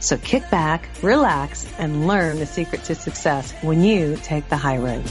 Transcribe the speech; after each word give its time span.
So 0.00 0.16
kick 0.16 0.48
back, 0.50 0.88
relax, 1.02 1.66
and 1.78 2.06
learn 2.06 2.38
the 2.38 2.46
secret 2.46 2.84
to 2.84 2.94
success 2.94 3.52
when 3.62 3.82
you 3.82 4.16
take 4.16 4.48
the 4.48 4.56
high 4.56 4.78
road. 4.78 5.04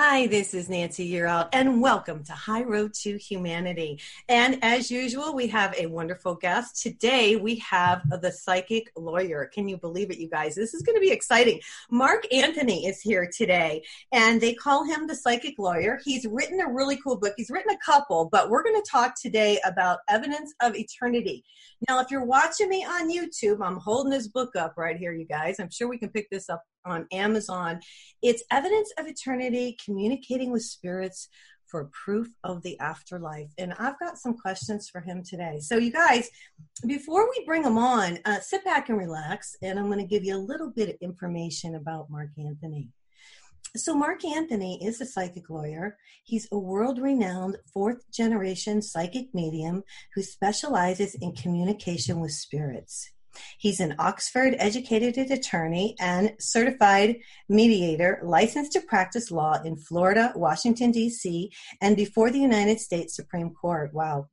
Hi, 0.00 0.28
this 0.28 0.54
is 0.54 0.68
Nancy 0.68 1.10
Yearout, 1.10 1.48
and 1.52 1.80
welcome 1.80 2.22
to 2.22 2.32
High 2.32 2.62
Road 2.62 2.94
to 3.02 3.18
Humanity. 3.18 4.00
And 4.28 4.60
as 4.62 4.92
usual, 4.92 5.34
we 5.34 5.48
have 5.48 5.74
a 5.76 5.86
wonderful 5.86 6.36
guest. 6.36 6.80
Today, 6.80 7.34
we 7.34 7.56
have 7.56 8.08
the 8.08 8.30
psychic 8.30 8.92
lawyer. 8.96 9.50
Can 9.52 9.66
you 9.66 9.76
believe 9.76 10.12
it, 10.12 10.18
you 10.18 10.30
guys? 10.30 10.54
This 10.54 10.72
is 10.72 10.82
going 10.82 10.94
to 10.94 11.00
be 11.00 11.10
exciting. 11.10 11.60
Mark 11.90 12.32
Anthony 12.32 12.86
is 12.86 13.00
here 13.00 13.28
today, 13.36 13.82
and 14.12 14.40
they 14.40 14.54
call 14.54 14.84
him 14.84 15.08
the 15.08 15.16
psychic 15.16 15.56
lawyer. 15.58 15.98
He's 16.04 16.24
written 16.26 16.60
a 16.60 16.72
really 16.72 17.00
cool 17.02 17.16
book. 17.16 17.34
He's 17.36 17.50
written 17.50 17.74
a 17.74 17.84
couple, 17.84 18.28
but 18.30 18.50
we're 18.50 18.62
going 18.62 18.80
to 18.80 18.88
talk 18.88 19.20
today 19.20 19.58
about 19.66 19.98
evidence 20.08 20.54
of 20.62 20.76
eternity. 20.76 21.42
Now, 21.88 21.98
if 21.98 22.12
you're 22.12 22.24
watching 22.24 22.68
me 22.68 22.84
on 22.84 23.10
YouTube, 23.10 23.58
I'm 23.60 23.78
holding 23.78 24.12
this 24.12 24.28
book 24.28 24.54
up 24.54 24.74
right 24.76 24.96
here, 24.96 25.12
you 25.12 25.26
guys. 25.26 25.56
I'm 25.58 25.70
sure 25.70 25.88
we 25.88 25.98
can 25.98 26.10
pick 26.10 26.30
this 26.30 26.48
up 26.48 26.62
on 26.88 27.06
Amazon. 27.12 27.80
It's 28.22 28.42
Evidence 28.50 28.92
of 28.98 29.06
Eternity 29.06 29.76
Communicating 29.84 30.50
with 30.50 30.62
Spirits 30.62 31.28
for 31.68 31.90
Proof 31.92 32.28
of 32.44 32.62
the 32.62 32.78
Afterlife. 32.80 33.50
And 33.58 33.74
I've 33.78 33.98
got 33.98 34.18
some 34.18 34.36
questions 34.36 34.88
for 34.88 35.00
him 35.00 35.22
today. 35.22 35.60
So, 35.60 35.76
you 35.76 35.92
guys, 35.92 36.30
before 36.86 37.28
we 37.28 37.44
bring 37.44 37.62
him 37.62 37.78
on, 37.78 38.18
uh, 38.24 38.40
sit 38.40 38.64
back 38.64 38.88
and 38.88 38.98
relax, 38.98 39.56
and 39.62 39.78
I'm 39.78 39.86
going 39.86 39.98
to 39.98 40.06
give 40.06 40.24
you 40.24 40.36
a 40.36 40.38
little 40.38 40.70
bit 40.70 40.88
of 40.88 40.96
information 41.00 41.74
about 41.74 42.10
Mark 42.10 42.30
Anthony. 42.38 42.88
So, 43.76 43.94
Mark 43.94 44.24
Anthony 44.24 44.84
is 44.84 45.00
a 45.00 45.06
psychic 45.06 45.50
lawyer. 45.50 45.98
He's 46.24 46.48
a 46.52 46.58
world 46.58 46.98
renowned 46.98 47.58
fourth 47.72 48.10
generation 48.10 48.80
psychic 48.80 49.34
medium 49.34 49.84
who 50.14 50.22
specializes 50.22 51.14
in 51.16 51.32
communication 51.32 52.20
with 52.20 52.32
spirits. 52.32 53.10
He's 53.58 53.80
an 53.80 53.94
Oxford 53.98 54.54
educated 54.58 55.30
attorney 55.30 55.96
and 56.00 56.34
certified 56.38 57.16
mediator, 57.48 58.20
licensed 58.22 58.72
to 58.72 58.80
practice 58.80 59.30
law 59.30 59.60
in 59.62 59.76
Florida, 59.76 60.32
Washington, 60.34 60.90
D.C., 60.90 61.52
and 61.80 61.96
before 61.96 62.30
the 62.30 62.40
United 62.40 62.80
States 62.80 63.14
Supreme 63.16 63.50
Court. 63.50 63.92
Wow. 63.92 64.28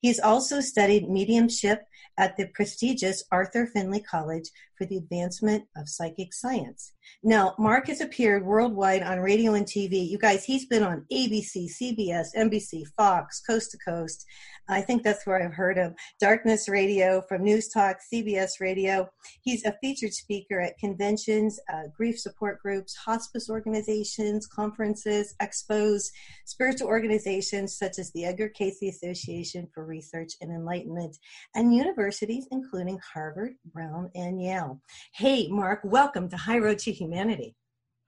He's 0.00 0.20
also 0.20 0.60
studied 0.60 1.08
mediumship 1.08 1.82
at 2.18 2.36
the 2.36 2.48
prestigious 2.48 3.24
Arthur 3.32 3.66
Findlay 3.66 4.00
College 4.00 4.50
for 4.80 4.86
the 4.86 4.96
Advancement 4.96 5.64
of 5.76 5.90
Psychic 5.90 6.32
Science. 6.32 6.94
Now, 7.22 7.54
Mark 7.58 7.88
has 7.88 8.00
appeared 8.00 8.46
worldwide 8.46 9.02
on 9.02 9.18
radio 9.18 9.52
and 9.52 9.66
TV. 9.66 10.08
You 10.08 10.16
guys, 10.16 10.42
he's 10.42 10.64
been 10.64 10.82
on 10.82 11.04
ABC, 11.12 11.68
CBS, 11.70 12.28
NBC, 12.34 12.84
Fox, 12.96 13.42
Coast 13.46 13.72
to 13.72 13.78
Coast. 13.86 14.24
I 14.70 14.80
think 14.80 15.02
that's 15.02 15.26
where 15.26 15.42
I've 15.42 15.52
heard 15.52 15.76
him. 15.76 15.94
Darkness 16.20 16.68
Radio 16.68 17.22
from 17.28 17.42
News 17.42 17.68
Talk, 17.68 17.98
CBS 18.12 18.52
Radio. 18.60 19.10
He's 19.42 19.64
a 19.64 19.76
featured 19.82 20.14
speaker 20.14 20.60
at 20.60 20.78
conventions, 20.78 21.58
uh, 21.72 21.88
grief 21.94 22.18
support 22.18 22.62
groups, 22.62 22.94
hospice 22.94 23.50
organizations, 23.50 24.46
conferences, 24.46 25.34
expos, 25.42 26.10
spiritual 26.46 26.86
organizations 26.86 27.76
such 27.76 27.98
as 27.98 28.12
the 28.12 28.24
Edgar 28.24 28.48
Cayce 28.48 28.82
Association 28.82 29.68
for 29.74 29.84
Research 29.84 30.34
and 30.40 30.52
Enlightenment, 30.52 31.16
and 31.54 31.74
universities 31.74 32.46
including 32.52 32.98
Harvard, 33.12 33.54
Brown, 33.74 34.10
and 34.14 34.40
Yale. 34.40 34.69
Hey, 35.12 35.48
Mark, 35.48 35.80
welcome 35.84 36.28
to 36.28 36.36
High 36.36 36.58
Road 36.58 36.78
to 36.80 36.92
Humanity. 36.92 37.56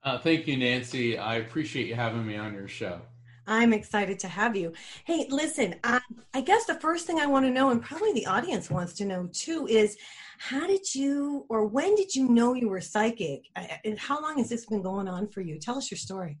Uh, 0.03 0.17
thank 0.19 0.47
you, 0.47 0.57
Nancy. 0.57 1.17
I 1.17 1.35
appreciate 1.35 1.87
you 1.87 1.95
having 1.95 2.25
me 2.25 2.35
on 2.35 2.53
your 2.53 2.67
show. 2.67 3.01
I'm 3.45 3.73
excited 3.73 4.19
to 4.19 4.27
have 4.27 4.55
you. 4.55 4.73
Hey, 5.05 5.27
listen, 5.29 5.75
I, 5.83 5.99
I 6.33 6.41
guess 6.41 6.65
the 6.65 6.75
first 6.75 7.05
thing 7.05 7.19
I 7.19 7.25
want 7.25 7.45
to 7.45 7.51
know, 7.51 7.71
and 7.71 7.81
probably 7.81 8.13
the 8.13 8.25
audience 8.25 8.69
wants 8.69 8.93
to 8.93 9.05
know 9.05 9.29
too, 9.33 9.67
is 9.67 9.97
how 10.37 10.65
did 10.67 10.93
you 10.95 11.45
or 11.49 11.65
when 11.65 11.95
did 11.95 12.15
you 12.15 12.29
know 12.29 12.53
you 12.53 12.69
were 12.69 12.81
psychic? 12.81 13.45
And 13.83 13.99
how 13.99 14.21
long 14.21 14.37
has 14.37 14.49
this 14.49 14.65
been 14.65 14.81
going 14.81 15.07
on 15.07 15.27
for 15.27 15.41
you? 15.41 15.59
Tell 15.59 15.77
us 15.77 15.91
your 15.91 15.97
story. 15.97 16.37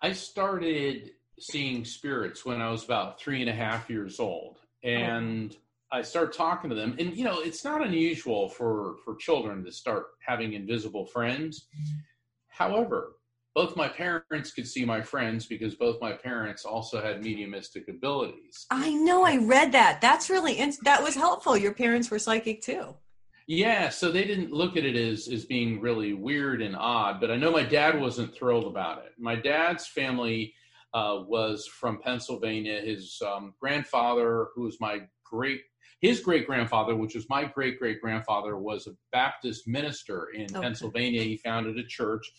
I 0.00 0.12
started 0.12 1.12
seeing 1.38 1.84
spirits 1.84 2.44
when 2.44 2.60
I 2.60 2.70
was 2.70 2.84
about 2.84 3.20
three 3.20 3.40
and 3.40 3.50
a 3.50 3.54
half 3.54 3.90
years 3.90 4.18
old. 4.18 4.58
And 4.82 5.54
oh. 5.54 5.60
I 5.96 6.02
started 6.02 6.36
talking 6.36 6.68
to 6.68 6.76
them. 6.76 6.94
And, 6.98 7.16
you 7.16 7.24
know, 7.24 7.40
it's 7.40 7.64
not 7.64 7.84
unusual 7.84 8.50
for, 8.50 8.96
for 9.02 9.16
children 9.16 9.64
to 9.64 9.72
start 9.72 10.08
having 10.20 10.52
invisible 10.52 11.06
friends. 11.06 11.68
However, 12.48 13.14
both 13.54 13.76
my 13.76 13.88
parents 13.88 14.52
could 14.52 14.68
see 14.68 14.84
my 14.84 15.00
friends 15.00 15.46
because 15.46 15.74
both 15.74 15.98
my 16.02 16.12
parents 16.12 16.66
also 16.66 17.00
had 17.00 17.24
mediumistic 17.24 17.88
abilities. 17.88 18.66
I 18.70 18.92
know, 18.92 19.24
I 19.24 19.38
read 19.38 19.72
that. 19.72 20.02
That's 20.02 20.28
really 20.28 20.56
that 20.82 21.02
was 21.02 21.14
helpful. 21.14 21.56
Your 21.56 21.72
parents 21.72 22.10
were 22.10 22.18
psychic 22.18 22.60
too. 22.60 22.94
Yeah, 23.46 23.88
so 23.88 24.12
they 24.12 24.24
didn't 24.24 24.52
look 24.52 24.76
at 24.76 24.84
it 24.84 24.96
as 24.96 25.28
as 25.28 25.46
being 25.46 25.80
really 25.80 26.12
weird 26.12 26.60
and 26.60 26.76
odd, 26.76 27.20
but 27.20 27.30
I 27.30 27.36
know 27.36 27.50
my 27.50 27.62
dad 27.62 27.98
wasn't 27.98 28.34
thrilled 28.34 28.66
about 28.66 28.98
it. 28.98 29.12
My 29.18 29.36
dad's 29.36 29.86
family 29.86 30.52
uh, 30.92 31.22
was 31.26 31.66
from 31.66 32.02
Pennsylvania. 32.02 32.82
His 32.82 33.22
um, 33.26 33.54
grandfather, 33.58 34.48
who 34.54 34.62
was 34.62 34.78
my 34.80 35.00
great 35.24 35.62
his 36.00 36.20
great 36.20 36.46
grandfather, 36.46 36.94
which 36.94 37.14
was 37.14 37.28
my 37.28 37.44
great 37.44 37.78
great 37.78 38.00
grandfather, 38.00 38.56
was 38.56 38.86
a 38.86 38.96
Baptist 39.12 39.66
minister 39.66 40.28
in 40.34 40.44
okay. 40.44 40.60
Pennsylvania. 40.60 41.22
He 41.22 41.36
founded 41.36 41.78
a 41.78 41.86
church 41.86 42.30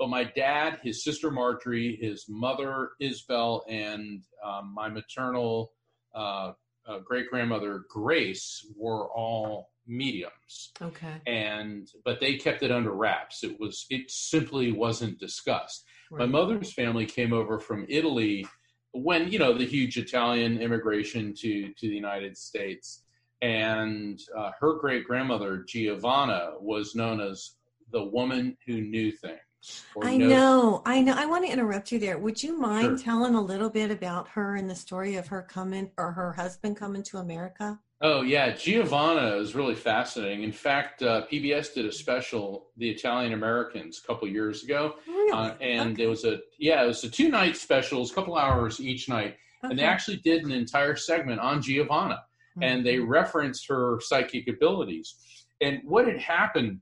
but 0.00 0.08
my 0.08 0.24
dad, 0.24 0.80
his 0.82 1.04
sister 1.04 1.30
Marjorie, 1.30 1.98
his 2.00 2.24
mother 2.26 2.92
Isabel, 3.00 3.62
and 3.68 4.24
um, 4.42 4.72
my 4.74 4.88
maternal 4.88 5.74
uh, 6.14 6.52
uh, 6.88 6.98
great 7.04 7.28
grandmother 7.28 7.84
Grace 7.86 8.66
were 8.74 9.10
all 9.10 9.72
mediums. 9.86 10.72
Okay. 10.80 11.20
And 11.26 11.86
but 12.02 12.18
they 12.18 12.36
kept 12.36 12.62
it 12.62 12.72
under 12.72 12.92
wraps. 12.92 13.44
It 13.44 13.60
was 13.60 13.84
it 13.90 14.10
simply 14.10 14.72
wasn't 14.72 15.20
discussed. 15.20 15.84
Right. 16.10 16.20
My 16.20 16.26
mother's 16.26 16.72
family 16.72 17.04
came 17.04 17.34
over 17.34 17.60
from 17.60 17.84
Italy 17.86 18.46
when 18.92 19.30
you 19.30 19.38
know 19.38 19.56
the 19.56 19.66
huge 19.66 19.96
Italian 19.96 20.60
immigration 20.60 21.34
to 21.34 21.72
to 21.74 21.88
the 21.88 21.94
United 21.94 22.36
States, 22.36 23.04
and 23.42 24.20
uh, 24.36 24.50
her 24.60 24.74
great 24.74 25.04
grandmother 25.06 25.64
Giovanna 25.66 26.52
was 26.60 26.94
known 26.94 27.20
as 27.20 27.56
the 27.92 28.04
woman 28.04 28.56
who 28.66 28.80
knew 28.80 29.12
things. 29.12 29.84
I 30.02 30.16
know, 30.16 30.80
I 30.86 31.02
know. 31.02 31.14
I 31.14 31.26
want 31.26 31.44
to 31.44 31.52
interrupt 31.52 31.92
you 31.92 31.98
there. 31.98 32.18
Would 32.18 32.42
you 32.42 32.58
mind 32.58 32.98
sure. 32.98 32.98
telling 32.98 33.34
a 33.34 33.42
little 33.42 33.68
bit 33.68 33.90
about 33.90 34.28
her 34.28 34.56
and 34.56 34.70
the 34.70 34.74
story 34.74 35.16
of 35.16 35.26
her 35.26 35.42
coming 35.42 35.90
or 35.98 36.12
her 36.12 36.32
husband 36.32 36.76
coming 36.78 37.02
to 37.04 37.18
America? 37.18 37.78
Oh 38.02 38.22
yeah, 38.22 38.50
Giovanna 38.52 39.36
is 39.36 39.54
really 39.54 39.74
fascinating. 39.74 40.42
In 40.42 40.52
fact, 40.52 41.02
uh, 41.02 41.26
PBS 41.30 41.74
did 41.74 41.84
a 41.84 41.92
special, 41.92 42.68
"The 42.78 42.88
Italian 42.88 43.34
Americans," 43.34 44.00
a 44.02 44.06
couple 44.06 44.26
years 44.26 44.64
ago, 44.64 44.94
really? 45.06 45.32
uh, 45.32 45.54
and 45.60 45.92
okay. 45.92 46.04
it 46.04 46.06
was 46.06 46.24
a 46.24 46.40
yeah, 46.58 46.82
it 46.82 46.86
was 46.86 47.04
a 47.04 47.10
two 47.10 47.28
night 47.28 47.58
special, 47.58 48.02
a 48.02 48.08
couple 48.08 48.36
hours 48.36 48.80
each 48.80 49.08
night, 49.08 49.36
okay. 49.62 49.70
and 49.70 49.78
they 49.78 49.82
actually 49.82 50.16
did 50.18 50.44
an 50.44 50.50
entire 50.50 50.96
segment 50.96 51.40
on 51.40 51.60
Giovanna, 51.60 52.14
mm-hmm. 52.56 52.62
and 52.62 52.86
they 52.86 52.98
referenced 52.98 53.68
her 53.68 54.00
psychic 54.00 54.48
abilities. 54.48 55.16
And 55.60 55.82
what 55.84 56.06
had 56.06 56.18
happened 56.18 56.80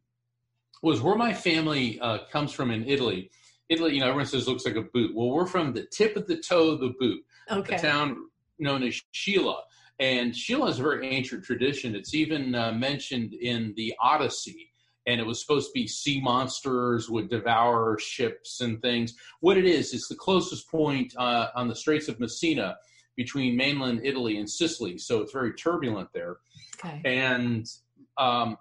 was 0.84 1.00
where 1.00 1.16
my 1.16 1.34
family 1.34 1.98
uh, 2.00 2.18
comes 2.30 2.52
from 2.52 2.70
in 2.70 2.84
Italy. 2.88 3.28
Italy, 3.68 3.94
you 3.94 4.00
know, 4.00 4.06
everyone 4.06 4.26
says 4.26 4.46
looks 4.46 4.64
like 4.64 4.76
a 4.76 4.82
boot. 4.82 5.10
Well, 5.16 5.30
we're 5.30 5.46
from 5.46 5.72
the 5.72 5.84
tip 5.84 6.16
of 6.16 6.28
the 6.28 6.36
toe 6.36 6.70
of 6.70 6.80
the 6.80 6.94
boot, 7.00 7.24
okay. 7.50 7.74
the 7.74 7.82
town 7.82 8.28
known 8.60 8.84
as 8.84 9.00
Scilla. 9.12 9.62
And 10.00 10.34
Scilla 10.34 10.68
is 10.68 10.78
a 10.78 10.82
very 10.82 11.08
ancient 11.08 11.44
tradition. 11.44 11.94
It's 11.94 12.14
even 12.14 12.54
uh, 12.54 12.72
mentioned 12.72 13.34
in 13.34 13.74
the 13.76 13.94
Odyssey. 14.00 14.70
And 15.06 15.20
it 15.20 15.26
was 15.26 15.40
supposed 15.40 15.68
to 15.68 15.72
be 15.72 15.86
sea 15.86 16.20
monsters 16.20 17.08
would 17.08 17.30
devour 17.30 17.98
ships 17.98 18.60
and 18.60 18.80
things. 18.82 19.14
What 19.40 19.56
it 19.56 19.64
is, 19.64 19.94
it's 19.94 20.08
the 20.08 20.14
closest 20.14 20.70
point 20.70 21.14
uh, 21.16 21.48
on 21.54 21.66
the 21.66 21.74
Straits 21.74 22.08
of 22.08 22.20
Messina 22.20 22.76
between 23.16 23.56
mainland 23.56 24.02
Italy 24.04 24.38
and 24.38 24.48
Sicily. 24.48 24.98
So 24.98 25.20
it's 25.20 25.32
very 25.32 25.54
turbulent 25.54 26.10
there. 26.12 26.36
Okay. 26.78 27.00
And 27.04 27.66
um, 28.18 28.58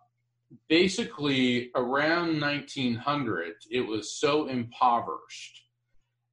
basically 0.69 1.71
around 1.75 2.39
1900 2.39 3.53
it 3.69 3.81
was 3.81 4.11
so 4.13 4.47
impoverished 4.47 5.63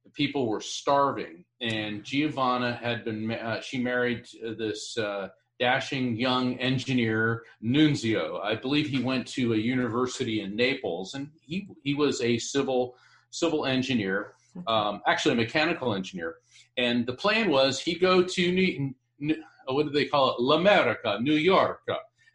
that 0.03 0.13
people 0.13 0.47
were 0.47 0.61
starving 0.61 1.44
and 1.65 2.03
giovanna 2.03 2.73
had 2.73 3.03
been 3.03 3.31
uh, 3.31 3.59
she 3.61 3.77
married 3.77 4.25
this 4.57 4.97
uh, 4.97 5.27
dashing 5.59 6.15
young 6.17 6.57
engineer 6.59 7.43
Nunzio. 7.63 8.41
I 8.43 8.55
believe 8.55 8.87
he 8.87 9.01
went 9.01 9.25
to 9.29 9.53
a 9.53 9.57
university 9.57 10.41
in 10.41 10.55
Naples, 10.55 11.13
and 11.13 11.29
he 11.41 11.67
he 11.83 11.93
was 11.93 12.21
a 12.21 12.37
civil 12.37 12.95
civil 13.29 13.65
engineer, 13.65 14.33
um, 14.67 15.01
actually 15.07 15.33
a 15.33 15.37
mechanical 15.37 15.93
engineer. 15.93 16.35
And 16.77 17.05
the 17.05 17.13
plan 17.13 17.49
was 17.49 17.79
he'd 17.79 18.01
go 18.01 18.23
to 18.23 18.51
New, 18.51 18.93
New 19.19 19.35
what 19.67 19.83
do 19.85 19.91
they 19.91 20.05
call 20.05 20.31
it, 20.31 20.39
L'America, 20.39 21.21
New 21.21 21.35
York, 21.35 21.81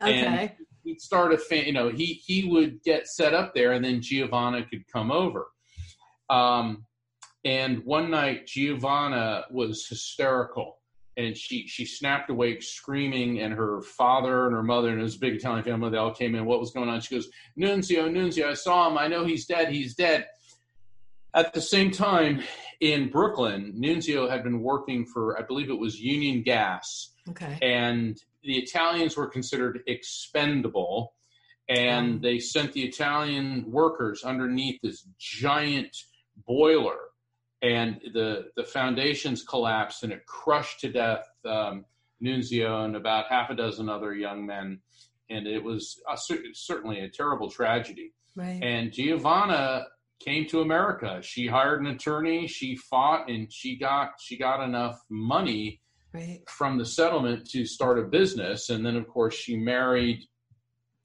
Okay. 0.03 0.25
and 0.25 0.53
he'd 0.85 1.00
start 1.00 1.32
a 1.32 1.38
fan. 1.38 1.67
You 1.67 1.73
know, 1.73 1.88
he 1.91 2.06
he 2.06 2.49
would 2.49 2.82
get 2.82 3.06
set 3.06 3.35
up 3.35 3.55
there, 3.55 3.73
and 3.73 3.85
then 3.85 4.00
Giovanna 4.00 4.65
could 4.65 4.85
come 4.93 5.11
over. 5.11 5.49
Um, 6.31 6.87
and 7.44 7.84
one 7.84 8.10
night, 8.10 8.46
Giovanna 8.46 9.44
was 9.50 9.87
hysterical, 9.87 10.78
and 11.16 11.37
she 11.37 11.66
she 11.66 11.84
snapped 11.84 12.31
awake, 12.31 12.62
screaming. 12.62 13.40
And 13.40 13.54
her 13.54 13.81
father 13.82 14.46
and 14.46 14.54
her 14.54 14.62
mother 14.62 14.90
and 14.90 15.00
his 15.00 15.16
big 15.16 15.34
Italian 15.34 15.64
family 15.64 15.90
they 15.90 15.96
all 15.96 16.14
came 16.14 16.34
in. 16.34 16.44
What 16.44 16.60
was 16.60 16.70
going 16.70 16.88
on? 16.88 17.00
She 17.00 17.14
goes, 17.14 17.31
Nunzio, 17.58 18.10
Nunzio, 18.10 18.46
I 18.50 18.54
saw 18.54 18.88
him. 18.90 18.98
I 18.98 19.08
know 19.08 19.25
he's 19.25 19.46
dead. 19.46 19.72
He's 19.72 19.94
dead. 19.94 20.26
At 21.32 21.52
the 21.54 21.60
same 21.60 21.92
time, 21.92 22.42
in 22.81 23.08
Brooklyn, 23.08 23.75
Nunzio 23.78 24.28
had 24.28 24.43
been 24.43 24.60
working 24.62 25.06
for, 25.06 25.38
I 25.38 25.43
believe 25.43 25.70
it 25.70 25.78
was 25.78 26.00
Union 26.00 26.43
Gas, 26.43 27.12
Okay. 27.28 27.56
and 27.62 28.20
the 28.43 28.58
Italians 28.58 29.16
were 29.16 29.28
considered 29.28 29.82
expendable. 29.86 31.14
And 31.69 32.19
Mm. 32.19 32.22
they 32.22 32.40
sent 32.40 32.72
the 32.72 32.82
Italian 32.82 33.70
workers 33.70 34.25
underneath 34.25 34.81
this 34.82 35.06
giant 35.20 35.96
boiler, 36.48 36.98
and 37.62 38.00
the 38.14 38.50
the 38.56 38.64
foundations 38.64 39.42
collapsed, 39.42 40.02
and 40.02 40.12
it 40.12 40.26
crushed 40.26 40.80
to 40.80 40.92
death 40.92 41.26
um, 41.44 41.84
Nunzio 42.22 42.84
and 42.84 42.96
about 42.96 43.26
half 43.28 43.50
a 43.50 43.54
dozen 43.54 43.88
other 43.88 44.14
young 44.14 44.46
men. 44.46 44.80
And 45.28 45.46
it 45.46 45.62
was 45.62 46.00
a, 46.08 46.18
certainly 46.54 47.00
a 47.00 47.08
terrible 47.08 47.50
tragedy. 47.50 48.12
Right. 48.34 48.60
And 48.62 48.92
Giovanna 48.92 49.86
came 50.18 50.46
to 50.48 50.60
America. 50.60 51.20
She 51.22 51.46
hired 51.46 51.80
an 51.80 51.86
attorney. 51.86 52.46
She 52.46 52.76
fought, 52.76 53.30
and 53.30 53.52
she 53.52 53.76
got 53.76 54.12
she 54.20 54.36
got 54.36 54.62
enough 54.62 55.00
money 55.08 55.80
right. 56.12 56.40
from 56.48 56.78
the 56.78 56.86
settlement 56.86 57.48
to 57.50 57.64
start 57.64 57.98
a 57.98 58.02
business. 58.02 58.70
And 58.70 58.84
then, 58.84 58.96
of 58.96 59.08
course, 59.08 59.34
she 59.34 59.56
married 59.56 60.24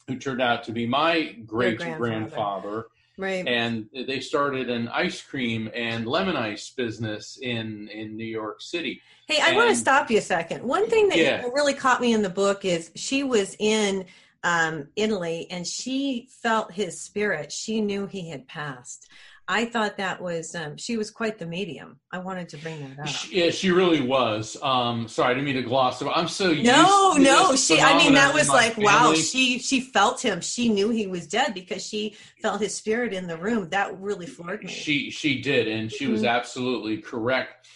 who 0.08 0.18
turned 0.18 0.42
out 0.42 0.64
to 0.66 0.72
be 0.72 0.86
my 0.86 1.36
great 1.46 1.80
grandfather. 1.80 2.86
Right. 3.18 3.48
And 3.48 3.88
they 4.08 4.20
started 4.20 4.70
an 4.70 4.90
ice 4.90 5.22
cream 5.22 5.70
and 5.74 6.06
lemon 6.06 6.36
ice 6.36 6.72
business 6.72 7.40
in 7.42 7.88
in 7.90 8.18
New 8.18 8.26
York 8.26 8.62
City. 8.62 9.02
Hey, 9.28 9.40
I 9.42 9.56
want 9.56 9.70
to 9.70 9.76
stop 9.76 10.12
you 10.12 10.18
a 10.18 10.22
second. 10.22 10.64
One 10.64 10.90
thing 10.90 11.10
that 11.10 11.18
Yeah. 11.18 11.42
really 11.54 11.74
caught 11.74 12.02
me 12.02 12.14
in 12.14 12.22
the 12.22 12.30
book 12.30 12.66
is 12.66 12.92
she 12.96 13.24
was 13.24 13.56
in 13.60 14.06
um, 14.44 14.88
Italy 14.96 15.48
and 15.50 15.66
she 15.66 16.30
felt 16.42 16.72
his 16.72 17.02
spirit. 17.02 17.52
She 17.52 17.82
knew 17.82 18.06
he 18.06 18.30
had 18.30 18.48
passed. 18.48 19.10
I 19.48 19.66
thought 19.66 19.98
that 19.98 20.22
was 20.22 20.56
um, 20.56 20.76
she 20.78 20.98
was 20.98 21.12
quite 21.12 21.38
the 21.38 21.46
medium. 21.46 22.00
I 22.12 22.18
wanted 22.18 22.50
to 22.50 22.58
bring 22.58 22.80
that 22.96 23.00
up. 23.04 23.08
She, 23.08 23.44
yeah, 23.44 23.52
she 23.52 23.70
really 23.72 24.02
was. 24.02 24.58
Um, 24.64 25.08
sorry, 25.08 25.32
I 25.32 25.34
didn't 25.36 25.46
mean 25.46 25.56
to 25.56 25.62
gloss 25.62 26.02
over. 26.02 26.12
I'm 26.12 26.28
so 26.28 26.50
used 26.50 26.66
no, 26.66 27.14
no, 27.18 27.56
she. 27.56 27.80
I 27.80 27.98
mean, 27.98 28.16
that 28.16 28.34
was 28.34 28.50
like, 28.50 28.78
wow. 28.78 29.14
She 29.14 29.60
she 29.60 29.82
felt 29.82 30.22
him. 30.24 30.42
She 30.42 30.70
knew 30.70 30.90
he 30.90 31.06
was 31.06 31.28
dead 31.28 31.54
because 31.54 31.86
she 31.86 32.16
felt 32.42 32.60
his 32.62 32.76
spirit 32.76 33.14
in 33.14 33.28
the 33.28 33.38
room. 33.38 33.70
That 33.70 34.00
really 34.00 34.26
floored 34.26 34.64
me. 34.64 34.72
She 34.72 35.12
she 35.12 35.42
did, 35.42 35.68
and 35.68 35.92
she 35.92 36.08
was 36.08 36.24
Mhm. 36.24 36.30
absolutely 36.30 36.98
correct. 36.98 37.68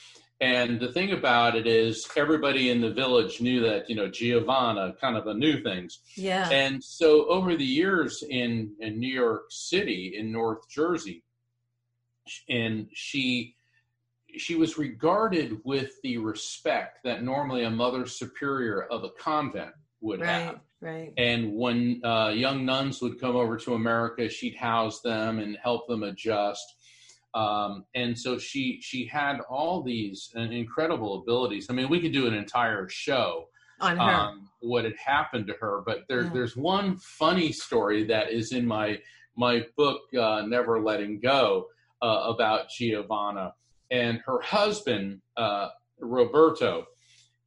And 0.41 0.79
the 0.79 0.91
thing 0.91 1.11
about 1.11 1.55
it 1.57 1.67
is, 1.67 2.07
everybody 2.15 2.69
in 2.69 2.79
the 2.79 2.91
village 2.91 3.41
knew 3.41 3.59
that 3.61 3.89
you 3.89 3.95
know 3.95 4.09
Giovanna 4.09 4.93
kind 4.99 5.17
of 5.17 5.37
knew 5.37 5.61
things. 5.61 5.99
yeah. 6.15 6.49
And 6.49 6.83
so 6.83 7.27
over 7.27 7.55
the 7.55 7.65
years 7.65 8.23
in 8.27 8.73
in 8.79 8.99
New 8.99 9.13
York 9.13 9.47
City, 9.49 10.15
in 10.17 10.31
North 10.31 10.67
Jersey, 10.69 11.23
and 12.49 12.87
she 12.93 13.55
she 14.37 14.55
was 14.55 14.77
regarded 14.77 15.59
with 15.63 15.99
the 16.03 16.17
respect 16.17 16.99
that 17.03 17.23
normally 17.23 17.63
a 17.63 17.69
mother 17.69 18.05
superior 18.05 18.83
of 18.83 19.03
a 19.03 19.09
convent 19.19 19.73
would 20.01 20.21
right. 20.21 20.27
have. 20.29 20.59
Right. 20.81 21.13
And 21.17 21.55
when 21.55 22.01
uh, 22.05 22.29
young 22.29 22.63
nuns 22.63 23.01
would 23.01 23.19
come 23.19 23.35
over 23.35 23.57
to 23.57 23.73
America, 23.73 24.29
she'd 24.29 24.55
house 24.55 25.01
them 25.01 25.39
and 25.39 25.57
help 25.61 25.87
them 25.87 26.03
adjust. 26.03 26.63
Um, 27.33 27.85
and 27.95 28.17
so 28.17 28.37
she 28.37 28.79
she 28.81 29.05
had 29.05 29.39
all 29.49 29.81
these 29.83 30.31
uh, 30.35 30.41
incredible 30.41 31.21
abilities. 31.21 31.67
I 31.69 31.73
mean, 31.73 31.89
we 31.89 31.99
could 31.99 32.13
do 32.13 32.27
an 32.27 32.33
entire 32.33 32.87
show 32.87 33.49
On 33.81 33.97
her. 33.97 34.03
um, 34.03 34.49
what 34.61 34.85
had 34.85 34.95
happened 34.95 35.47
to 35.47 35.53
her. 35.59 35.81
But 35.85 36.05
there, 36.07 36.23
Yeah. 36.23 36.29
there's 36.33 36.55
one 36.55 36.97
funny 36.97 37.51
story 37.51 38.03
that 38.05 38.31
is 38.31 38.51
in 38.51 38.65
my 38.65 38.99
my 39.35 39.65
book, 39.77 40.01
uh, 40.15 40.43
Never 40.47 40.81
Letting 40.81 41.19
Go, 41.19 41.67
uh, 42.01 42.25
about 42.27 42.69
Giovanna 42.69 43.53
and 43.91 44.19
her 44.25 44.39
husband, 44.41 45.21
uh, 45.37 45.69
Roberto. 45.99 46.85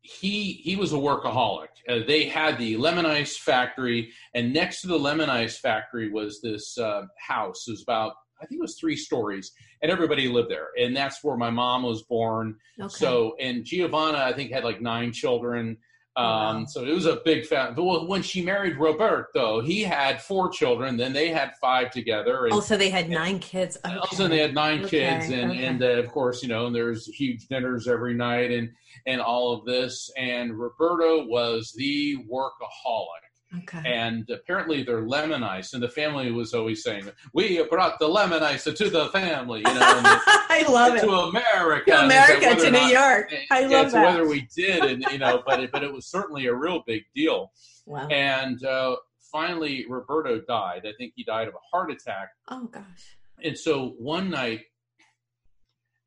He 0.05 0.55
he 0.55 0.75
was 0.75 0.93
a 0.93 0.97
workaholic. 0.97 1.69
Uh, 1.89 2.01
they 2.07 2.25
had 2.25 2.59
the 2.59 2.77
lemon 2.77 3.07
ice 3.07 3.37
factory, 3.37 4.11
and 4.35 4.53
next 4.53 4.81
to 4.81 4.89
the 4.89 4.99
lemon 4.99 5.31
ice 5.31 5.59
factory 5.59 6.11
was 6.11 6.41
this 6.43 6.77
uh, 6.77 7.03
house. 7.19 7.69
It 7.69 7.73
was 7.73 7.83
about 7.83 8.15
I 8.43 8.47
think 8.47 8.59
it 8.59 8.63
was 8.63 8.77
three 8.79 8.97
stories, 8.97 9.53
and 9.81 9.91
everybody 9.91 10.29
lived 10.29 10.51
there. 10.51 10.69
And 10.77 10.97
that's 10.97 11.23
where 11.23 11.37
my 11.37 11.51
mom 11.51 11.85
was 11.85 12.03
born. 12.03 12.57
okay. 12.81 12.89
So, 12.89 13.37
and 13.39 13.65
Giovanna, 13.65 14.19
I 14.19 14.33
think, 14.33 14.51
had 14.51 14.65
like 14.65 14.83
nine 14.83 15.13
children. 15.13 15.79
Um, 16.15 16.25
Wow. 16.25 16.65
So 16.67 16.85
it 16.85 16.93
was 16.93 17.07
a 17.07 17.17
big 17.25 17.47
family. 17.47 17.75
But 17.75 18.07
when 18.09 18.23
she 18.23 18.45
married 18.45 18.77
Roberto, 18.77 19.61
he 19.61 19.83
had 19.83 20.21
four 20.21 20.51
children. 20.51 20.97
Then 20.97 21.13
they 21.13 21.29
had 21.31 21.53
five 21.61 21.91
together. 21.91 22.45
And 22.45 22.53
also, 22.53 22.77
they 22.77 22.91
had 22.91 23.09
nine 23.09 23.39
kids. 23.39 23.79
Okay. 23.85 23.99
sudden 24.17 24.31
they 24.31 24.39
had 24.39 24.55
nine 24.55 24.85
Okay, 24.85 25.09
kids. 25.09 25.31
And, 25.31 25.51
okay. 25.51 25.65
and 25.65 25.83
uh, 25.83 25.87
of 25.87 26.09
course, 26.09 26.43
you 26.43 26.49
know, 26.49 26.67
and 26.67 26.75
there's 26.75 27.07
huge 27.07 27.47
dinners 27.49 27.89
every 27.89 28.15
night 28.15 28.51
and, 28.51 28.71
and 29.07 29.21
all 29.21 29.53
of 29.53 29.65
this. 29.65 30.11
And 30.19 30.59
Roberto 30.59 31.25
was 31.27 31.73
the 31.77 32.19
workaholic 32.31 33.32
Okay. 33.59 33.83
and 33.85 34.29
apparently 34.31 34.83
they're 34.83 35.03
lemon 35.07 35.43
ice 35.43 35.75
and 35.75 35.83
the 35.83 35.89
family 35.89 36.33
was 36.33 36.55
always 36.55 36.83
saying 36.83 37.09
we 37.35 37.63
brought 37.69 37.99
the 37.99 38.09
lemon 38.09 38.43
ice 38.43 38.65
to 38.65 38.71
the 38.73 39.09
family 39.11 39.59
you 39.59 39.65
know 39.75 39.81
I 39.81 40.65
love 40.69 40.95
it. 40.97 41.01
to 41.03 41.11
america 41.11 41.91
To 41.91 41.99
And 42.01 42.11
they 42.11 42.15
said 42.17 42.39
America, 42.39 42.63
to 42.65 42.71
New 42.71 42.79
not- 42.81 42.91
York. 42.93 43.35
I 43.51 43.61
love 43.67 43.93
that. 43.93 44.05
whether 44.07 44.27
we 44.27 44.49
did 44.57 44.83
and 44.85 45.05
you 45.13 45.19
know 45.19 45.43
but 45.47 45.61
it, 45.61 45.71
but 45.71 45.85
it 45.85 45.93
was 45.93 46.07
certainly 46.07 46.47
a 46.47 46.55
real 46.55 46.83
big 46.87 47.03
deal 47.15 47.53
Wow. 47.85 48.07
and 48.09 48.65
uh, 48.65 48.97
finally 49.31 49.85
roberto 49.89 50.41
died 50.41 50.83
i 50.87 50.93
think 50.97 51.13
he 51.17 51.23
died 51.25 51.49
of 51.49 51.55
a 51.55 51.65
heart 51.71 51.91
attack 51.91 52.29
Oh 52.49 52.67
gosh. 52.67 53.17
and 53.45 53.59
so 53.59 53.91
one 53.99 54.31
night 54.31 54.61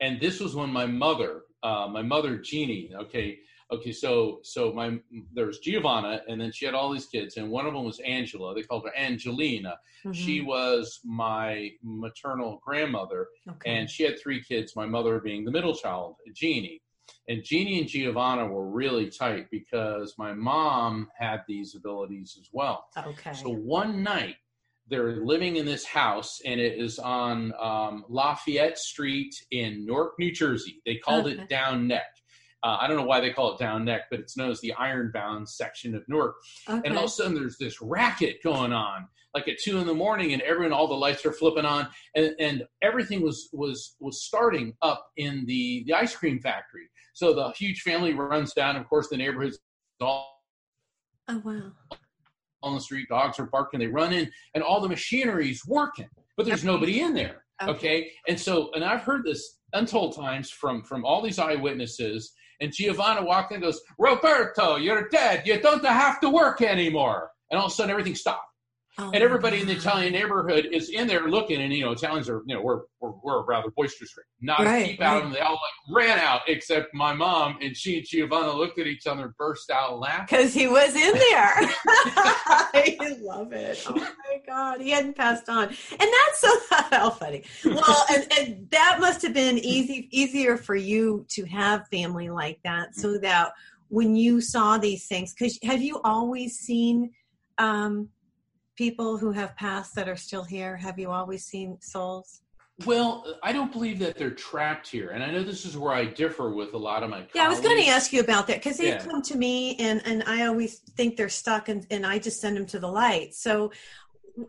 and 0.01 0.19
this 0.19 0.39
was 0.39 0.55
when 0.55 0.69
my 0.69 0.85
mother 0.85 1.41
uh, 1.63 1.87
my 1.87 2.01
mother 2.01 2.37
jeannie 2.37 2.91
okay 2.95 3.37
okay 3.71 3.91
so 3.91 4.39
so 4.43 4.71
my 4.73 4.97
there 5.33 5.45
was 5.47 5.59
giovanna 5.59 6.21
and 6.27 6.39
then 6.39 6.51
she 6.51 6.65
had 6.65 6.75
all 6.75 6.91
these 6.91 7.07
kids 7.07 7.37
and 7.37 7.49
one 7.49 7.65
of 7.65 7.73
them 7.73 7.83
was 7.83 7.99
angela 8.01 8.53
they 8.53 8.61
called 8.61 8.83
her 8.85 8.95
angelina 8.97 9.75
she 10.13 10.39
Mhm. 10.41 10.45
was 10.45 10.99
my 11.03 11.71
maternal 11.81 12.61
grandmother 12.63 13.27
Okay. 13.49 13.71
and 13.77 13.89
she 13.89 14.03
had 14.03 14.19
three 14.19 14.43
kids 14.43 14.75
my 14.75 14.85
mother 14.85 15.19
being 15.19 15.43
the 15.45 15.51
middle 15.51 15.73
child 15.73 16.15
jeannie 16.33 16.81
and 17.27 17.43
jeannie 17.43 17.79
and 17.79 17.87
giovanna 17.87 18.45
were 18.45 18.69
really 18.69 19.09
tight 19.09 19.49
because 19.49 20.13
my 20.19 20.31
mom 20.33 21.09
had 21.17 21.41
these 21.47 21.73
abilities 21.75 22.37
as 22.39 22.49
well 22.53 22.85
okay. 22.97 23.33
so 23.33 23.49
one 23.49 24.03
night, 24.03 24.35
they're 24.87 25.25
living 25.25 25.55
in 25.55 25.65
this 25.65 25.83
house, 25.83 26.39
and 26.45 26.59
it 26.61 26.77
is 26.79 26.99
on 26.99 27.51
um, 27.59 28.05
Lafayette 28.07 28.77
Street 28.77 29.33
in 29.49 29.83
Newark, 29.83 30.13
New 30.19 30.31
Jersey. 30.31 30.79
They 30.85 30.97
called 30.97 31.25
Okay. 31.25 31.41
it 31.41 31.49
Down 31.49 31.87
Neck. 31.87 32.05
Uh, 32.65 32.79
I 32.81 32.87
don't 32.87 32.97
know 32.97 33.05
why 33.05 33.21
they 33.21 33.29
call 33.29 33.53
it 33.53 33.59
Down 33.59 33.85
Neck, 33.85 34.05
but 34.09 34.19
it's 34.19 34.35
known 34.35 34.49
as 34.49 34.59
the 34.59 34.73
Ironbound 34.73 35.47
section 35.47 35.93
of 35.93 36.03
Newark. 36.09 36.37
okay. 36.67 36.81
And 36.83 36.97
all 36.97 37.03
of 37.03 37.09
a 37.11 37.13
sudden, 37.13 37.35
there's 37.35 37.59
this 37.59 37.79
racket 37.79 38.41
going 38.43 38.73
on, 38.73 39.07
like 39.35 39.47
at 39.47 39.59
two 39.59 39.77
in 39.77 39.85
the 39.85 39.93
morning, 39.93 40.33
and 40.33 40.41
everyone, 40.41 40.73
all 40.73 40.87
the 40.87 40.95
lights 40.95 41.23
are 41.27 41.31
flipping 41.31 41.63
on, 41.63 41.87
and, 42.15 42.33
and 42.39 42.63
everything 42.81 43.21
was 43.21 43.49
was 43.53 43.95
was 43.99 44.23
starting 44.23 44.73
up 44.81 45.05
in 45.17 45.45
the 45.45 45.83
the 45.85 45.93
ice 45.93 46.15
cream 46.15 46.39
factory. 46.39 46.89
So 47.13 47.33
the 47.33 47.51
huge 47.51 47.81
family 47.81 48.15
runs 48.15 48.51
down. 48.53 48.77
Of 48.77 48.89
course, 48.89 49.09
the 49.09 49.17
neighborhood's 49.17 49.59
all 50.01 50.41
oh 51.27 51.41
wow. 51.45 51.71
on 52.63 52.73
the 52.73 52.81
street, 52.81 53.07
dogs 53.09 53.39
are 53.39 53.45
barking, 53.45 53.79
they 53.79 53.87
run 53.87 54.11
in, 54.11 54.31
and 54.55 54.63
all 54.63 54.81
the 54.81 54.89
machinery's 54.89 55.61
working, 55.67 56.09
but 56.35 56.47
there's 56.47 56.63
nobody 56.63 57.01
in 57.01 57.13
there. 57.13 57.43
Okay. 57.61 57.71
Okay. 57.71 58.11
And 58.27 58.39
so, 58.39 58.71
and 58.73 58.83
I've 58.83 59.01
heard 59.01 59.23
this 59.23 59.59
untold 59.73 60.15
times 60.15 60.49
from 60.49 60.81
from 60.83 61.05
all 61.05 61.21
these 61.21 61.37
eyewitnesses. 61.37 62.33
And 62.61 62.71
Giovanna 62.71 63.23
walked 63.23 63.51
in 63.51 63.55
and 63.55 63.63
goes, 63.63 63.81
Roberto, 63.97 64.77
you're 64.77 65.09
dead. 65.09 65.43
You 65.45 65.59
don't 65.59 65.83
have 65.85 66.19
to 66.21 66.29
work 66.29 66.61
anymore. 66.61 67.31
And 67.51 67.59
all 67.59 67.67
of 67.67 67.71
a 67.71 67.75
sudden 67.75 67.91
everything 67.91 68.15
stopped. 68.15 68.54
Oh, 68.97 69.11
and 69.13 69.21
everybody 69.21 69.59
in 69.59 69.67
the 69.67 69.73
Italian 69.73 70.13
neighborhood 70.13 70.69
is 70.71 70.89
in 70.89 71.05
there 71.05 71.27
looking, 71.27 71.61
and 71.61 71.73
you 71.73 71.83
know, 71.83 71.91
Italians 71.91 72.29
are, 72.29 72.43
you 72.45 72.55
know, 72.55 72.61
we're 72.61 72.83
we're, 73.01 73.11
we're 73.23 73.43
rather 73.43 73.69
boisterous, 73.71 74.13
not 74.39 74.59
right, 74.59 74.85
a 74.85 74.87
peep 74.91 75.01
out 75.01 75.17
of 75.17 75.23
them. 75.23 75.33
They 75.33 75.41
all 75.41 75.51
like 75.53 75.97
ran 75.97 76.17
out, 76.17 76.41
except 76.47 76.93
my 76.93 77.13
mom 77.13 77.57
and 77.61 77.75
she 77.75 77.97
and 77.97 78.05
Giovanna 78.07 78.53
looked 78.53 78.79
at 78.79 78.87
each 78.87 79.05
other 79.05 79.23
and 79.23 79.37
burst 79.37 79.69
out 79.69 79.99
laughing 79.99 80.27
because 80.29 80.53
he 80.53 80.67
was 80.67 80.95
in 80.95 81.13
there. 81.13 81.55
I 81.57 83.17
love 83.19 83.51
it. 83.51 83.83
Oh 83.85 83.95
my 83.95 84.41
god, 84.47 84.79
he 84.79 84.91
hadn't 84.91 85.17
passed 85.17 85.49
on, 85.49 85.67
and 85.67 85.75
that's 85.99 86.39
so 86.39 86.57
how 86.91 87.09
funny. 87.09 87.43
Well, 87.65 88.05
and, 88.09 88.27
and 88.39 88.69
that 88.71 88.99
must 89.01 89.21
have 89.23 89.33
been 89.33 89.57
easy 89.57 90.07
easier 90.11 90.55
for 90.55 90.75
you 90.75 91.25
to 91.31 91.43
have 91.47 91.85
family 91.89 92.29
like 92.29 92.59
that, 92.63 92.95
so 92.95 93.17
that 93.17 93.51
when 93.89 94.15
you 94.15 94.39
saw 94.39 94.77
these 94.77 95.05
things, 95.05 95.33
because 95.33 95.59
have 95.63 95.81
you 95.81 95.99
always 96.05 96.57
seen? 96.59 97.11
um 97.57 98.09
people 98.75 99.17
who 99.17 99.31
have 99.31 99.55
passed 99.55 99.95
that 99.95 100.07
are 100.07 100.15
still 100.15 100.43
here? 100.43 100.75
Have 100.77 100.99
you 100.99 101.11
always 101.11 101.45
seen 101.45 101.77
souls? 101.81 102.41
Well, 102.85 103.37
I 103.41 103.53
don't 103.53 103.71
believe 103.71 103.99
that 103.99 104.17
they're 104.17 104.31
trapped 104.31 104.89
here, 104.89 105.11
and 105.11 105.23
I 105.23 105.31
know 105.31 105.43
this 105.43 105.65
is 105.65 105.77
where 105.77 105.93
I 105.93 106.03
differ 106.03 106.53
with 106.53 106.73
a 106.73 106.77
lot 106.77 107.03
of 107.03 107.09
my. 107.09 107.17
Colleagues. 107.17 107.31
Yeah, 107.33 107.45
I 107.45 107.47
was 107.47 107.61
going 107.61 107.81
to 107.81 107.87
ask 107.87 108.11
you 108.11 108.19
about 108.19 108.47
that 108.47 108.57
because 108.57 108.77
they 108.77 108.89
yeah. 108.89 108.97
come 108.97 109.21
to 109.21 109.37
me, 109.37 109.77
and 109.77 110.01
and 110.05 110.23
I 110.23 110.45
always 110.45 110.79
think 110.79 111.15
they're 111.15 111.29
stuck, 111.29 111.69
and 111.69 111.87
and 111.89 112.05
I 112.05 112.19
just 112.19 112.41
send 112.41 112.57
them 112.57 112.65
to 112.67 112.79
the 112.79 112.87
light. 112.87 113.33
So, 113.33 113.71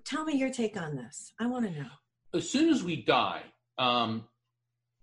tell 0.04 0.24
me 0.24 0.36
your 0.36 0.50
take 0.50 0.76
on 0.76 0.96
this. 0.96 1.32
I 1.38 1.46
want 1.46 1.66
to 1.66 1.70
know. 1.70 1.88
As 2.34 2.50
soon 2.50 2.68
as 2.68 2.82
we 2.82 2.96
die, 3.04 3.42
um, 3.78 4.24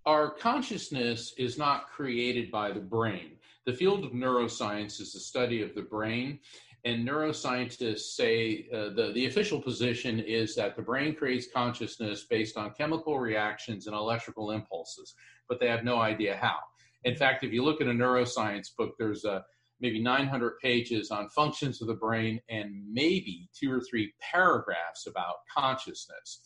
our 0.06 0.30
consciousness 0.30 1.34
is 1.38 1.58
not 1.58 1.88
created 1.90 2.52
by 2.52 2.72
the 2.72 2.82
brain. 2.82 3.38
The 3.66 3.74
field 3.74 4.04
of 4.04 4.12
neuroscience 4.12 5.00
is 5.00 5.14
the 5.14 5.20
study 5.20 5.62
of 5.62 5.74
the 5.76 5.84
brain, 5.84 6.40
and 6.86 7.08
neuroscientists 7.08 8.16
say 8.16 8.68
uh, 8.74 8.90
the, 8.90 9.12
the 9.14 9.26
official 9.26 9.62
position 9.62 10.20
is 10.20 10.54
that 10.56 10.76
the 10.76 10.82
brain 10.82 11.16
creates 11.16 11.48
consciousness 11.54 12.26
based 12.30 12.58
on 12.58 12.74
chemical 12.74 13.20
reactions 13.20 13.88
and 13.88 13.96
electrical 13.96 14.52
impulses, 14.52 15.16
but 15.48 15.60
they 15.60 15.68
have 15.68 15.86
no 15.86 16.00
idea 16.00 16.38
how. 16.40 16.58
In 17.06 17.16
fact, 17.16 17.44
if 17.44 17.54
you 17.54 17.64
look 17.64 17.80
at 17.80 17.88
a 17.88 17.92
neuroscience 17.92 18.76
book, 18.78 18.96
there's 18.98 19.24
a 19.24 19.46
maybe 19.80 20.02
900 20.02 20.60
pages 20.60 21.12
on 21.12 21.30
functions 21.30 21.82
of 21.82 21.88
the 21.88 21.94
brain 21.94 22.40
and 22.50 22.84
maybe 22.92 23.50
two 23.54 23.72
or 23.72 23.82
three 23.82 24.14
paragraphs 24.20 25.08
about 25.08 25.36
consciousness. 25.54 26.42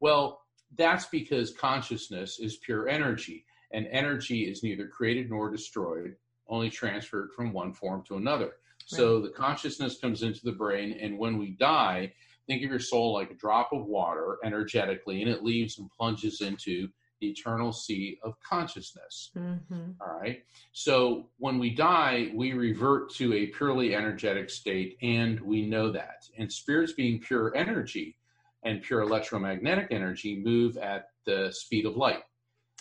Well, 0.00 0.40
that's 0.76 1.06
because 1.06 1.52
consciousness 1.52 2.38
is 2.38 2.58
pure 2.58 2.88
energy, 2.88 3.44
and 3.72 3.86
energy 3.90 4.42
is 4.42 4.62
neither 4.62 4.88
created 4.88 5.30
nor 5.30 5.50
destroyed, 5.50 6.16
only 6.48 6.70
transferred 6.70 7.30
from 7.34 7.52
one 7.52 7.72
form 7.72 8.02
to 8.08 8.16
another. 8.16 8.52
So 8.86 9.20
the 9.20 9.30
consciousness 9.30 9.98
comes 9.98 10.22
into 10.22 10.40
the 10.44 10.52
brain, 10.52 10.96
and 11.00 11.18
when 11.18 11.38
we 11.38 11.56
die, 11.58 12.12
think 12.46 12.62
of 12.62 12.70
your 12.70 12.78
soul 12.78 13.12
like 13.12 13.30
a 13.30 13.34
drop 13.34 13.72
of 13.72 13.84
water 13.86 14.38
energetically, 14.44 15.22
and 15.22 15.30
it 15.30 15.42
leaves 15.42 15.78
and 15.78 15.90
plunges 15.90 16.40
into 16.40 16.88
the 17.20 17.28
eternal 17.28 17.72
sea 17.72 18.18
of 18.22 18.34
consciousness. 18.48 19.32
Mm-hmm. 19.36 19.92
All 20.00 20.18
right. 20.20 20.44
So 20.72 21.30
when 21.38 21.58
we 21.58 21.70
die, 21.74 22.30
we 22.34 22.52
revert 22.52 23.12
to 23.14 23.32
a 23.34 23.46
purely 23.46 23.94
energetic 23.94 24.50
state, 24.50 24.96
and 25.02 25.40
we 25.40 25.66
know 25.66 25.90
that. 25.90 26.28
And 26.38 26.52
spirits 26.52 26.92
being 26.92 27.20
pure 27.20 27.56
energy 27.56 28.16
and 28.64 28.82
pure 28.82 29.00
electromagnetic 29.00 29.88
energy 29.90 30.40
move 30.44 30.76
at 30.76 31.08
the 31.24 31.50
speed 31.52 31.86
of 31.86 31.96
light, 31.96 32.22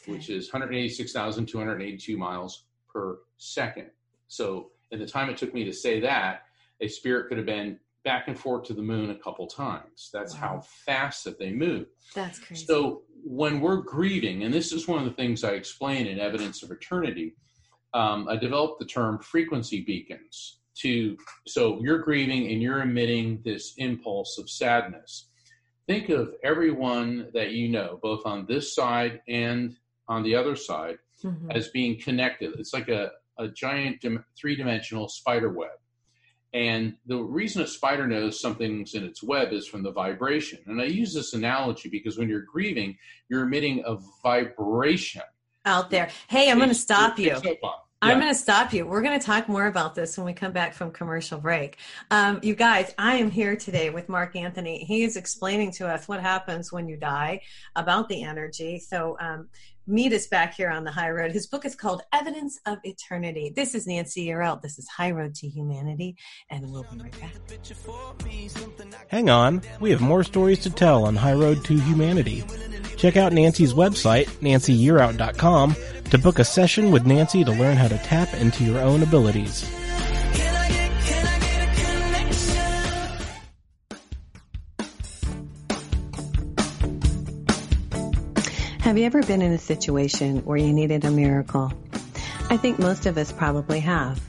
okay. 0.03 0.11
which 0.11 0.29
is 0.29 0.51
186,282 0.51 2.17
miles 2.17 2.65
per 2.91 3.19
second. 3.37 3.89
So 4.27 4.71
in 4.91 4.99
the 4.99 5.05
time 5.05 5.29
it 5.29 5.37
took 5.37 5.53
me 5.53 5.63
to 5.65 5.73
say 5.73 5.99
that, 6.01 6.43
a 6.81 6.87
spirit 6.87 7.29
could 7.29 7.37
have 7.37 7.45
been 7.45 7.79
back 8.03 8.27
and 8.27 8.37
forth 8.37 8.65
to 8.67 8.73
the 8.73 8.81
moon 8.81 9.09
a 9.09 9.15
couple 9.15 9.47
times. 9.47 10.09
That's 10.13 10.33
wow. 10.35 10.39
how 10.39 10.63
fast 10.85 11.23
that 11.23 11.39
they 11.39 11.51
move. 11.51 11.87
That's 12.13 12.39
crazy. 12.39 12.65
So 12.65 13.01
when 13.23 13.59
we're 13.59 13.81
grieving, 13.81 14.43
and 14.43 14.53
this 14.53 14.71
is 14.71 14.87
one 14.87 14.99
of 14.99 15.05
the 15.05 15.15
things 15.15 15.43
I 15.43 15.51
explain 15.51 16.05
in 16.05 16.19
Evidence 16.19 16.61
of 16.61 16.71
Eternity, 16.71 17.35
um, 17.93 18.27
I 18.29 18.35
developed 18.35 18.79
the 18.79 18.85
term 18.85 19.19
frequency 19.19 19.81
beacons 19.81 20.59
to 20.75 21.17
so 21.47 21.79
you're 21.81 21.99
grieving 21.99 22.51
and 22.51 22.61
you're 22.61 22.81
emitting 22.81 23.41
this 23.43 23.73
impulse 23.77 24.37
of 24.37 24.49
sadness. 24.49 25.29
Think 25.87 26.09
of 26.09 26.33
everyone 26.43 27.29
that 27.33 27.51
you 27.51 27.69
know, 27.69 27.99
both 28.01 28.25
on 28.25 28.45
this 28.47 28.75
side 28.75 29.21
and 29.27 29.75
on 30.07 30.23
the 30.23 30.35
other 30.35 30.55
side, 30.55 30.97
mm-hmm. 31.23 31.51
as 31.51 31.69
being 31.69 31.99
connected. 31.99 32.59
It's 32.59 32.73
like 32.73 32.89
a, 32.89 33.11
a 33.37 33.47
giant 33.47 34.01
dim- 34.01 34.25
three 34.37 34.55
dimensional 34.55 35.07
spider 35.07 35.49
web. 35.49 35.71
And 36.53 36.95
the 37.05 37.17
reason 37.17 37.63
a 37.63 37.67
spider 37.67 38.07
knows 38.07 38.39
something's 38.39 38.93
in 38.93 39.03
its 39.03 39.21
web 39.21 39.51
is 39.51 39.67
from 39.67 39.83
the 39.83 39.91
vibration. 39.91 40.59
And 40.67 40.79
I 40.81 40.85
use 40.85 41.13
this 41.13 41.33
analogy 41.33 41.89
because 41.89 42.17
when 42.17 42.29
you're 42.29 42.45
grieving, 42.49 42.97
you're 43.29 43.43
emitting 43.43 43.83
a 43.85 43.97
vibration 44.23 45.21
out 45.65 45.89
there. 45.89 46.09
Hey, 46.29 46.49
I'm 46.49 46.57
going 46.57 46.69
to 46.69 46.75
stop 46.75 47.19
you. 47.19 47.35
I'm 48.05 48.19
going 48.19 48.31
to 48.31 48.39
stop 48.39 48.71
you. 48.71 48.85
We're 48.85 49.01
going 49.01 49.19
to 49.19 49.25
talk 49.25 49.49
more 49.49 49.65
about 49.65 49.95
this 49.95 50.15
when 50.15 50.27
we 50.27 50.33
come 50.33 50.51
back 50.51 50.75
from 50.75 50.91
commercial 50.91 51.39
break. 51.39 51.77
Um, 52.11 52.39
you 52.43 52.53
guys, 52.53 52.93
I 52.99 53.15
am 53.15 53.31
here 53.31 53.55
today 53.55 53.89
with 53.89 54.09
Mark 54.09 54.35
Anthony. 54.35 54.85
He 54.85 55.03
is 55.03 55.17
explaining 55.17 55.71
to 55.73 55.87
us 55.87 56.07
what 56.07 56.21
happens 56.21 56.71
when 56.71 56.87
you 56.87 56.97
die 56.97 57.41
about 57.75 58.07
the 58.07 58.21
energy. 58.21 58.77
So 58.77 59.17
um, 59.19 59.49
meet 59.87 60.13
us 60.13 60.27
back 60.27 60.53
here 60.53 60.69
on 60.69 60.83
the 60.83 60.91
high 60.91 61.09
road. 61.09 61.31
His 61.31 61.47
book 61.47 61.65
is 61.65 61.75
called 61.75 62.03
Evidence 62.13 62.59
of 62.67 62.77
Eternity. 62.83 63.51
This 63.55 63.73
is 63.73 63.87
Nancy 63.87 64.27
Yearout. 64.27 64.61
This 64.61 64.77
is 64.77 64.87
High 64.87 65.11
Road 65.11 65.33
to 65.35 65.47
Humanity, 65.47 66.15
and 66.49 66.69
we'll 66.71 66.83
be 66.83 67.01
right 67.01 67.19
back. 67.19 67.31
Hang 69.07 69.29
on. 69.29 69.63
We 69.79 69.89
have 69.91 70.01
more 70.01 70.23
stories 70.23 70.59
to 70.59 70.69
tell 70.69 71.05
on 71.05 71.15
High 71.15 71.33
Road 71.33 71.63
to 71.65 71.79
Humanity. 71.79 72.43
Check 72.97 73.17
out 73.17 73.33
Nancy's 73.33 73.73
website, 73.73 74.27
nancyyearout.com, 74.39 75.75
to 76.11 76.17
book 76.17 76.39
a 76.39 76.43
session 76.43 76.91
with 76.91 77.05
Nancy 77.05 77.43
to 77.43 77.51
learn 77.51 77.77
how 77.77 77.87
to 77.87 77.97
tap 77.97 78.33
into 78.35 78.63
your 78.63 78.79
own 78.79 79.03
abilities. 79.03 79.69
Have 88.79 88.99
you 88.99 89.05
ever 89.05 89.23
been 89.23 89.41
in 89.41 89.51
a 89.51 89.57
situation 89.57 90.45
where 90.45 90.57
you 90.57 90.71
needed 90.71 91.05
a 91.05 91.11
miracle? 91.11 91.73
I 92.51 92.57
think 92.57 92.77
most 92.77 93.07
of 93.07 93.17
us 93.17 93.31
probably 93.31 93.79
have. 93.79 94.21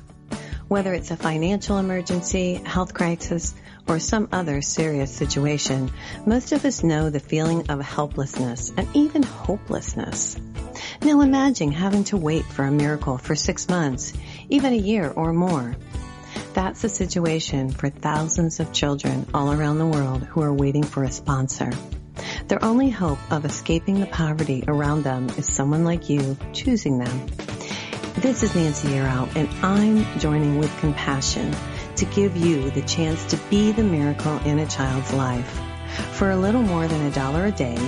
Whether 0.69 0.95
it's 0.95 1.11
a 1.11 1.17
financial 1.17 1.77
emergency, 1.77 2.55
health 2.55 2.95
crisis, 2.95 3.55
or 3.89 3.99
some 3.99 4.29
other 4.33 4.63
serious 4.63 5.15
situation, 5.15 5.91
most 6.25 6.53
of 6.53 6.65
us 6.65 6.83
know 6.83 7.11
the 7.11 7.21
feeling 7.21 7.71
of 7.71 7.81
helplessness 7.81 8.73
and 8.77 8.89
even 8.95 9.23
hopelessness. 9.23 10.37
Now 11.03 11.21
imagine 11.21 11.73
having 11.73 12.05
to 12.05 12.17
wait 12.17 12.45
for 12.45 12.65
a 12.65 12.73
miracle 12.73 13.19
for 13.19 13.35
six 13.35 13.69
months, 13.69 14.13
even 14.49 14.73
a 14.73 14.77
year 14.77 15.13
or 15.15 15.33
more. 15.33 15.77
That's 16.55 16.83
the 16.83 16.89
situation 16.89 17.71
for 17.71 17.91
thousands 17.91 18.61
of 18.61 18.73
children 18.73 19.27
all 19.35 19.53
around 19.53 19.79
the 19.79 19.87
world 19.87 20.23
who 20.23 20.43
are 20.43 20.53
waiting 20.53 20.83
for 20.83 21.05
a 21.05 21.11
sponsor. 21.11 21.71
Their 22.49 22.65
only 22.65 22.91
hope 22.91 23.19
of 23.31 23.45
escaping 23.45 24.01
the 24.01 24.07
poverty 24.07 24.65
around 24.67 25.05
them 25.05 25.29
is 25.31 25.53
someone 25.53 25.85
like 25.85 26.09
you 26.09 26.37
choosing 26.53 26.99
them. 26.99 27.27
This 28.17 28.43
is 28.43 28.55
Nancy 28.55 28.89
Yearout, 28.89 29.37
and 29.37 29.49
I'm 29.63 30.19
joining 30.19 30.59
with 30.59 30.75
compassion 30.79 31.55
to 31.97 32.05
give 32.05 32.37
you 32.37 32.71
the 32.71 32.83
chance 32.83 33.25
to 33.27 33.37
be 33.49 33.73
the 33.73 33.83
miracle 33.83 34.39
in 34.45 34.59
a 34.59 34.67
child's 34.67 35.13
life. 35.13 35.61
For 36.13 36.31
a 36.31 36.37
little 36.37 36.63
more 36.63 36.87
than 36.87 37.07
a 37.07 37.11
dollar 37.11 37.47
a 37.47 37.53
day, 37.53 37.79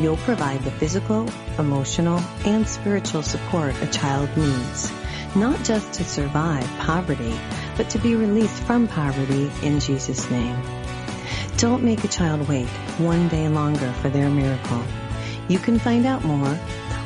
you'll 0.00 0.16
provide 0.18 0.62
the 0.62 0.70
physical, 0.70 1.28
emotional, 1.58 2.18
and 2.44 2.66
spiritual 2.66 3.22
support 3.22 3.74
a 3.82 3.86
child 3.86 4.34
needs, 4.36 4.92
not 5.34 5.62
just 5.64 5.92
to 5.94 6.04
survive 6.04 6.66
poverty, 6.78 7.34
but 7.76 7.90
to 7.90 7.98
be 7.98 8.14
released 8.14 8.62
from 8.62 8.88
poverty 8.88 9.50
in 9.62 9.80
Jesus' 9.80 10.30
name. 10.30 10.56
Don't 11.56 11.82
make 11.82 12.04
a 12.04 12.08
child 12.08 12.48
wait 12.48 12.68
one 12.98 13.28
day 13.28 13.48
longer 13.48 13.92
for 13.94 14.08
their 14.08 14.30
miracle. 14.30 14.82
You 15.48 15.58
can 15.58 15.78
find 15.78 16.06
out 16.06 16.24
more 16.24 16.58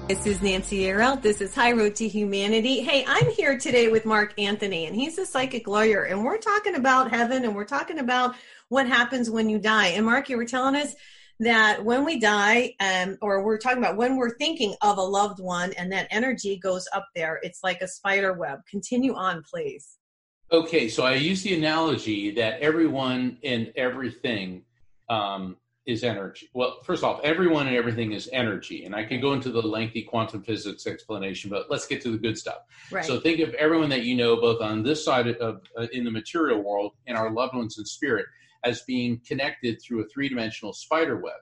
This 0.08 0.24
is 0.24 0.40
Nancy 0.40 0.84
Yearout. 0.84 1.20
This 1.20 1.42
is 1.42 1.54
High 1.54 1.72
Road 1.72 1.94
to 1.96 2.08
Humanity. 2.08 2.80
Hey, 2.80 3.04
I'm 3.06 3.30
here 3.30 3.58
today 3.58 3.88
with 3.88 4.06
Mark 4.06 4.32
Anthony, 4.38 4.86
and 4.86 4.96
he's 4.96 5.18
a 5.18 5.26
psychic 5.26 5.68
lawyer, 5.68 6.04
and 6.04 6.24
we're 6.24 6.38
talking 6.38 6.76
about 6.76 7.10
heaven 7.10 7.44
and 7.44 7.54
we're 7.54 7.66
talking 7.66 7.98
about 7.98 8.34
what 8.70 8.88
happens 8.88 9.28
when 9.28 9.50
you 9.50 9.58
die. 9.58 9.88
And 9.88 10.06
Mark, 10.06 10.30
you 10.30 10.38
were 10.38 10.46
telling 10.46 10.76
us 10.76 10.94
that 11.40 11.84
when 11.84 12.06
we 12.06 12.18
die, 12.18 12.74
um, 12.80 13.18
or 13.20 13.44
we're 13.44 13.58
talking 13.58 13.76
about 13.76 13.98
when 13.98 14.16
we're 14.16 14.38
thinking 14.38 14.74
of 14.80 14.96
a 14.96 15.02
loved 15.02 15.40
one 15.40 15.74
and 15.74 15.92
that 15.92 16.08
energy 16.10 16.56
goes 16.56 16.88
up 16.94 17.06
there, 17.14 17.38
it's 17.42 17.60
like 17.62 17.82
a 17.82 17.86
spider 17.86 18.32
web. 18.32 18.60
Continue 18.66 19.14
on, 19.14 19.42
please. 19.42 19.98
Okay, 20.50 20.88
so 20.88 21.04
I 21.04 21.16
use 21.16 21.42
the 21.42 21.54
analogy 21.54 22.30
that 22.30 22.60
everyone 22.60 23.36
and 23.44 23.74
everything 23.76 24.62
um, 25.10 25.58
is 25.88 26.04
energy. 26.04 26.50
Well, 26.52 26.82
first 26.84 27.02
off, 27.02 27.18
everyone 27.24 27.66
and 27.66 27.74
everything 27.74 28.12
is 28.12 28.28
energy. 28.30 28.84
And 28.84 28.94
I 28.94 29.04
can 29.04 29.22
go 29.22 29.32
into 29.32 29.50
the 29.50 29.62
lengthy 29.62 30.02
quantum 30.02 30.42
physics 30.42 30.86
explanation, 30.86 31.48
but 31.48 31.70
let's 31.70 31.86
get 31.86 32.02
to 32.02 32.10
the 32.10 32.18
good 32.18 32.36
stuff. 32.36 32.58
Right. 32.92 33.06
So 33.06 33.18
think 33.18 33.40
of 33.40 33.54
everyone 33.54 33.88
that 33.88 34.02
you 34.02 34.14
know, 34.14 34.36
both 34.36 34.60
on 34.60 34.82
this 34.82 35.02
side 35.02 35.28
of 35.28 35.62
uh, 35.78 35.86
in 35.94 36.04
the 36.04 36.10
material 36.10 36.62
world 36.62 36.92
and 37.06 37.16
our 37.16 37.30
loved 37.30 37.54
ones 37.54 37.78
in 37.78 37.86
spirit, 37.86 38.26
as 38.64 38.82
being 38.82 39.22
connected 39.26 39.80
through 39.80 40.04
a 40.04 40.08
three 40.08 40.28
dimensional 40.28 40.74
spider 40.74 41.16
web. 41.16 41.40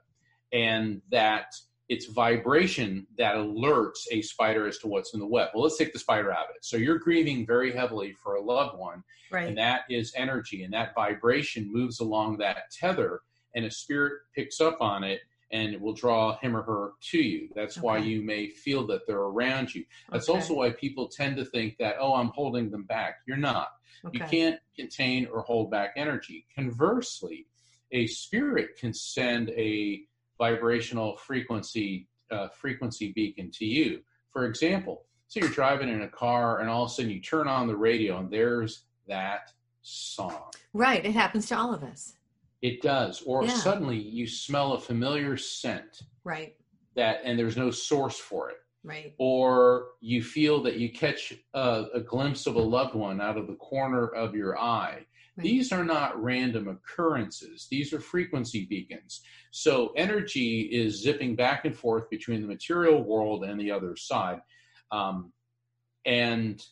And 0.52 1.02
that 1.10 1.46
it's 1.88 2.06
vibration 2.06 3.04
that 3.18 3.34
alerts 3.34 4.06
a 4.12 4.22
spider 4.22 4.68
as 4.68 4.78
to 4.78 4.86
what's 4.86 5.12
in 5.12 5.18
the 5.18 5.26
web. 5.26 5.48
Well, 5.54 5.64
let's 5.64 5.76
take 5.76 5.92
the 5.92 5.98
spider 5.98 6.30
out 6.30 6.44
of 6.44 6.50
it. 6.54 6.64
So 6.64 6.76
you're 6.76 7.00
grieving 7.00 7.44
very 7.44 7.72
heavily 7.72 8.12
for 8.12 8.36
a 8.36 8.40
loved 8.40 8.78
one, 8.78 9.02
right. 9.32 9.48
and 9.48 9.58
that 9.58 9.82
is 9.90 10.12
energy, 10.16 10.62
and 10.62 10.72
that 10.72 10.94
vibration 10.94 11.72
moves 11.72 11.98
along 11.98 12.38
that 12.38 12.70
tether 12.70 13.22
and 13.56 13.64
a 13.64 13.70
spirit 13.70 14.12
picks 14.34 14.60
up 14.60 14.78
on 14.80 15.02
it 15.02 15.20
and 15.50 15.72
it 15.72 15.80
will 15.80 15.94
draw 15.94 16.36
him 16.38 16.56
or 16.56 16.62
her 16.62 16.92
to 17.00 17.18
you. 17.18 17.48
That's 17.54 17.78
okay. 17.78 17.84
why 17.84 17.98
you 17.98 18.22
may 18.22 18.50
feel 18.50 18.86
that 18.88 19.06
they're 19.06 19.16
around 19.16 19.74
you. 19.74 19.84
That's 20.10 20.28
okay. 20.28 20.38
also 20.38 20.54
why 20.54 20.70
people 20.70 21.08
tend 21.08 21.36
to 21.36 21.44
think 21.44 21.78
that, 21.78 21.96
oh, 21.98 22.14
I'm 22.14 22.28
holding 22.28 22.70
them 22.70 22.84
back. 22.84 23.16
You're 23.26 23.36
not. 23.36 23.68
Okay. 24.04 24.18
You 24.18 24.24
can't 24.24 24.60
contain 24.76 25.26
or 25.32 25.42
hold 25.42 25.70
back 25.70 25.94
energy. 25.96 26.46
Conversely, 26.54 27.46
a 27.92 28.06
spirit 28.06 28.70
can 28.78 28.92
send 28.92 29.50
a 29.50 30.02
vibrational 30.38 31.16
frequency 31.16 32.08
uh, 32.30 32.48
frequency 32.48 33.12
beacon 33.14 33.50
to 33.52 33.64
you. 33.64 34.00
For 34.32 34.46
example, 34.46 35.04
so 35.28 35.40
you're 35.40 35.48
driving 35.48 35.88
in 35.88 36.02
a 36.02 36.08
car 36.08 36.60
and 36.60 36.68
all 36.68 36.84
of 36.84 36.90
a 36.90 36.94
sudden 36.94 37.10
you 37.10 37.20
turn 37.20 37.46
on 37.46 37.68
the 37.68 37.76
radio 37.76 38.18
and 38.18 38.30
there's 38.30 38.82
that 39.06 39.52
song. 39.82 40.50
Right. 40.72 41.04
It 41.04 41.12
happens 41.12 41.46
to 41.46 41.56
all 41.56 41.72
of 41.72 41.84
us. 41.84 42.15
It 42.62 42.82
does. 42.82 43.22
Or 43.26 43.44
yeah. 43.44 43.52
suddenly 43.54 43.98
you 43.98 44.26
smell 44.26 44.72
a 44.72 44.80
familiar 44.80 45.36
scent. 45.36 46.02
Right. 46.24 46.54
That 46.94 47.20
and 47.24 47.38
there's 47.38 47.56
no 47.56 47.70
source 47.70 48.18
for 48.18 48.50
it. 48.50 48.56
Right. 48.82 49.14
Or 49.18 49.88
you 50.00 50.22
feel 50.22 50.62
that 50.62 50.76
you 50.76 50.92
catch 50.92 51.34
a, 51.54 51.84
a 51.94 52.00
glimpse 52.00 52.46
of 52.46 52.54
a 52.54 52.62
loved 52.62 52.94
one 52.94 53.20
out 53.20 53.36
of 53.36 53.46
the 53.46 53.56
corner 53.56 54.06
of 54.06 54.34
your 54.34 54.58
eye. 54.58 55.04
Right. 55.36 55.44
These 55.44 55.72
are 55.72 55.84
not 55.84 56.22
random 56.22 56.68
occurrences. 56.68 57.66
These 57.70 57.92
are 57.92 58.00
frequency 58.00 58.64
beacons. 58.64 59.22
So 59.50 59.92
energy 59.96 60.62
is 60.72 61.02
zipping 61.02 61.36
back 61.36 61.64
and 61.64 61.76
forth 61.76 62.08
between 62.08 62.40
the 62.40 62.46
material 62.46 63.02
world 63.02 63.44
and 63.44 63.60
the 63.60 63.70
other 63.70 63.96
side. 63.96 64.40
Um, 64.92 65.32
and 66.06 66.62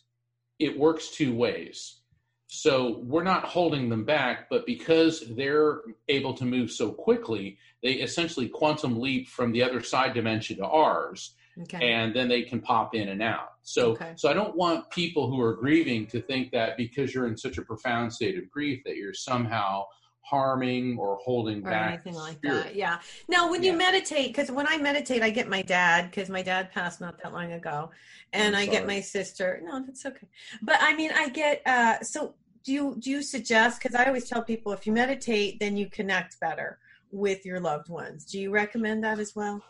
it 0.57 0.79
works 0.79 1.09
two 1.09 1.35
ways. 1.35 1.99
So 2.47 2.99
we're 3.03 3.23
not 3.23 3.45
holding 3.45 3.89
them 3.89 4.05
back, 4.05 4.49
but 4.49 4.65
because 4.65 5.23
they're 5.35 5.81
able 6.07 6.33
to 6.35 6.45
move 6.45 6.71
so 6.71 6.91
quickly, 6.91 7.57
they 7.81 7.93
essentially 7.93 8.47
quantum 8.47 8.99
leap 8.99 9.27
from 9.27 9.51
the 9.51 9.63
other 9.63 9.81
side 9.81 10.13
dimension 10.13 10.57
to 10.57 10.65
ours. 10.65 11.35
Okay. 11.61 11.89
And 11.89 12.13
then 12.13 12.27
they 12.27 12.43
can 12.43 12.59
pop 12.59 12.93
in 12.95 13.07
and 13.07 13.21
out. 13.21 13.53
So, 13.63 13.91
okay. 13.91 14.13
so 14.17 14.29
I 14.29 14.33
don't 14.33 14.55
want 14.55 14.89
people 14.91 15.29
who 15.29 15.41
are 15.41 15.55
grieving 15.55 16.05
to 16.07 16.21
think 16.21 16.51
that 16.51 16.75
because 16.77 17.13
you're 17.13 17.27
in 17.27 17.37
such 17.37 17.57
a 17.57 17.61
profound 17.61 18.11
state 18.11 18.37
of 18.37 18.51
grief 18.51 18.83
that 18.85 18.97
you're 18.97 19.13
somehow 19.13 19.85
harming 20.25 20.97
or 20.97 21.17
holding 21.23 21.59
or 21.59 21.69
back 21.69 21.93
anything 21.93 22.15
like 22.15 22.37
spirit. 22.37 22.63
that 22.63 22.75
yeah. 22.75 22.99
Now 23.27 23.49
when 23.49 23.63
yeah. 23.63 23.71
you 23.71 23.77
meditate 23.77 24.27
because 24.27 24.51
when 24.51 24.67
i 24.67 24.77
meditate 24.77 25.21
i 25.21 25.29
get 25.29 25.47
my 25.47 25.61
dad 25.61 26.09
because 26.09 26.29
my 26.29 26.41
dad 26.41 26.71
passed 26.71 26.99
not 26.99 27.21
that 27.21 27.31
long 27.31 27.51
ago 27.51 27.91
and 28.33 28.55
i 28.55 28.65
get 28.65 28.87
my 28.87 29.01
sister 29.01 29.61
no 29.63 29.83
that's 29.85 30.05
okay. 30.05 30.27
But 30.63 30.77
i 30.81 30.95
mean 30.95 31.11
i 31.15 31.29
get 31.29 31.61
uh 31.67 32.01
so 32.01 32.33
do 32.63 32.73
you 32.73 32.95
do 32.97 33.11
you 33.11 33.21
suggest 33.21 33.79
because 33.81 33.93
i 33.95 34.05
always 34.05 34.27
tell 34.27 34.41
people 34.41 34.71
if 34.71 34.87
you 34.87 34.93
meditate 34.93 35.59
then 35.59 35.77
you 35.77 35.89
connect 35.89 36.39
better 36.39 36.79
with 37.15 37.45
your 37.45 37.59
loved 37.59 37.89
ones. 37.89 38.25
Do 38.25 38.39
you 38.39 38.51
recommend 38.51 39.03
that 39.03 39.19
as 39.19 39.35
well? 39.35 39.61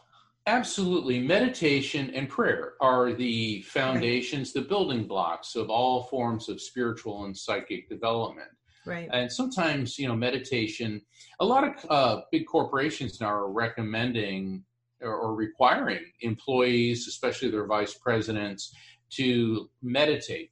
Absolutely. 0.48 1.20
Meditation 1.20 2.12
and 2.14 2.30
prayer 2.30 2.74
are 2.80 3.14
the 3.14 3.62
foundations 3.64 4.54
the 4.54 4.62
building 4.62 5.08
blocks 5.08 5.56
of 5.56 5.70
all 5.70 6.04
forms 6.04 6.50
of 6.50 6.62
spiritual 6.62 7.26
and 7.26 7.36
psychic 7.36 7.90
development 7.90 8.50
right 8.86 9.10
and 9.12 9.32
sometimes 9.32 9.98
you 9.98 10.08
know 10.08 10.16
meditation 10.16 11.02
a 11.40 11.46
lot 11.46 11.64
of 11.64 11.86
uh, 11.90 12.22
big 12.32 12.46
corporations 12.46 13.20
now 13.20 13.28
are 13.28 13.52
recommending 13.52 14.64
or, 15.02 15.14
or 15.14 15.36
requiring 15.36 16.04
employees 16.22 17.08
especially 17.08 17.50
their 17.50 17.66
vice 17.66 17.94
presidents 17.94 18.74
to 19.10 19.70
meditate 19.82 20.52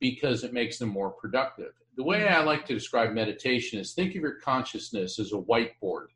because 0.00 0.44
it 0.44 0.52
makes 0.52 0.78
them 0.78 0.88
more 0.88 1.10
productive. 1.10 1.72
The 1.96 2.04
way 2.04 2.20
mm-hmm. 2.20 2.34
I 2.34 2.40
like 2.40 2.66
to 2.66 2.74
describe 2.74 3.12
meditation 3.12 3.78
is 3.78 3.92
think 3.92 4.10
of 4.10 4.22
your 4.22 4.38
consciousness 4.40 5.18
as 5.18 5.32
a 5.32 5.36
whiteboard. 5.36 6.06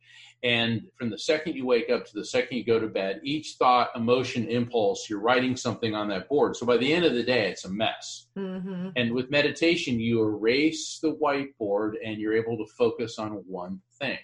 And 0.42 0.86
from 0.96 1.10
the 1.10 1.18
second 1.18 1.54
you 1.54 1.66
wake 1.66 1.90
up 1.90 2.06
to 2.06 2.14
the 2.14 2.24
second 2.24 2.56
you 2.56 2.64
go 2.64 2.80
to 2.80 2.86
bed, 2.86 3.20
each 3.22 3.56
thought, 3.58 3.90
emotion, 3.94 4.48
impulse, 4.48 5.08
you're 5.10 5.20
writing 5.20 5.54
something 5.54 5.94
on 5.94 6.08
that 6.08 6.28
board. 6.28 6.56
So 6.56 6.64
by 6.64 6.78
the 6.78 6.92
end 6.92 7.04
of 7.04 7.12
the 7.12 7.22
day, 7.22 7.50
it's 7.50 7.66
a 7.66 7.70
mess. 7.70 8.26
Mm-hmm. 8.38 8.90
And 8.96 9.12
with 9.12 9.30
meditation, 9.30 10.00
you 10.00 10.22
erase 10.22 10.98
the 11.02 11.14
whiteboard 11.14 11.94
and 12.04 12.18
you're 12.18 12.34
able 12.34 12.56
to 12.56 12.66
focus 12.72 13.18
on 13.18 13.32
one 13.46 13.80
thing. 13.98 14.18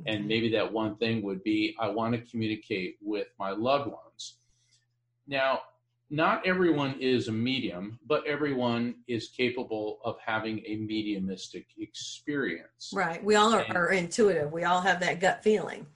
Mm-hmm. 0.00 0.08
And 0.08 0.26
maybe 0.26 0.50
that 0.50 0.72
one 0.72 0.96
thing 0.96 1.22
would 1.22 1.44
be 1.44 1.76
I 1.78 1.88
want 1.88 2.14
to 2.14 2.30
communicate 2.30 2.96
with 3.00 3.28
my 3.38 3.50
loved 3.50 3.86
ones. 3.86 4.38
Now, 5.28 5.60
not 6.12 6.46
everyone 6.46 6.94
is 7.00 7.28
a 7.28 7.32
medium, 7.32 7.98
but 8.06 8.24
everyone 8.26 8.96
is 9.08 9.30
capable 9.34 9.98
of 10.04 10.16
having 10.24 10.62
a 10.66 10.76
mediumistic 10.76 11.68
experience. 11.78 12.92
Right. 12.92 13.24
We 13.24 13.34
all 13.36 13.54
are, 13.54 13.62
and, 13.62 13.74
are 13.74 13.92
intuitive. 13.92 14.52
We 14.52 14.64
all 14.64 14.82
have 14.82 15.00
that 15.00 15.20
gut 15.20 15.42
feeling. 15.42 15.86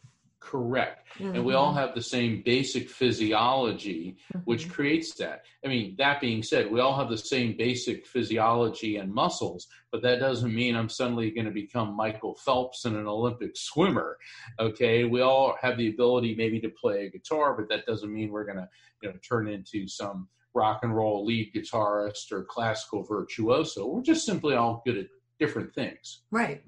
Correct. 0.47 1.09
Mm-hmm. 1.19 1.35
And 1.35 1.45
we 1.45 1.55
all 1.55 1.71
mm-hmm. 1.71 1.79
have 1.79 1.95
the 1.95 2.03
same 2.03 2.43
basic 2.45 2.89
physiology, 2.89 4.17
mm-hmm. 4.33 4.39
which 4.45 4.71
creates 4.71 5.15
that. 5.17 5.43
I 5.65 5.69
mean, 5.69 5.97
that 5.99 6.21
being 6.21 6.45
said, 6.45 6.71
we 6.71 6.79
all 6.79 6.97
have 6.97 7.09
the 7.09 7.19
same 7.19 7.57
basic 7.59 8.07
physiology 8.07 8.97
and 8.97 9.13
muscles, 9.13 9.67
but 9.91 10.03
that 10.03 10.21
doesn't 10.21 10.55
mean 10.55 10.77
I'm 10.77 10.89
suddenly 10.89 11.33
going 11.33 11.47
to 11.47 11.51
become 11.51 11.97
Michael 11.97 12.37
Phelps 12.37 12.85
and 12.85 12.97
an 12.97 13.09
Olympic 13.09 13.53
swimmer. 13.55 14.19
Okay. 14.61 15.05
We 15.05 15.21
all 15.21 15.57
have 15.61 15.79
the 15.79 15.89
ability 15.89 16.37
maybe 16.37 16.61
to 16.61 16.69
play 16.69 17.07
a 17.07 17.11
guitar, 17.11 17.57
but 17.57 17.69
that 17.71 17.87
doesn't 17.87 18.13
mean 18.13 18.31
we're 18.31 18.47
going 18.47 18.59
to 18.59 18.69
you 19.03 19.09
know 19.09 19.17
turn 19.29 19.49
into 19.49 19.89
some 19.89 20.29
rock 20.55 20.81
and 20.85 20.95
roll 20.95 21.27
lead 21.27 21.53
guitarist 21.55 22.31
or 22.31 22.45
classical 22.45 23.03
virtuoso. 23.03 23.87
We're 23.87 24.03
just 24.03 24.25
simply 24.25 24.55
all 24.55 24.83
good 24.87 24.97
at 24.97 25.07
different 25.41 25.75
things. 25.75 26.23
Right. 26.31 26.63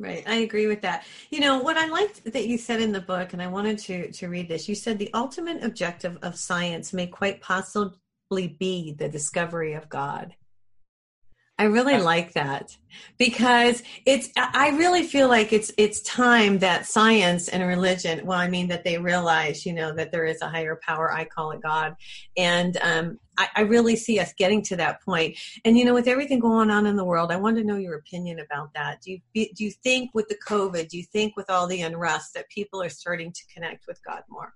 Right. 0.00 0.22
I 0.28 0.36
agree 0.36 0.68
with 0.68 0.82
that. 0.82 1.04
You 1.30 1.40
know, 1.40 1.58
what 1.58 1.76
I 1.76 1.86
liked 1.86 2.32
that 2.32 2.46
you 2.46 2.56
said 2.56 2.80
in 2.80 2.92
the 2.92 3.00
book, 3.00 3.32
and 3.32 3.42
I 3.42 3.48
wanted 3.48 3.78
to, 3.80 4.12
to 4.12 4.28
read 4.28 4.48
this, 4.48 4.68
you 4.68 4.76
said 4.76 4.96
the 4.96 5.12
ultimate 5.12 5.64
objective 5.64 6.18
of 6.22 6.38
science 6.38 6.92
may 6.92 7.08
quite 7.08 7.40
possibly 7.40 8.56
be 8.60 8.94
the 8.96 9.08
discovery 9.08 9.72
of 9.72 9.88
God. 9.88 10.36
I 11.60 11.64
really 11.64 11.98
like 11.98 12.34
that 12.34 12.76
because 13.18 13.82
it's 14.06 14.28
I 14.36 14.70
really 14.70 15.02
feel 15.02 15.28
like 15.28 15.52
it's 15.52 15.72
it's 15.76 16.00
time 16.02 16.58
that 16.60 16.86
science 16.86 17.48
and 17.48 17.66
religion 17.66 18.24
well 18.24 18.38
I 18.38 18.48
mean 18.48 18.68
that 18.68 18.84
they 18.84 18.96
realize 18.96 19.66
you 19.66 19.72
know 19.72 19.92
that 19.94 20.12
there 20.12 20.24
is 20.24 20.40
a 20.40 20.48
higher 20.48 20.78
power 20.86 21.12
I 21.12 21.24
call 21.24 21.50
it 21.50 21.60
God. 21.60 21.96
And 22.36 22.76
um, 22.80 23.18
I, 23.36 23.48
I, 23.56 23.60
really 23.62 23.94
see 23.94 24.18
us 24.18 24.32
getting 24.36 24.62
to 24.62 24.76
that 24.76 25.02
point. 25.02 25.36
And 25.64 25.76
you 25.76 25.84
know 25.84 25.94
with 25.94 26.08
everything 26.08 26.38
going 26.38 26.70
on 26.70 26.86
in 26.86 26.96
the 26.96 27.04
world 27.04 27.32
I 27.32 27.36
want 27.36 27.56
to 27.56 27.64
know 27.64 27.76
your 27.76 27.96
opinion 27.96 28.38
about 28.38 28.72
that. 28.74 29.00
Do 29.02 29.12
you 29.12 29.20
do 29.34 29.64
you 29.64 29.70
think 29.70 30.10
with 30.14 30.28
the 30.28 30.38
COVID 30.46 30.88
do 30.88 30.96
you 30.96 31.04
think 31.04 31.36
with 31.36 31.50
all 31.50 31.66
the 31.66 31.82
unrest 31.82 32.34
that 32.34 32.48
people 32.50 32.80
are 32.80 32.88
starting 32.88 33.32
to 33.32 33.42
connect 33.52 33.86
with 33.88 34.00
God 34.04 34.22
more 34.28 34.54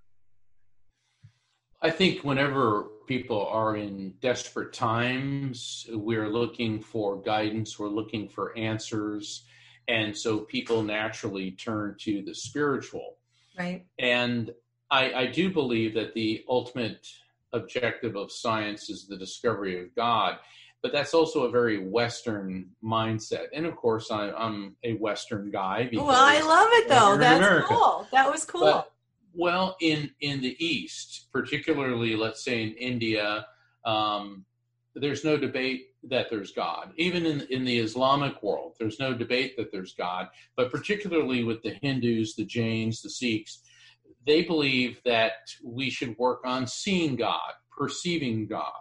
I 1.83 1.91
think 1.91 2.23
whenever 2.23 2.85
people 3.09 3.45
are 3.47 3.77
in 3.77 4.15
desperate 4.21 4.73
times, 4.73 5.87
we're 5.91 6.29
looking 6.29 6.81
for 6.81 7.21
guidance, 7.21 7.79
we're 7.79 7.89
looking 7.89 8.29
for 8.29 8.57
answers. 8.57 9.45
And 9.89 10.17
so 10.17 10.39
people 10.39 10.83
naturally 10.83 11.51
turn 11.51 11.97
to 12.03 12.23
the 12.23 12.35
spiritual. 12.35 13.17
Right. 13.59 13.85
And 13.99 14.53
I, 14.93 15.13
I 15.13 15.27
do 15.27 15.53
believe 15.53 15.95
that 15.95 16.15
the 16.15 16.45
ultimate 16.49 17.09
objective 17.53 18.15
of 18.15 18.31
science 18.31 18.89
is 18.89 19.09
the 19.09 19.17
discovery 19.17 19.83
of 19.83 19.95
God. 19.97 20.37
But 20.83 20.93
that's 20.93 21.15
also 21.15 21.45
a 21.45 21.51
very 21.51 21.79
Western 21.79 22.71
mindset. 22.83 23.47
And 23.55 23.67
of 23.67 23.77
course, 23.77 24.11
I, 24.11 24.29
am 24.37 24.77
a 24.85 24.95
Western 24.95 25.51
guy. 25.51 25.89
Well, 25.93 26.09
I 26.11 26.41
love 26.41 26.69
it 26.73 26.89
though. 26.89 27.17
That's 27.17 27.67
cool. 27.67 28.07
That 28.13 28.31
was 28.31 28.45
cool. 28.45 28.63
But, 28.63 28.92
Well, 29.35 29.77
in 29.81 30.11
in 30.21 30.41
the 30.41 30.57
East, 30.65 31.29
particularly, 31.33 32.17
let's 32.17 32.45
say 32.45 32.63
in 32.63 32.75
India, 32.75 33.47
um, 33.85 34.45
there's 34.95 35.25
no 35.25 35.37
debate 35.37 35.89
that 36.09 36.29
there's 36.31 36.53
God. 36.53 36.93
Even 36.97 37.25
in 37.25 37.43
in 37.51 37.65
the 37.65 37.79
Islamic 37.79 38.43
world, 38.43 38.75
there's 38.79 38.99
no 38.99 39.15
debate 39.15 39.57
that 39.57 39.73
there's 39.73 39.95
God. 39.95 40.29
But 40.57 40.71
particularly 40.71 41.45
with 41.45 41.63
the 41.63 41.79
Hindus, 41.83 42.35
the 42.35 42.45
Jains, 42.45 43.03
the 43.03 43.11
Sikhs, 43.11 43.63
they 44.27 44.43
believe 44.43 45.01
that 45.05 45.33
we 45.65 45.91
should 45.91 46.17
work 46.19 46.41
on 46.45 46.67
seeing 46.67 47.17
God, 47.17 47.53
perceiving 47.77 48.47
God. 48.47 48.73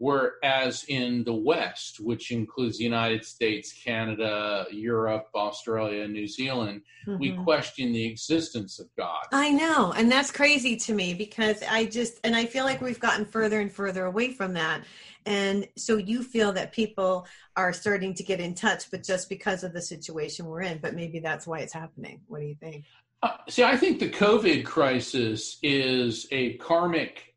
Whereas 0.00 0.86
in 0.88 1.24
the 1.24 1.34
West, 1.34 2.00
which 2.00 2.30
includes 2.30 2.78
the 2.78 2.84
United 2.84 3.22
States, 3.22 3.70
Canada, 3.70 4.64
Europe, 4.70 5.28
Australia, 5.34 6.08
New 6.08 6.26
Zealand, 6.26 6.80
mm-hmm. 7.06 7.20
we 7.20 7.32
question 7.44 7.92
the 7.92 8.06
existence 8.06 8.78
of 8.78 8.86
God. 8.96 9.26
I 9.30 9.50
know. 9.50 9.92
And 9.92 10.10
that's 10.10 10.30
crazy 10.30 10.74
to 10.78 10.94
me 10.94 11.12
because 11.12 11.62
I 11.68 11.84
just, 11.84 12.18
and 12.24 12.34
I 12.34 12.46
feel 12.46 12.64
like 12.64 12.80
we've 12.80 12.98
gotten 12.98 13.26
further 13.26 13.60
and 13.60 13.70
further 13.70 14.06
away 14.06 14.32
from 14.32 14.54
that. 14.54 14.84
And 15.26 15.68
so 15.76 15.98
you 15.98 16.22
feel 16.22 16.50
that 16.52 16.72
people 16.72 17.26
are 17.54 17.74
starting 17.74 18.14
to 18.14 18.22
get 18.22 18.40
in 18.40 18.54
touch, 18.54 18.90
but 18.90 19.04
just 19.04 19.28
because 19.28 19.64
of 19.64 19.74
the 19.74 19.82
situation 19.82 20.46
we're 20.46 20.62
in, 20.62 20.78
but 20.78 20.94
maybe 20.94 21.18
that's 21.18 21.46
why 21.46 21.58
it's 21.58 21.74
happening. 21.74 22.22
What 22.26 22.40
do 22.40 22.46
you 22.46 22.56
think? 22.58 22.86
Uh, 23.22 23.36
see, 23.50 23.64
I 23.64 23.76
think 23.76 24.00
the 24.00 24.08
COVID 24.08 24.64
crisis 24.64 25.58
is 25.62 26.26
a 26.30 26.54
karmic 26.54 27.34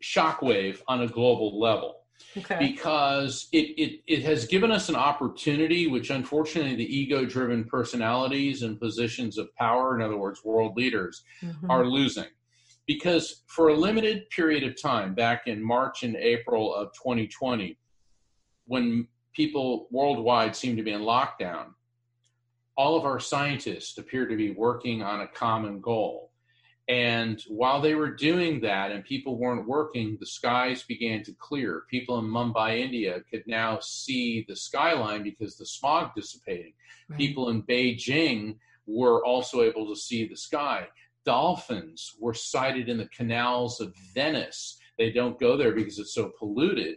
shockwave 0.00 0.80
on 0.86 1.02
a 1.02 1.08
global 1.08 1.58
level 1.58 2.03
okay. 2.36 2.58
because 2.58 3.48
it, 3.52 3.74
it, 3.78 4.00
it 4.06 4.22
has 4.22 4.46
given 4.46 4.70
us 4.70 4.88
an 4.88 4.96
opportunity, 4.96 5.86
which 5.86 6.10
unfortunately 6.10 6.76
the 6.76 6.96
ego 6.96 7.24
driven 7.24 7.64
personalities 7.64 8.62
and 8.62 8.80
positions 8.80 9.38
of 9.38 9.54
power, 9.56 9.96
in 9.96 10.02
other 10.02 10.16
words, 10.16 10.44
world 10.44 10.76
leaders, 10.76 11.22
mm-hmm. 11.42 11.70
are 11.70 11.86
losing. 11.86 12.26
Because 12.86 13.42
for 13.46 13.68
a 13.68 13.74
limited 13.74 14.28
period 14.30 14.62
of 14.62 14.80
time, 14.80 15.14
back 15.14 15.46
in 15.46 15.62
March 15.62 16.02
and 16.02 16.16
April 16.16 16.74
of 16.74 16.88
2020, 16.92 17.78
when 18.66 19.06
people 19.34 19.88
worldwide 19.90 20.54
seemed 20.54 20.76
to 20.76 20.82
be 20.82 20.92
in 20.92 21.00
lockdown, 21.00 21.66
all 22.76 22.96
of 22.96 23.04
our 23.04 23.20
scientists 23.20 23.98
appeared 23.98 24.30
to 24.30 24.36
be 24.36 24.50
working 24.50 25.02
on 25.02 25.20
a 25.20 25.28
common 25.28 25.80
goal. 25.80 26.30
And 26.86 27.42
while 27.48 27.80
they 27.80 27.94
were 27.94 28.10
doing 28.10 28.60
that 28.60 28.92
and 28.92 29.02
people 29.04 29.38
weren't 29.38 29.66
working, 29.66 30.18
the 30.20 30.26
skies 30.26 30.82
began 30.82 31.22
to 31.24 31.32
clear. 31.32 31.84
People 31.90 32.18
in 32.18 32.26
Mumbai, 32.26 32.80
India 32.80 33.22
could 33.30 33.44
now 33.46 33.78
see 33.80 34.44
the 34.46 34.56
skyline 34.56 35.22
because 35.22 35.56
the 35.56 35.64
smog 35.64 36.14
dissipating. 36.14 36.74
Right. 37.08 37.18
People 37.18 37.48
in 37.48 37.62
Beijing 37.62 38.56
were 38.86 39.24
also 39.24 39.62
able 39.62 39.88
to 39.88 39.98
see 39.98 40.26
the 40.26 40.36
sky. 40.36 40.88
Dolphins 41.24 42.14
were 42.20 42.34
sighted 42.34 42.90
in 42.90 42.98
the 42.98 43.08
canals 43.08 43.80
of 43.80 43.94
Venice. 44.14 44.78
They 44.98 45.10
don't 45.10 45.40
go 45.40 45.56
there 45.56 45.72
because 45.72 45.98
it's 45.98 46.14
so 46.14 46.32
polluted. 46.38 46.96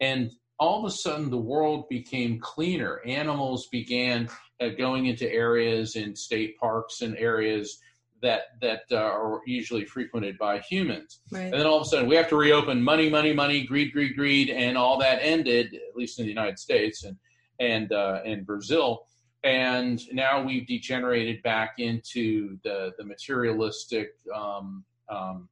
And 0.00 0.32
all 0.58 0.78
of 0.78 0.90
a 0.90 0.94
sudden, 0.94 1.28
the 1.28 1.36
world 1.36 1.90
became 1.90 2.40
cleaner. 2.40 3.02
Animals 3.04 3.68
began 3.70 4.30
uh, 4.60 4.68
going 4.68 5.06
into 5.06 5.30
areas 5.30 5.96
in 5.96 6.16
state 6.16 6.58
parks 6.58 7.02
and 7.02 7.16
areas 7.18 7.78
that 8.22 8.42
that 8.60 8.82
uh, 8.90 8.96
are 8.96 9.40
usually 9.46 9.84
frequented 9.84 10.38
by 10.38 10.58
humans. 10.60 11.20
Right. 11.30 11.44
And 11.44 11.54
then 11.54 11.66
all 11.66 11.76
of 11.76 11.82
a 11.82 11.84
sudden 11.86 12.08
we 12.08 12.16
have 12.16 12.28
to 12.30 12.36
reopen 12.36 12.82
money, 12.82 13.08
money, 13.08 13.32
money, 13.32 13.64
greed, 13.64 13.92
greed, 13.92 14.16
greed, 14.16 14.50
and 14.50 14.76
all 14.76 14.98
that 14.98 15.18
ended, 15.22 15.74
at 15.74 15.96
least 15.96 16.18
in 16.18 16.24
the 16.24 16.30
United 16.30 16.58
States 16.58 17.04
and 17.04 17.16
and 17.60 17.92
uh, 17.92 18.20
and 18.24 18.46
Brazil. 18.46 19.06
And 19.44 20.00
now 20.12 20.42
we've 20.42 20.66
degenerated 20.66 21.42
back 21.42 21.74
into 21.78 22.58
the 22.64 22.92
the 22.98 23.04
materialistic, 23.04 24.10
um, 24.34 24.84
um, 25.08 25.48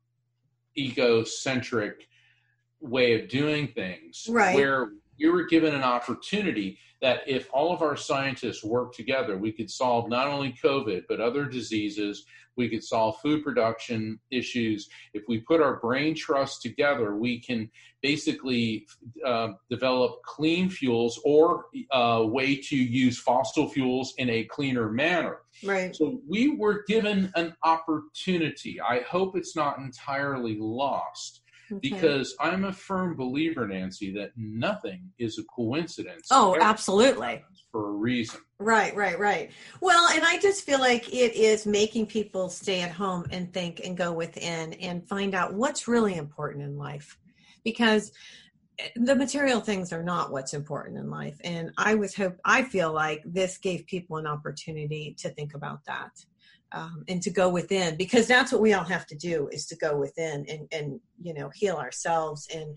egocentric 0.77 2.09
way 2.81 3.21
of 3.21 3.29
doing 3.29 3.69
things, 3.69 4.27
right. 4.29 4.55
where 4.55 4.91
we 5.19 5.29
were 5.29 5.45
given 5.45 5.75
an 5.75 5.83
opportunity 5.83 6.79
that 7.01 7.21
if 7.27 7.49
all 7.53 7.73
of 7.73 7.83
our 7.83 7.97
scientists 7.97 8.65
work 8.65 8.95
together, 8.95 9.37
we 9.37 9.53
could 9.53 9.71
solve 9.71 10.09
not 10.09 10.27
only 10.27 10.55
COVID, 10.63 11.03
but 11.09 11.21
other 11.21 11.45
diseases. 11.45 12.25
We 12.57 12.69
could 12.69 12.85
solve 12.85 13.21
food 13.21 13.43
production 13.45 14.21
issues. 14.31 14.89
If 15.13 15.25
we 15.29 15.41
put 15.41 15.61
our 15.61 15.81
brain 15.81 16.15
trust 16.15 16.63
together, 16.63 17.17
we 17.17 17.41
can 17.41 17.71
basically 18.01 18.87
uh, 19.27 19.49
develop 19.69 20.23
clean 20.23 20.71
fuels 20.71 21.21
or 21.25 21.67
a 21.93 21.97
uh, 21.97 22.23
way 22.23 22.57
to 22.57 22.77
use 22.77 23.19
fossil 23.19 23.69
fuels 23.69 24.15
in 24.19 24.31
a 24.31 24.45
cleaner 24.45 24.91
manner. 24.91 25.39
Right. 25.65 25.95
So 25.95 26.21
we 26.29 26.57
were 26.57 26.85
given 26.87 27.33
an 27.35 27.55
opportunity. 27.65 28.81
I 28.81 29.01
hope 29.01 29.37
it's 29.37 29.57
not 29.57 29.79
entirely 29.79 30.57
lost 30.59 31.43
Okay. 31.73 31.91
Because 31.91 32.35
I'm 32.41 32.65
a 32.65 32.73
firm 32.73 33.17
believer, 33.17 33.67
Nancy, 33.67 34.13
that 34.15 34.33
nothing 34.37 35.11
is 35.19 35.39
a 35.39 35.45
coincidence. 35.45 36.29
Oh, 36.31 36.57
absolutely. 36.61 37.43
For 37.73 37.89
a 37.89 37.93
reason. 37.93 38.41
Right, 38.59 38.95
right, 38.95 39.19
right. 39.19 39.51
Well, 39.81 40.09
and 40.15 40.25
I 40.25 40.39
just 40.39 40.65
feel 40.65 40.79
like 40.79 41.13
it 41.13 41.35
is 41.35 41.67
making 41.67 42.07
people 42.07 42.49
stay 42.49 42.83
at 42.83 42.93
home 42.93 43.27
and 43.31 43.53
think 43.53 43.81
and 43.85 43.97
go 43.97 44.13
within 44.13 44.75
and 44.75 45.09
find 45.09 45.35
out 45.35 45.55
what's 45.55 45.89
really 45.89 46.17
important 46.17 46.65
in 46.65 46.77
life. 46.77 47.19
Because 47.65 48.13
eh, 48.79 48.89
the 48.97 49.17
material 49.17 49.61
things 49.61 49.93
are 49.93 50.03
not 50.05 50.31
what's 50.31 50.55
important 50.55 50.99
in 50.99 51.11
life. 51.11 51.41
And 51.43 51.73
I 51.79 51.95
was 51.95 52.15
hope 52.15 52.37
I 52.45 52.63
feel 52.63 52.93
like 52.93 53.23
this 53.25 53.59
gave 53.59 53.87
people 53.87 54.19
an 54.19 54.27
opportunity 54.27 55.17
to 55.19 55.31
think 55.31 55.55
about 55.55 55.85
that 55.87 56.11
um, 56.75 57.05
and 57.09 57.23
to 57.23 57.31
go 57.31 57.49
within 57.49 57.97
because 57.97 58.27
that's 58.27 58.53
what 58.53 58.61
we 58.61 58.75
all 58.75 58.85
have 58.85 59.07
to 59.07 59.15
do 59.15 59.49
is 59.53 59.67
to 59.67 59.77
go 59.77 59.97
within 59.97 60.45
and 60.49 60.69
and 60.73 61.01
you 61.23 61.33
know 61.33 61.51
heal 61.55 61.77
ourselves 61.77 62.49
and 62.55 62.77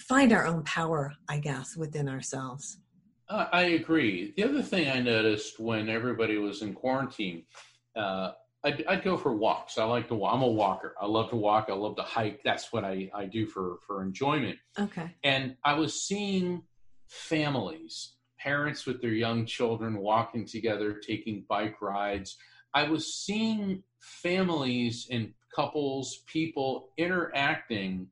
find 0.00 0.32
our 0.32 0.46
own 0.46 0.62
power 0.64 1.12
i 1.28 1.38
guess 1.38 1.76
within 1.76 2.08
ourselves 2.08 2.78
uh, 3.28 3.46
i 3.52 3.62
agree 3.62 4.32
the 4.36 4.44
other 4.44 4.62
thing 4.62 4.88
i 4.88 5.00
noticed 5.00 5.58
when 5.58 5.88
everybody 5.88 6.36
was 6.36 6.62
in 6.62 6.72
quarantine 6.72 7.42
uh, 7.96 8.32
I'd, 8.64 8.84
I'd, 8.86 9.04
go 9.04 9.16
for 9.16 9.32
walks. 9.32 9.78
I 9.78 9.84
like 9.84 10.08
to 10.08 10.14
walk. 10.16 10.34
I'm 10.34 10.42
a 10.42 10.48
walker. 10.48 10.94
I 11.00 11.06
love 11.06 11.30
to 11.30 11.36
walk. 11.36 11.66
I 11.70 11.72
love 11.72 11.94
to 11.96 12.02
hike. 12.02 12.42
That's 12.42 12.72
what 12.72 12.84
I, 12.84 13.08
I 13.14 13.24
do 13.24 13.46
for, 13.46 13.76
for 13.86 14.02
enjoyment. 14.02 14.58
Okay. 14.78 15.14
And 15.22 15.56
I 15.64 15.74
was 15.74 16.02
seeing 16.02 16.62
families, 17.08 18.14
parents 18.40 18.84
with 18.84 19.00
their 19.00 19.12
young 19.12 19.46
children 19.46 19.98
walking 19.98 20.44
together, 20.44 20.94
taking 20.94 21.44
bike 21.48 21.80
rides, 21.80 22.36
I 22.76 22.82
was 22.82 23.14
seeing 23.14 23.82
families 24.00 25.08
and 25.10 25.32
couples, 25.54 26.24
people 26.26 26.90
interacting 26.98 28.08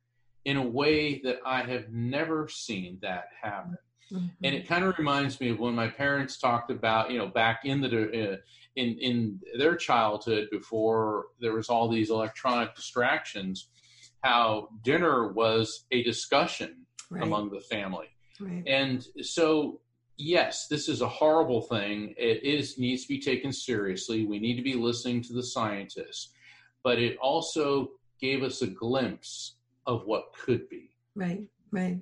in 0.46 0.57
a 0.57 0.66
way 0.66 1.20
that 1.22 1.40
I 1.44 1.61
have 1.64 1.92
never 1.92 2.48
seen 2.48 2.98
that 3.03 3.27
happen. 3.42 3.77
Mm-hmm. 4.11 4.27
And 4.42 4.55
it 4.55 4.66
kind 4.66 4.83
of 4.87 4.96
reminds 4.96 5.38
me 5.38 5.50
of 5.50 5.59
when 5.59 5.74
my 5.74 5.88
parents 5.88 6.38
talked 6.38 6.70
about, 6.70 7.11
you 7.11 7.18
know, 7.18 7.27
back 7.27 7.66
in 7.66 7.83
the 7.83 7.88
uh, 7.88 8.37
in 8.77 8.98
in 9.00 9.40
their 9.59 9.77
childhood 9.77 10.48
before 10.50 11.27
there 11.40 11.53
was 11.53 11.68
all 11.68 11.87
these 11.87 12.09
electronic 12.09 12.74
distractions, 12.74 13.68
how 14.22 14.70
dinner 14.83 15.31
was 15.31 15.85
a 15.90 16.03
discussion 16.03 16.87
right. 17.11 17.22
among 17.22 17.50
the 17.50 17.61
family. 17.61 18.09
Right. 18.40 18.64
And 18.66 19.07
so 19.20 19.81
yes, 20.16 20.66
this 20.68 20.88
is 20.88 21.00
a 21.00 21.09
horrible 21.09 21.62
thing. 21.62 22.14
It 22.16 22.42
is 22.42 22.79
needs 22.79 23.03
to 23.03 23.09
be 23.09 23.20
taken 23.20 23.53
seriously. 23.53 24.24
We 24.27 24.38
need 24.38 24.57
to 24.57 24.62
be 24.62 24.74
listening 24.74 25.22
to 25.22 25.33
the 25.33 25.42
scientists, 25.42 26.33
but 26.83 26.98
it 26.98 27.16
also 27.18 27.90
gave 28.20 28.42
us 28.42 28.62
a 28.62 28.66
glimpse 28.66 29.57
of 29.87 30.05
what 30.07 30.33
could 30.33 30.68
be. 30.68 30.90
Right, 31.14 31.42
right. 31.70 31.98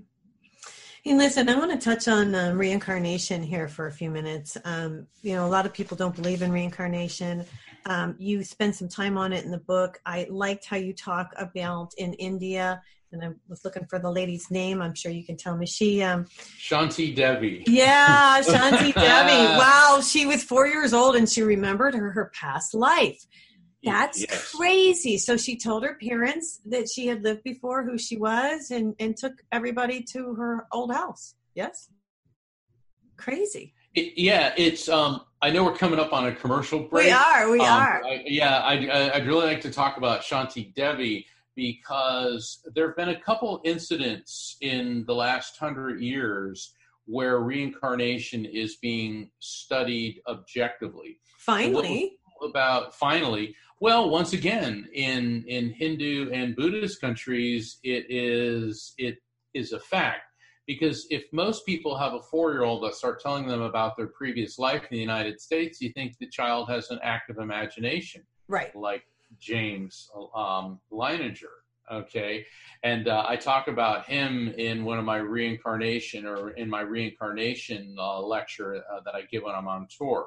Hey, 1.02 1.14
listen, 1.16 1.48
I 1.48 1.58
want 1.58 1.72
to 1.72 1.84
touch 1.84 2.06
on 2.06 2.32
um, 2.34 2.56
reincarnation 2.56 3.42
here 3.42 3.66
for 3.66 3.88
a 3.88 3.92
few 3.92 4.08
minutes. 4.08 4.56
Um, 4.64 5.08
you 5.22 5.34
know, 5.34 5.44
a 5.44 5.48
lot 5.48 5.66
of 5.66 5.72
people 5.72 5.96
don't 5.96 6.14
believe 6.14 6.42
in 6.42 6.52
reincarnation. 6.52 7.44
Um, 7.86 8.14
you 8.18 8.44
spend 8.44 8.76
some 8.76 8.88
time 8.88 9.18
on 9.18 9.32
it 9.32 9.44
in 9.44 9.50
the 9.50 9.58
book. 9.58 10.00
I 10.06 10.28
liked 10.30 10.64
how 10.64 10.76
you 10.76 10.92
talk 10.92 11.32
about 11.36 11.92
in 11.98 12.12
India 12.14 12.80
and 13.12 13.24
I 13.24 13.30
was 13.48 13.64
looking 13.64 13.86
for 13.86 13.98
the 13.98 14.10
lady's 14.10 14.50
name. 14.50 14.80
I'm 14.80 14.94
sure 14.94 15.12
you 15.12 15.24
can 15.24 15.36
tell 15.36 15.56
me. 15.56 15.66
She 15.66 16.02
um 16.02 16.26
Shanti 16.58 17.14
Devi. 17.14 17.64
Yeah, 17.66 18.40
Shanti 18.42 18.94
Devi. 18.94 19.58
Wow, 19.58 20.00
she 20.06 20.26
was 20.26 20.42
four 20.42 20.66
years 20.66 20.92
old 20.92 21.16
and 21.16 21.28
she 21.28 21.42
remembered 21.42 21.94
her 21.94 22.10
her 22.12 22.30
past 22.34 22.74
life. 22.74 23.24
That's 23.84 24.20
yes. 24.20 24.52
crazy. 24.52 25.18
So 25.18 25.36
she 25.36 25.56
told 25.56 25.82
her 25.82 25.98
parents 26.00 26.60
that 26.66 26.88
she 26.88 27.08
had 27.08 27.24
lived 27.24 27.42
before, 27.42 27.82
who 27.82 27.98
she 27.98 28.16
was, 28.16 28.70
and 28.70 28.94
and 28.98 29.16
took 29.16 29.34
everybody 29.50 30.02
to 30.12 30.34
her 30.34 30.66
old 30.72 30.92
house. 30.92 31.34
Yes. 31.54 31.88
Crazy. 33.16 33.74
It, 33.94 34.14
yeah, 34.16 34.54
it's. 34.56 34.88
Um, 34.88 35.22
I 35.42 35.50
know 35.50 35.64
we're 35.64 35.74
coming 35.74 35.98
up 35.98 36.12
on 36.12 36.26
a 36.26 36.32
commercial 36.32 36.80
break. 36.88 37.06
We 37.06 37.10
are. 37.10 37.50
We 37.50 37.60
um, 37.60 37.66
are. 37.66 38.04
I, 38.04 38.22
yeah, 38.26 38.58
I, 38.58 39.12
I'd 39.14 39.26
really 39.26 39.46
like 39.46 39.60
to 39.62 39.70
talk 39.70 39.96
about 39.96 40.22
Shanti 40.22 40.72
Devi 40.74 41.26
because 41.54 42.60
there 42.74 42.86
have 42.86 42.96
been 42.96 43.10
a 43.10 43.20
couple 43.20 43.60
incidents 43.64 44.56
in 44.60 45.04
the 45.06 45.14
last 45.14 45.56
hundred 45.58 46.00
years 46.00 46.74
where 47.06 47.40
reincarnation 47.40 48.44
is 48.44 48.76
being 48.76 49.30
studied 49.40 50.20
objectively. 50.28 51.18
Finally. 51.38 52.16
about 52.42 52.94
finally, 52.94 53.54
well, 53.80 54.10
once 54.10 54.32
again, 54.32 54.88
in 54.94 55.44
in 55.48 55.70
Hindu 55.70 56.30
and 56.32 56.54
Buddhist 56.54 57.00
countries, 57.00 57.78
it 57.82 58.06
is 58.08 58.94
it 58.96 59.16
is 59.54 59.72
a 59.72 59.80
fact 59.80 60.22
because 60.66 61.06
if 61.10 61.24
most 61.32 61.66
people 61.66 61.96
have 61.98 62.14
a 62.14 62.22
four-year-old 62.22 62.84
that 62.84 62.94
start 62.94 63.20
telling 63.20 63.46
them 63.46 63.62
about 63.62 63.96
their 63.96 64.06
previous 64.06 64.58
life 64.58 64.82
in 64.82 64.88
the 64.92 64.98
United 65.00 65.40
States, 65.40 65.80
you 65.80 65.92
think 65.92 66.16
the 66.18 66.28
child 66.28 66.68
has 66.68 66.90
an 66.90 67.00
active 67.02 67.38
imagination, 67.38 68.22
right? 68.48 68.74
Like 68.76 69.02
James 69.38 70.10
um, 70.34 70.80
Leininger 70.92 71.62
okay? 71.90 72.46
And 72.82 73.08
uh, 73.08 73.24
i 73.28 73.36
talk 73.36 73.68
about 73.68 74.06
him 74.06 74.48
in 74.56 74.84
one 74.84 74.98
of 74.98 75.04
my 75.04 75.18
reincarnation 75.18 76.26
or 76.26 76.50
in 76.50 76.68
my 76.68 76.80
reincarnation 76.80 77.96
uh, 77.98 78.20
lecture 78.20 78.76
uh, 78.76 79.00
that 79.04 79.14
i 79.14 79.22
give 79.30 79.42
when 79.44 79.54
i'm 79.54 79.68
on 79.68 79.86
tour. 79.96 80.26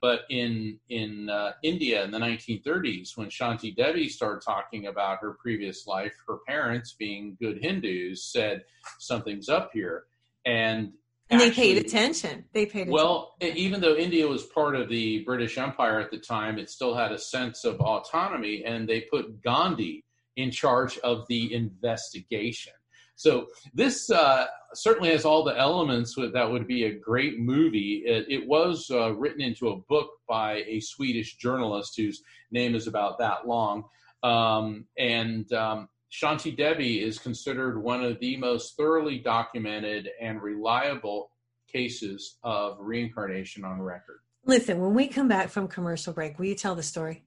But 0.00 0.22
in 0.30 0.78
in 0.88 1.28
uh, 1.28 1.52
india 1.62 2.04
in 2.04 2.10
the 2.10 2.18
1930s 2.18 3.16
when 3.16 3.28
shanti 3.28 3.74
devi 3.74 4.08
started 4.08 4.44
talking 4.44 4.86
about 4.86 5.18
her 5.20 5.32
previous 5.40 5.86
life 5.86 6.14
her 6.26 6.38
parents 6.46 6.94
being 6.98 7.36
good 7.40 7.58
hindus 7.62 8.24
said 8.24 8.64
something's 8.98 9.48
up 9.48 9.70
here. 9.72 10.04
And 10.46 10.92
and 11.30 11.40
they 11.40 11.50
paid 11.50 11.78
attention. 11.78 12.44
They 12.52 12.66
paid 12.66 12.88
attention. 12.88 12.92
well, 12.92 13.34
even 13.40 13.80
though 13.80 13.96
India 13.96 14.26
was 14.26 14.44
part 14.44 14.76
of 14.76 14.88
the 14.88 15.24
British 15.24 15.58
Empire 15.58 16.00
at 16.00 16.10
the 16.10 16.18
time, 16.18 16.58
it 16.58 16.70
still 16.70 16.94
had 16.94 17.12
a 17.12 17.18
sense 17.18 17.64
of 17.64 17.80
autonomy, 17.80 18.64
and 18.64 18.88
they 18.88 19.02
put 19.02 19.42
Gandhi 19.42 20.04
in 20.36 20.50
charge 20.50 20.98
of 20.98 21.26
the 21.28 21.52
investigation. 21.52 22.72
So 23.16 23.48
this 23.74 24.10
uh, 24.10 24.46
certainly 24.74 25.10
has 25.10 25.24
all 25.24 25.42
the 25.42 25.58
elements 25.58 26.14
that 26.14 26.50
would 26.50 26.68
be 26.68 26.84
a 26.84 26.94
great 26.94 27.40
movie. 27.40 28.04
It, 28.06 28.26
it 28.28 28.46
was 28.46 28.88
uh, 28.92 29.12
written 29.14 29.40
into 29.40 29.70
a 29.70 29.76
book 29.76 30.10
by 30.28 30.62
a 30.68 30.78
Swedish 30.78 31.36
journalist 31.36 31.94
whose 31.96 32.22
name 32.52 32.76
is 32.76 32.86
about 32.86 33.18
that 33.18 33.46
long, 33.46 33.84
um, 34.22 34.86
and 34.96 35.52
um, 35.52 35.88
Shanti 36.10 36.56
Devi 36.56 37.02
is 37.02 37.18
considered 37.18 37.82
one 37.82 38.02
of 38.02 38.18
the 38.20 38.36
most 38.36 38.76
thoroughly 38.76 39.18
documented 39.18 40.08
and 40.20 40.42
reliable 40.42 41.30
cases 41.70 42.38
of 42.42 42.78
reincarnation 42.80 43.64
on 43.64 43.80
record. 43.80 44.20
Listen, 44.46 44.80
when 44.80 44.94
we 44.94 45.06
come 45.06 45.28
back 45.28 45.50
from 45.50 45.68
commercial 45.68 46.14
break, 46.14 46.38
will 46.38 46.46
you 46.46 46.54
tell 46.54 46.74
the 46.74 46.82
story? 46.82 47.24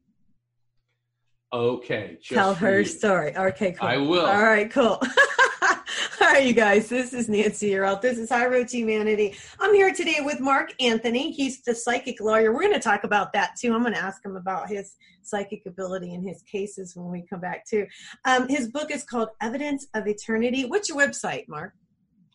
Okay. 1.53 2.17
Tell 2.27 2.55
her 2.55 2.79
you. 2.79 2.85
story. 2.85 3.35
Okay, 3.35 3.73
cool. 3.73 3.87
I 3.87 3.97
will. 3.97 4.25
All 4.25 4.41
right, 4.41 4.71
cool. 4.71 4.99
All 6.31 6.37
right, 6.37 6.47
you 6.47 6.53
guys. 6.53 6.87
This 6.87 7.11
is 7.11 7.27
Nancy 7.27 7.71
Yearout. 7.71 7.99
This 7.99 8.17
is 8.17 8.29
High 8.29 8.47
Road 8.47 8.69
to 8.69 8.77
Humanity. 8.77 9.35
I'm 9.59 9.73
here 9.73 9.93
today 9.93 10.19
with 10.21 10.39
Mark 10.39 10.71
Anthony. 10.79 11.33
He's 11.33 11.61
the 11.61 11.75
psychic 11.75 12.21
lawyer. 12.21 12.53
We're 12.53 12.61
going 12.61 12.71
to 12.71 12.79
talk 12.79 13.03
about 13.03 13.33
that 13.33 13.57
too. 13.59 13.73
I'm 13.73 13.81
going 13.81 13.95
to 13.95 13.99
ask 13.99 14.23
him 14.23 14.37
about 14.37 14.69
his 14.69 14.95
psychic 15.23 15.65
ability 15.65 16.13
and 16.13 16.25
his 16.25 16.41
cases 16.43 16.95
when 16.95 17.11
we 17.11 17.23
come 17.23 17.41
back 17.41 17.65
too. 17.65 17.85
Um, 18.23 18.47
his 18.47 18.69
book 18.69 18.91
is 18.91 19.03
called 19.03 19.27
Evidence 19.41 19.87
of 19.93 20.07
Eternity. 20.07 20.63
What's 20.63 20.87
your 20.87 20.99
website, 20.99 21.49
Mark? 21.49 21.73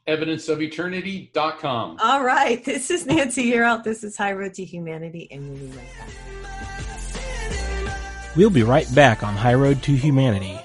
evidenceofeternity.com. 0.07 1.97
All 1.99 2.23
right. 2.23 2.63
This 2.67 2.91
is 2.91 3.07
Nancy 3.07 3.51
Yearout. 3.51 3.83
This 3.83 4.05
is 4.05 4.15
High 4.15 4.35
Road 4.35 4.53
to 4.55 4.65
Humanity, 4.67 5.27
and 5.31 5.49
we'll 5.49 5.59
be 5.59 5.69
right 5.69 5.89
back. 5.99 6.11
We'll 8.37 8.51
be 8.51 8.63
right 8.63 8.95
back 8.95 9.23
on 9.23 9.35
High 9.37 9.55
Road 9.55 9.83
to 9.85 9.97
Humanity. 9.97 10.61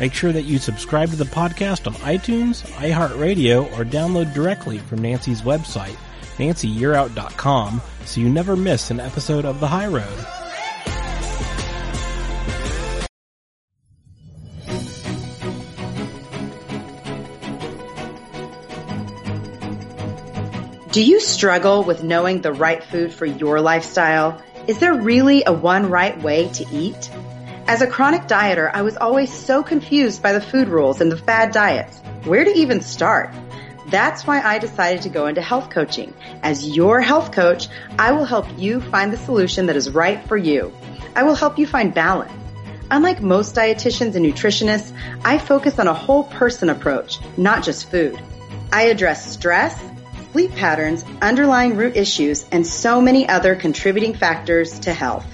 Make 0.00 0.14
sure 0.14 0.32
that 0.32 0.42
you 0.42 0.58
subscribe 0.58 1.10
to 1.10 1.16
the 1.16 1.24
podcast 1.24 1.86
on 1.86 1.94
iTunes, 1.94 2.64
iHeartRadio, 2.76 3.64
or 3.78 3.84
download 3.84 4.32
directly 4.32 4.78
from 4.78 5.02
Nancy's 5.02 5.42
website, 5.42 5.96
nancyyearout.com, 6.36 7.80
so 8.04 8.20
you 8.20 8.28
never 8.28 8.56
miss 8.56 8.90
an 8.90 9.00
episode 9.00 9.44
of 9.44 9.58
The 9.58 9.66
High 9.66 9.88
Road. 9.88 10.26
Do 20.92 21.04
you 21.04 21.20
struggle 21.20 21.84
with 21.84 22.02
knowing 22.02 22.40
the 22.40 22.52
right 22.52 22.82
food 22.82 23.12
for 23.12 23.26
your 23.26 23.60
lifestyle? 23.60 24.42
Is 24.66 24.78
there 24.78 24.94
really 24.94 25.44
a 25.46 25.52
one 25.52 25.90
right 25.90 26.20
way 26.22 26.48
to 26.48 26.64
eat? 26.72 27.10
As 27.68 27.82
a 27.82 27.86
chronic 27.86 28.22
dieter, 28.22 28.70
I 28.72 28.80
was 28.80 28.96
always 28.96 29.30
so 29.30 29.62
confused 29.62 30.22
by 30.22 30.32
the 30.32 30.40
food 30.40 30.68
rules 30.68 31.02
and 31.02 31.12
the 31.12 31.18
fad 31.18 31.52
diets. 31.52 31.98
Where 32.24 32.42
to 32.42 32.50
even 32.50 32.80
start? 32.80 33.30
That's 33.88 34.26
why 34.26 34.40
I 34.40 34.58
decided 34.58 35.02
to 35.02 35.10
go 35.10 35.26
into 35.26 35.42
health 35.42 35.68
coaching. 35.68 36.14
As 36.42 36.74
your 36.74 37.02
health 37.02 37.30
coach, 37.30 37.68
I 37.98 38.12
will 38.12 38.24
help 38.24 38.46
you 38.56 38.80
find 38.80 39.12
the 39.12 39.18
solution 39.18 39.66
that 39.66 39.76
is 39.76 39.90
right 39.90 40.26
for 40.26 40.38
you. 40.38 40.72
I 41.14 41.24
will 41.24 41.34
help 41.34 41.58
you 41.58 41.66
find 41.66 41.92
balance. 41.92 42.32
Unlike 42.90 43.20
most 43.20 43.54
dietitians 43.54 44.14
and 44.14 44.24
nutritionists, 44.24 44.90
I 45.22 45.36
focus 45.36 45.78
on 45.78 45.88
a 45.88 45.92
whole 45.92 46.24
person 46.24 46.70
approach, 46.70 47.18
not 47.36 47.64
just 47.64 47.90
food. 47.90 48.18
I 48.72 48.84
address 48.84 49.30
stress, 49.30 49.78
sleep 50.32 50.52
patterns, 50.52 51.04
underlying 51.20 51.76
root 51.76 51.98
issues, 51.98 52.48
and 52.50 52.66
so 52.66 53.02
many 53.02 53.28
other 53.28 53.54
contributing 53.54 54.14
factors 54.14 54.78
to 54.80 54.94
health. 54.94 55.26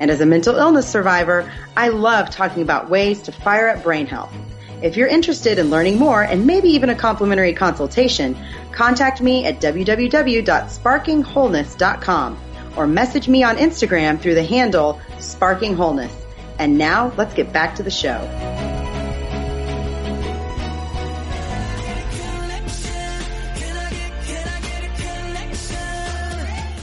And 0.00 0.10
as 0.10 0.20
a 0.20 0.26
mental 0.26 0.56
illness 0.56 0.88
survivor, 0.88 1.48
I 1.76 1.90
love 1.90 2.30
talking 2.30 2.62
about 2.62 2.90
ways 2.90 3.22
to 3.22 3.30
fire 3.32 3.68
up 3.68 3.84
brain 3.84 4.06
health. 4.06 4.34
If 4.82 4.96
you're 4.96 5.08
interested 5.08 5.58
in 5.58 5.68
learning 5.68 5.98
more 5.98 6.22
and 6.22 6.46
maybe 6.46 6.70
even 6.70 6.88
a 6.88 6.94
complimentary 6.94 7.52
consultation, 7.52 8.34
contact 8.72 9.20
me 9.20 9.44
at 9.44 9.60
www.sparkingwholeness.com 9.60 12.38
or 12.76 12.86
message 12.86 13.28
me 13.28 13.42
on 13.42 13.56
Instagram 13.56 14.18
through 14.18 14.34
the 14.34 14.44
handle 14.44 14.98
Sparking 15.18 15.76
Wholeness. 15.76 16.16
And 16.58 16.78
now 16.78 17.12
let's 17.16 17.34
get 17.34 17.52
back 17.52 17.74
to 17.76 17.82
the 17.82 17.90
show. 17.90 18.79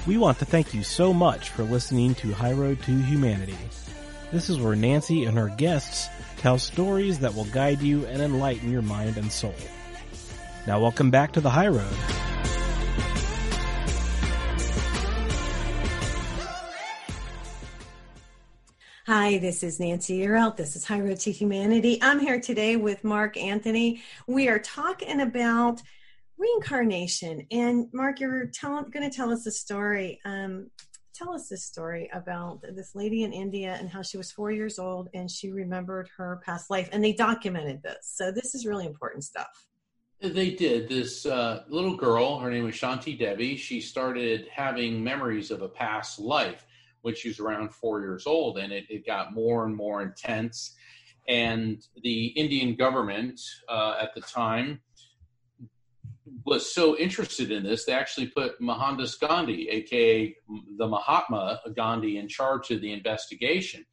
We 0.07 0.17
want 0.17 0.39
to 0.39 0.45
thank 0.45 0.73
you 0.73 0.83
so 0.83 1.13
much 1.13 1.49
for 1.49 1.63
listening 1.63 2.15
to 2.15 2.31
High 2.31 2.53
Road 2.53 2.81
to 2.83 2.97
Humanity. 2.97 3.57
This 4.31 4.49
is 4.49 4.57
where 4.57 4.73
Nancy 4.73 5.25
and 5.25 5.37
her 5.37 5.49
guests 5.49 6.07
tell 6.37 6.57
stories 6.57 7.19
that 7.19 7.35
will 7.35 7.43
guide 7.43 7.81
you 7.81 8.05
and 8.05 8.21
enlighten 8.21 8.71
your 8.71 8.81
mind 8.81 9.17
and 9.17 9.29
soul. 9.29 9.53
Now 10.65 10.79
welcome 10.79 11.11
back 11.11 11.33
to 11.33 11.41
the 11.41 11.49
High 11.49 11.67
Road. 11.67 11.93
Hi, 19.07 19.39
this 19.39 19.61
is 19.61 19.77
Nancy 19.77 20.19
Yearout. 20.19 20.55
This 20.55 20.77
is 20.77 20.85
High 20.85 21.01
Road 21.01 21.19
to 21.19 21.33
Humanity. 21.33 21.99
I'm 22.01 22.21
here 22.21 22.39
today 22.39 22.77
with 22.77 23.03
Mark 23.03 23.35
Anthony. 23.35 24.01
We 24.25 24.47
are 24.47 24.59
talking 24.59 25.19
about 25.19 25.81
reincarnation. 26.37 27.45
And 27.51 27.87
Mark, 27.93 28.19
you're 28.19 28.51
going 28.61 29.09
to 29.09 29.09
tell 29.09 29.31
us 29.31 29.45
a 29.45 29.51
story. 29.51 30.19
Um, 30.25 30.69
tell 31.13 31.33
us 31.33 31.49
this 31.49 31.65
story 31.65 32.09
about 32.13 32.61
this 32.61 32.93
lady 32.93 33.23
in 33.23 33.33
India 33.33 33.75
and 33.79 33.89
how 33.89 34.01
she 34.01 34.17
was 34.17 34.31
four 34.31 34.51
years 34.51 34.77
old 34.77 35.09
and 35.13 35.29
she 35.29 35.49
remembered 35.49 36.09
her 36.15 36.41
past 36.45 36.69
life, 36.69 36.89
and 36.91 37.03
they 37.03 37.13
documented 37.13 37.81
this. 37.81 37.97
So 38.01 38.31
this 38.31 38.53
is 38.53 38.65
really 38.65 38.85
important 38.85 39.23
stuff. 39.23 39.65
They 40.19 40.51
did. 40.51 40.89
This 40.89 41.25
uh, 41.25 41.63
little 41.67 41.95
girl, 41.95 42.39
her 42.39 42.49
name 42.49 42.63
was 42.63 42.75
Shanti 42.75 43.17
Devi. 43.17 43.55
She 43.55 43.79
started 43.79 44.47
having 44.51 45.03
memories 45.03 45.51
of 45.51 45.61
a 45.61 45.69
past 45.69 46.19
life 46.19 46.65
when 47.01 47.13
she 47.13 47.27
was 47.27 47.39
around 47.39 47.73
four 47.73 48.01
years 48.01 48.25
old, 48.25 48.57
and 48.57 48.73
it, 48.73 48.85
it 48.89 49.05
got 49.05 49.33
more 49.33 49.65
and 49.65 49.75
more 49.75 50.01
intense. 50.01 50.75
And 51.27 51.85
the 52.03 52.27
Indian 52.27 52.75
government 52.75 53.39
uh, 53.69 53.97
at 54.01 54.15
the 54.15 54.21
time 54.21 54.81
was 56.47 56.73
so 56.73 56.97
interested 56.97 57.51
in 57.51 57.63
this, 57.63 57.83
they 57.83 57.91
actually 57.91 58.27
put 58.27 58.61
Mohandas 58.61 59.15
Gandhi, 59.15 59.67
aka 59.67 60.33
the 60.77 60.87
Mahatma 60.87 61.59
Gandhi, 61.75 62.17
in 62.17 62.29
charge 62.29 62.71
of 62.71 62.79
the 62.79 62.93
investigation. 62.93 63.85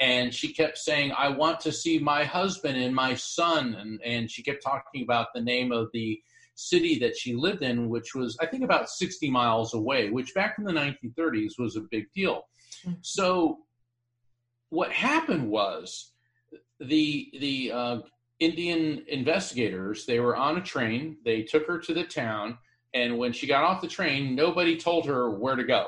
And 0.00 0.34
she 0.34 0.52
kept 0.52 0.78
saying, 0.78 1.12
I 1.16 1.28
want 1.28 1.60
to 1.60 1.70
see 1.70 2.00
my 2.00 2.24
husband 2.24 2.76
and 2.76 2.92
my 2.92 3.14
son. 3.14 3.76
And, 3.78 4.00
and 4.04 4.28
she 4.28 4.42
kept 4.42 4.64
talking 4.64 5.04
about 5.04 5.28
the 5.32 5.40
name 5.40 5.70
of 5.70 5.90
the 5.92 6.20
city 6.56 6.98
that 6.98 7.16
she 7.16 7.34
lived 7.36 7.62
in, 7.62 7.88
which 7.88 8.16
was, 8.16 8.36
I 8.40 8.46
think, 8.46 8.64
about 8.64 8.90
60 8.90 9.30
miles 9.30 9.72
away, 9.72 10.10
which 10.10 10.34
back 10.34 10.56
in 10.58 10.64
the 10.64 10.72
1930s 10.72 11.52
was 11.56 11.76
a 11.76 11.82
big 11.82 12.12
deal. 12.12 12.48
Mm-hmm. 12.84 12.94
So, 13.02 13.58
what 14.70 14.90
happened 14.90 15.48
was 15.50 16.12
the 16.80 17.30
the 17.38 17.70
uh, 17.72 17.98
Indian 18.42 19.04
investigators, 19.08 20.04
they 20.04 20.20
were 20.20 20.36
on 20.36 20.58
a 20.58 20.62
train, 20.62 21.16
they 21.24 21.42
took 21.42 21.66
her 21.66 21.78
to 21.78 21.94
the 21.94 22.04
town, 22.04 22.58
and 22.94 23.18
when 23.18 23.32
she 23.32 23.46
got 23.46 23.64
off 23.64 23.80
the 23.80 23.88
train, 23.88 24.34
nobody 24.34 24.76
told 24.76 25.06
her 25.06 25.30
where 25.30 25.56
to 25.56 25.64
go. 25.64 25.86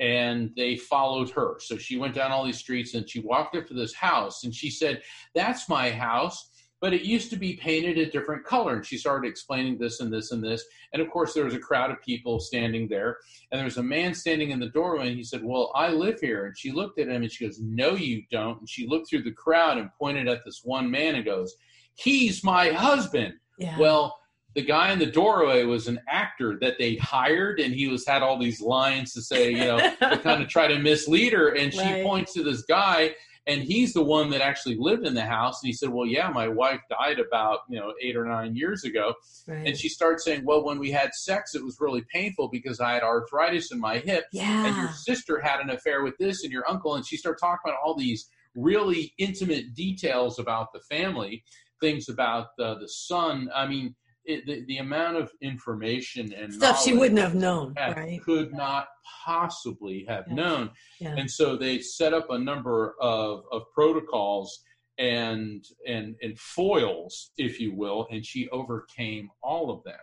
And 0.00 0.52
they 0.56 0.76
followed 0.76 1.30
her. 1.30 1.56
So 1.58 1.76
she 1.76 1.96
went 1.96 2.14
down 2.14 2.30
all 2.30 2.44
these 2.44 2.58
streets 2.58 2.94
and 2.94 3.08
she 3.08 3.18
walked 3.18 3.56
up 3.56 3.66
to 3.66 3.74
this 3.74 3.94
house 3.94 4.44
and 4.44 4.54
she 4.54 4.70
said, 4.70 5.02
That's 5.34 5.68
my 5.68 5.90
house. 5.90 6.50
but 6.80 6.94
it 6.94 7.02
used 7.02 7.28
to 7.30 7.36
be 7.36 7.56
painted 7.56 7.98
a 7.98 8.08
different 8.08 8.44
color. 8.44 8.76
And 8.76 8.86
she 8.86 8.96
started 8.96 9.26
explaining 9.26 9.78
this 9.78 9.98
and 9.98 10.12
this 10.12 10.30
and 10.30 10.44
this. 10.44 10.64
And 10.92 11.02
of 11.02 11.10
course, 11.10 11.34
there 11.34 11.44
was 11.44 11.54
a 11.54 11.58
crowd 11.58 11.90
of 11.90 12.00
people 12.00 12.38
standing 12.38 12.86
there. 12.86 13.16
And 13.50 13.58
there 13.58 13.64
was 13.64 13.78
a 13.78 13.82
man 13.82 14.14
standing 14.14 14.50
in 14.50 14.60
the 14.60 14.68
doorway. 14.68 15.08
And 15.08 15.16
he 15.16 15.24
said, 15.24 15.42
Well, 15.42 15.72
I 15.74 15.88
live 15.88 16.20
here. 16.20 16.46
And 16.46 16.56
she 16.56 16.70
looked 16.70 17.00
at 17.00 17.08
him 17.08 17.22
and 17.22 17.32
she 17.32 17.44
goes, 17.46 17.58
No, 17.60 17.96
you 17.96 18.22
don't. 18.30 18.60
And 18.60 18.70
she 18.70 18.86
looked 18.86 19.10
through 19.10 19.24
the 19.24 19.32
crowd 19.32 19.78
and 19.78 19.90
pointed 19.98 20.28
at 20.28 20.44
this 20.44 20.60
one 20.62 20.88
man 20.88 21.16
and 21.16 21.24
goes, 21.24 21.56
He's 21.98 22.44
my 22.44 22.70
husband. 22.70 23.34
Yeah. 23.58 23.78
Well, 23.78 24.18
the 24.54 24.62
guy 24.62 24.92
in 24.92 24.98
the 24.98 25.06
doorway 25.06 25.64
was 25.64 25.88
an 25.88 26.00
actor 26.08 26.58
that 26.60 26.78
they 26.78 26.96
hired 26.96 27.60
and 27.60 27.74
he 27.74 27.88
was 27.88 28.06
had 28.06 28.22
all 28.22 28.38
these 28.38 28.60
lines 28.60 29.12
to 29.12 29.22
say 29.22 29.50
you 29.50 29.64
know 29.64 29.78
to 29.78 30.18
kind 30.22 30.42
of 30.42 30.48
try 30.48 30.66
to 30.66 30.78
mislead 30.78 31.32
her 31.32 31.54
and 31.54 31.72
she 31.72 31.78
Right. 31.80 32.02
points 32.02 32.32
to 32.32 32.42
this 32.42 32.62
guy 32.62 33.14
and 33.46 33.62
he's 33.62 33.92
the 33.92 34.02
one 34.02 34.30
that 34.30 34.40
actually 34.40 34.76
lived 34.76 35.06
in 35.06 35.14
the 35.14 35.24
house 35.24 35.62
and 35.62 35.68
he 35.68 35.72
said 35.72 35.90
well 35.90 36.06
yeah 36.06 36.28
my 36.30 36.48
wife 36.48 36.80
died 36.90 37.20
about 37.20 37.60
you 37.68 37.78
know 37.78 37.92
eight 38.02 38.16
or 38.16 38.24
nine 38.24 38.56
years 38.56 38.84
ago 38.84 39.14
right. 39.46 39.66
and 39.66 39.76
she 39.76 39.88
starts 39.88 40.24
saying 40.24 40.44
well 40.44 40.64
when 40.64 40.78
we 40.78 40.90
had 40.90 41.14
sex 41.14 41.54
it 41.54 41.62
was 41.62 41.76
really 41.78 42.02
painful 42.12 42.48
because 42.48 42.80
i 42.80 42.94
had 42.94 43.02
arthritis 43.02 43.70
in 43.70 43.78
my 43.78 43.98
hip 43.98 44.24
yeah. 44.32 44.66
and 44.66 44.76
your 44.76 44.90
sister 44.90 45.40
had 45.40 45.60
an 45.60 45.70
affair 45.70 46.02
with 46.02 46.16
this 46.18 46.42
and 46.42 46.52
your 46.52 46.68
uncle 46.68 46.96
and 46.96 47.06
she 47.06 47.16
started 47.16 47.38
talking 47.38 47.60
about 47.70 47.78
all 47.84 47.94
these 47.94 48.28
really 48.56 49.14
intimate 49.18 49.74
details 49.74 50.38
about 50.40 50.72
the 50.72 50.80
family 50.80 51.44
things 51.80 52.08
about 52.08 52.48
uh, 52.60 52.74
the 52.74 52.88
son. 52.88 53.48
i 53.54 53.66
mean 53.66 53.94
it, 54.24 54.44
the, 54.46 54.62
the 54.66 54.76
amount 54.78 55.16
of 55.16 55.32
information 55.40 56.34
and 56.34 56.52
Stuff 56.52 56.82
she 56.82 56.92
wouldn't 56.92 57.18
have 57.18 57.34
known, 57.34 57.72
right? 57.78 58.20
could 58.22 58.52
not 58.52 58.88
possibly 59.24 60.04
have 60.08 60.24
Yeah. 60.28 60.34
known 60.34 60.70
Yeah. 61.00 61.14
and 61.16 61.30
so 61.30 61.56
they 61.56 61.78
set 61.80 62.12
up 62.12 62.28
a 62.30 62.38
number 62.38 62.94
of, 63.00 63.44
of 63.50 63.62
protocols 63.74 64.62
and 64.98 65.64
and 65.86 66.16
and 66.22 66.38
foils 66.38 67.30
if 67.38 67.60
you 67.60 67.72
will 67.74 68.06
and 68.10 68.24
she 68.26 68.48
overcame 68.50 69.30
all 69.42 69.70
of 69.70 69.82
them 69.84 70.00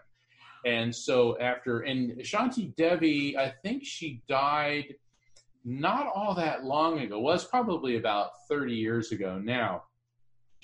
and 0.65 0.95
so 0.95 1.37
after 1.39 1.81
and 1.81 2.17
shanti 2.21 2.73
devi 2.77 3.37
i 3.37 3.49
think 3.61 3.83
she 3.85 4.21
died 4.29 4.95
not 5.65 6.07
all 6.15 6.33
that 6.33 6.63
long 6.63 6.99
ago 6.99 7.19
was 7.19 7.43
probably 7.45 7.97
about 7.97 8.29
30 8.49 8.73
years 8.73 9.11
ago 9.11 9.37
now 9.37 9.83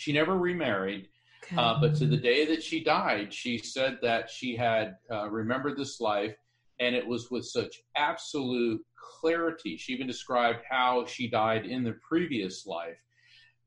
she 0.01 0.11
never 0.11 0.37
remarried 0.37 1.07
Okay. 1.43 1.55
uh, 1.57 1.79
but 1.81 1.95
to 1.95 2.05
the 2.05 2.17
day 2.17 2.45
that 2.45 2.61
she 2.61 2.83
died, 2.83 3.33
she 3.33 3.57
said 3.57 3.97
that 4.03 4.29
she 4.29 4.55
had 4.55 4.95
uh, 5.11 5.27
remembered 5.27 5.75
this 5.75 5.99
life, 5.99 6.35
and 6.79 6.95
it 6.95 7.05
was 7.05 7.31
with 7.31 7.45
such 7.45 7.81
absolute 7.95 8.79
clarity. 9.19 9.75
She 9.75 9.91
even 9.93 10.05
described 10.05 10.59
how 10.69 11.05
she 11.07 11.27
died 11.27 11.65
in 11.65 11.83
the 11.83 11.95
previous 12.07 12.67
life. 12.67 12.99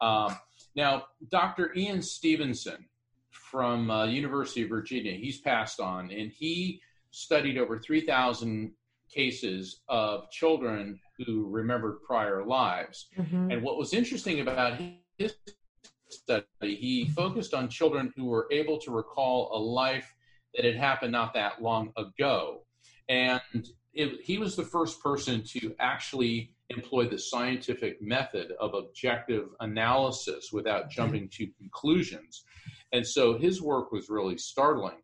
Um, 0.00 0.36
now, 0.76 1.06
Dr. 1.30 1.74
Ian 1.74 2.00
Stevenson 2.00 2.86
from 3.32 3.90
uh, 3.90 4.04
University 4.06 4.62
of 4.62 4.68
Virginia, 4.68 5.14
he's 5.14 5.40
passed 5.40 5.80
on, 5.80 6.12
and 6.12 6.30
he 6.30 6.80
studied 7.10 7.58
over 7.58 7.80
3,000 7.80 8.72
cases 9.12 9.80
of 9.88 10.30
children 10.30 11.00
who 11.18 11.48
remembered 11.50 11.96
prior 12.06 12.44
lives. 12.44 13.08
Mhm. 13.18 13.52
And 13.52 13.62
what 13.64 13.78
was 13.78 13.92
interesting 13.92 14.40
about 14.40 14.78
his 15.18 15.34
study, 16.14 16.46
he 16.60 17.08
focused 17.08 17.54
on 17.54 17.68
children 17.68 18.12
who 18.16 18.26
were 18.26 18.46
able 18.50 18.78
to 18.78 18.90
recall 18.90 19.50
a 19.52 19.58
life 19.58 20.14
that 20.54 20.64
had 20.64 20.76
happened 20.76 21.12
not 21.12 21.34
that 21.34 21.62
long 21.62 21.92
ago. 21.96 22.62
And 23.08 23.40
it, 23.92 24.20
he 24.22 24.38
was 24.38 24.56
the 24.56 24.64
first 24.64 25.02
person 25.02 25.42
to 25.48 25.74
actually 25.78 26.52
employ 26.70 27.06
the 27.06 27.18
scientific 27.18 28.00
method 28.00 28.52
of 28.58 28.74
objective 28.74 29.48
analysis 29.60 30.50
without 30.52 30.90
jumping 30.90 31.28
to 31.28 31.46
conclusions. 31.58 32.44
And 32.92 33.06
so 33.06 33.36
his 33.38 33.60
work 33.60 33.92
was 33.92 34.08
really 34.08 34.38
startling. 34.38 34.98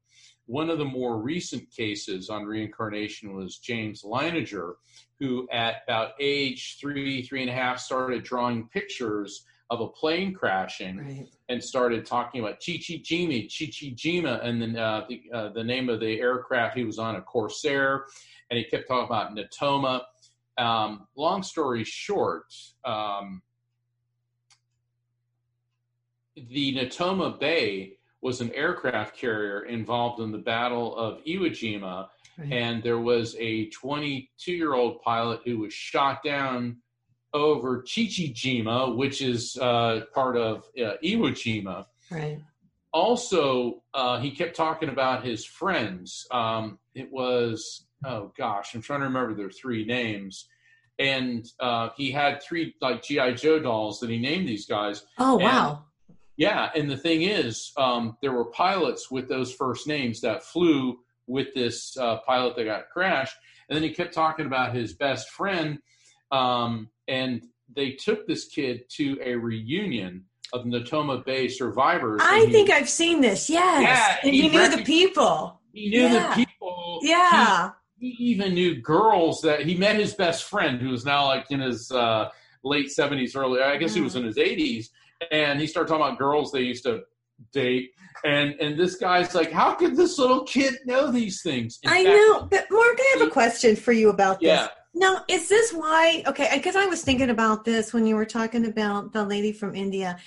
One 0.47 0.71
of 0.71 0.79
the 0.79 0.85
more 0.85 1.21
recent 1.21 1.71
cases 1.71 2.29
on 2.29 2.45
reincarnation 2.45 3.37
was 3.37 3.59
James 3.59 4.03
Leininger, 4.03 4.75
who 5.21 5.49
at 5.53 5.83
about 5.87 6.13
age 6.19 6.79
three, 6.81 7.23
three 7.23 7.43
and 7.43 7.51
a 7.51 7.55
half 7.55 7.79
started 7.79 8.25
drawing 8.25 8.69
pictures 8.69 9.45
of 9.71 9.81
a 9.81 9.89
plane 9.89 10.35
crashing 10.35 10.99
Right. 10.99 11.29
and 11.49 11.63
started 11.63 12.05
talking 12.05 12.41
about 12.41 12.61
Chichijimi, 12.61 13.49
Chichijima, 13.49 14.45
and 14.45 14.61
then 14.61 14.77
uh, 14.77 15.07
the, 15.09 15.23
uh, 15.33 15.49
the 15.51 15.63
name 15.63 15.89
of 15.89 16.01
the 16.01 16.19
aircraft 16.21 16.77
he 16.77 16.85
was 16.85 16.99
on, 16.99 17.15
a 17.17 17.23
Corsair, 17.23 18.07
and 18.51 18.59
he 18.59 18.65
kept 18.65 18.89
talking 18.89 19.07
about 19.07 19.35
Natoma. 19.37 20.03
Um, 20.59 21.07
long 21.17 21.43
story 21.45 21.85
short, 21.85 22.53
um, 22.85 23.43
the 26.35 26.75
Natoma 26.75 27.39
Bay 27.39 27.97
was 28.23 28.41
an 28.41 28.51
aircraft 28.53 29.17
carrier 29.17 29.63
involved 29.63 30.21
in 30.21 30.31
the 30.33 30.39
Battle 30.39 30.95
of 30.97 31.23
Iwo 31.25 31.49
Jima, 31.51 32.09
Right. 32.39 32.53
and 32.53 32.83
there 32.83 32.99
was 33.01 33.37
a 33.39 33.67
22 33.71 34.53
year 34.53 34.75
old 34.75 35.01
pilot 35.03 35.41
who 35.45 35.59
was 35.59 35.73
shot 35.73 36.23
down 36.25 36.77
over 37.33 37.83
Chichijima, 37.83 38.97
which 38.97 39.23
is 39.23 39.57
uh, 39.61 40.03
part 40.15 40.37
of 40.37 40.65
uh, 40.79 40.95
Iwo 41.05 41.31
Jima. 41.33 41.87
right. 42.11 42.41
Also, 42.93 43.83
uh, 43.95 44.19
he 44.19 44.33
kept 44.33 44.57
talking 44.57 44.89
about 44.89 45.25
his 45.25 45.45
friends. 45.45 46.27
Um, 46.33 46.79
it 46.95 47.11
was, 47.13 47.87
oh 48.05 48.33
gosh, 48.37 48.75
I'm 48.75 48.83
trying 48.83 49.01
to 49.01 49.07
remember 49.07 49.33
their 49.35 49.51
three 49.51 49.85
names. 49.85 50.49
And 50.99 51.47
uh, 51.61 51.91
he 51.97 52.11
had 52.11 52.43
three 52.43 52.75
like 52.81 53.03
GI 53.03 53.35
Joe 53.35 53.61
dolls 53.61 54.01
that 54.01 54.11
he 54.11 54.19
named 54.19 54.49
these 54.49 54.67
guys. 54.67 55.05
Oh 55.19 55.35
And- 55.37 55.45
wow. 55.45 55.85
Yeah, 56.37 56.71
and 56.75 56.91
the 56.91 56.97
thing 56.97 57.21
is, 57.23 57.71
um, 57.77 58.17
there 58.23 58.33
were 58.33 58.47
pilots 58.47 59.11
with 59.11 59.29
those 59.29 59.53
first 59.53 59.87
names 59.87 60.23
that 60.23 60.43
flew 60.43 60.99
with 61.27 61.53
this 61.55 61.95
uh, 61.99 62.17
pilot 62.27 62.57
that 62.57 62.65
got 62.65 62.89
crashed, 62.89 63.37
and 63.69 63.77
then 63.77 63.83
he 63.83 63.91
kept 63.91 64.15
talking 64.15 64.47
about 64.47 64.75
his 64.75 64.95
best 64.95 65.29
friend, 65.29 65.81
um, 66.33 66.89
and 67.11 67.43
they 67.77 67.93
took 67.93 68.27
this 68.27 68.47
kid 68.47 68.85
to 68.91 69.19
a 69.23 69.35
reunion 69.35 70.25
of 70.53 70.65
Natoma 70.65 71.25
Bay 71.25 71.49
survivors. 71.49 72.21
I 72.23 72.45
he- 72.47 72.53
think 72.53 72.71
I've 72.71 72.89
seen 72.89 73.21
this. 73.21 73.51
Yes. 73.51 73.83
Yeah, 73.83 74.29
and 74.29 74.35
he 74.35 74.45
you 74.45 74.51
knew 74.51 74.77
the 74.77 74.85
people. 74.85 75.61
he 75.73 75.91
knew 75.91 76.03
yeah. 76.03 76.29
the 76.29 76.35
people. 76.35 77.01
Yeah. 77.03 77.71
He, 77.99 78.11
he 78.13 78.25
even 78.25 78.55
knew 78.55 78.81
girls 78.81 79.43
that 79.43 79.67
he 79.67 79.77
met 79.77 79.97
his 79.97 80.15
best 80.15 80.45
friend, 80.45 80.81
who 80.81 80.91
was 80.91 81.05
now 81.05 81.27
like 81.27 81.51
in 81.51 81.61
his 81.61 81.91
uh, 81.93 82.31
late 82.65 82.91
seventies, 82.91 83.37
early. 83.37 83.61
I 83.61 83.77
guess 83.77 83.95
he 83.95 84.01
was 84.01 84.17
in 84.17 84.25
his 84.25 84.39
eighties, 84.39 84.91
and 85.31 85.61
he 85.61 85.67
started 85.67 85.89
talking 85.89 86.07
about 86.07 86.19
girls 86.19 86.51
they 86.51 86.63
used 86.63 86.85
to 86.85 87.03
date. 87.53 87.91
And 88.25 88.55
and 88.61 88.79
this 88.79 88.97
guy's 88.97 89.35
like, 89.35 89.53
how 89.53 89.75
could 89.75 89.97
this 89.97 90.19
little 90.19 90.45
kid 90.45 90.79
know 90.85 91.11
these 91.13 91.43
things? 91.43 91.79
In 91.83 91.91
I 91.91 92.05
fact, 92.05 92.17
know, 92.17 92.49
but 92.51 92.67
Mark, 92.71 92.99
I 92.99 93.17
have 93.19 93.29
a 93.29 93.31
question 93.31 93.77
for 93.77 93.93
you 93.93 94.09
about 94.11 94.41
this. 94.41 94.69
Now, 94.95 95.25
is 95.29 95.49
this 95.49 95.73
why? 95.73 96.25
Okay, 96.27 96.49
because 96.55 96.77
I 96.77 96.87
was 96.87 97.03
thinking 97.03 97.31
about 97.31 97.65
this 97.65 97.93
when 97.93 98.07
you 98.07 98.17
were 98.17 98.25
talking 98.25 98.67
about 98.67 99.13
the 99.13 99.25
lady 99.25 99.53
from 99.53 99.75
India. 99.75 100.19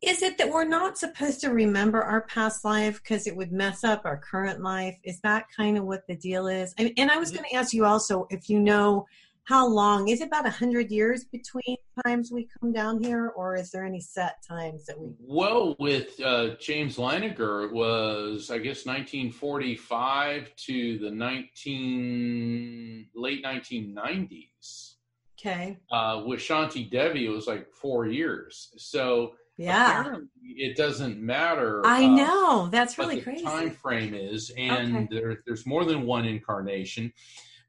Is 0.00 0.22
it 0.22 0.38
that 0.38 0.48
we're 0.48 0.64
not 0.64 0.96
supposed 0.96 1.40
to 1.40 1.50
remember 1.50 2.02
our 2.02 2.22
past 2.22 2.64
life 2.64 3.02
because 3.02 3.26
it 3.26 3.36
would 3.36 3.50
mess 3.52 3.82
up 3.82 4.02
our 4.04 4.16
current 4.16 4.62
life? 4.62 4.96
Is 5.02 5.20
that 5.20 5.46
kind 5.54 5.76
of 5.76 5.84
what 5.84 6.06
the 6.06 6.14
deal 6.14 6.46
is? 6.46 6.72
And, 6.78 6.92
and 6.96 7.10
I 7.10 7.18
was 7.18 7.32
going 7.32 7.44
to 7.50 7.56
ask 7.56 7.72
you 7.72 7.84
also 7.84 8.26
if 8.30 8.48
you 8.48 8.60
know 8.60 9.06
how 9.48 9.66
long 9.66 10.08
is 10.08 10.20
it 10.20 10.26
about 10.26 10.46
a 10.46 10.50
hundred 10.50 10.90
years 10.90 11.24
between 11.24 11.78
times 12.04 12.30
we 12.30 12.46
come 12.60 12.70
down 12.70 13.02
here, 13.02 13.28
or 13.34 13.56
is 13.56 13.70
there 13.70 13.82
any 13.82 13.98
set 13.98 14.36
times 14.46 14.84
that 14.84 15.00
we? 15.00 15.08
Well, 15.18 15.74
with 15.78 16.20
uh, 16.20 16.50
James 16.60 16.96
Leininger, 16.98 17.64
it 17.64 17.72
was 17.72 18.50
I 18.50 18.58
guess 18.58 18.84
1945 18.84 20.54
to 20.66 20.98
the 20.98 21.10
19 21.10 23.06
late 23.14 23.42
1990s. 23.42 24.96
Okay, 25.40 25.78
Uh, 25.90 26.24
with 26.26 26.40
Shanti 26.40 26.90
Devi, 26.90 27.24
it 27.26 27.30
was 27.30 27.46
like 27.46 27.72
four 27.72 28.06
years. 28.06 28.70
So 28.76 29.32
yeah, 29.56 30.14
it 30.42 30.76
doesn't 30.76 31.18
matter. 31.18 31.86
I 31.86 32.04
uh, 32.04 32.08
know 32.08 32.68
that's 32.70 32.98
what 32.98 33.06
really 33.08 33.20
the 33.20 33.24
crazy. 33.24 33.44
time 33.44 33.70
frame 33.70 34.12
is, 34.12 34.50
and 34.58 34.96
Okay. 34.96 35.08
there, 35.10 35.42
there's 35.46 35.64
more 35.64 35.84
than 35.86 36.04
one 36.04 36.26
incarnation. 36.26 37.12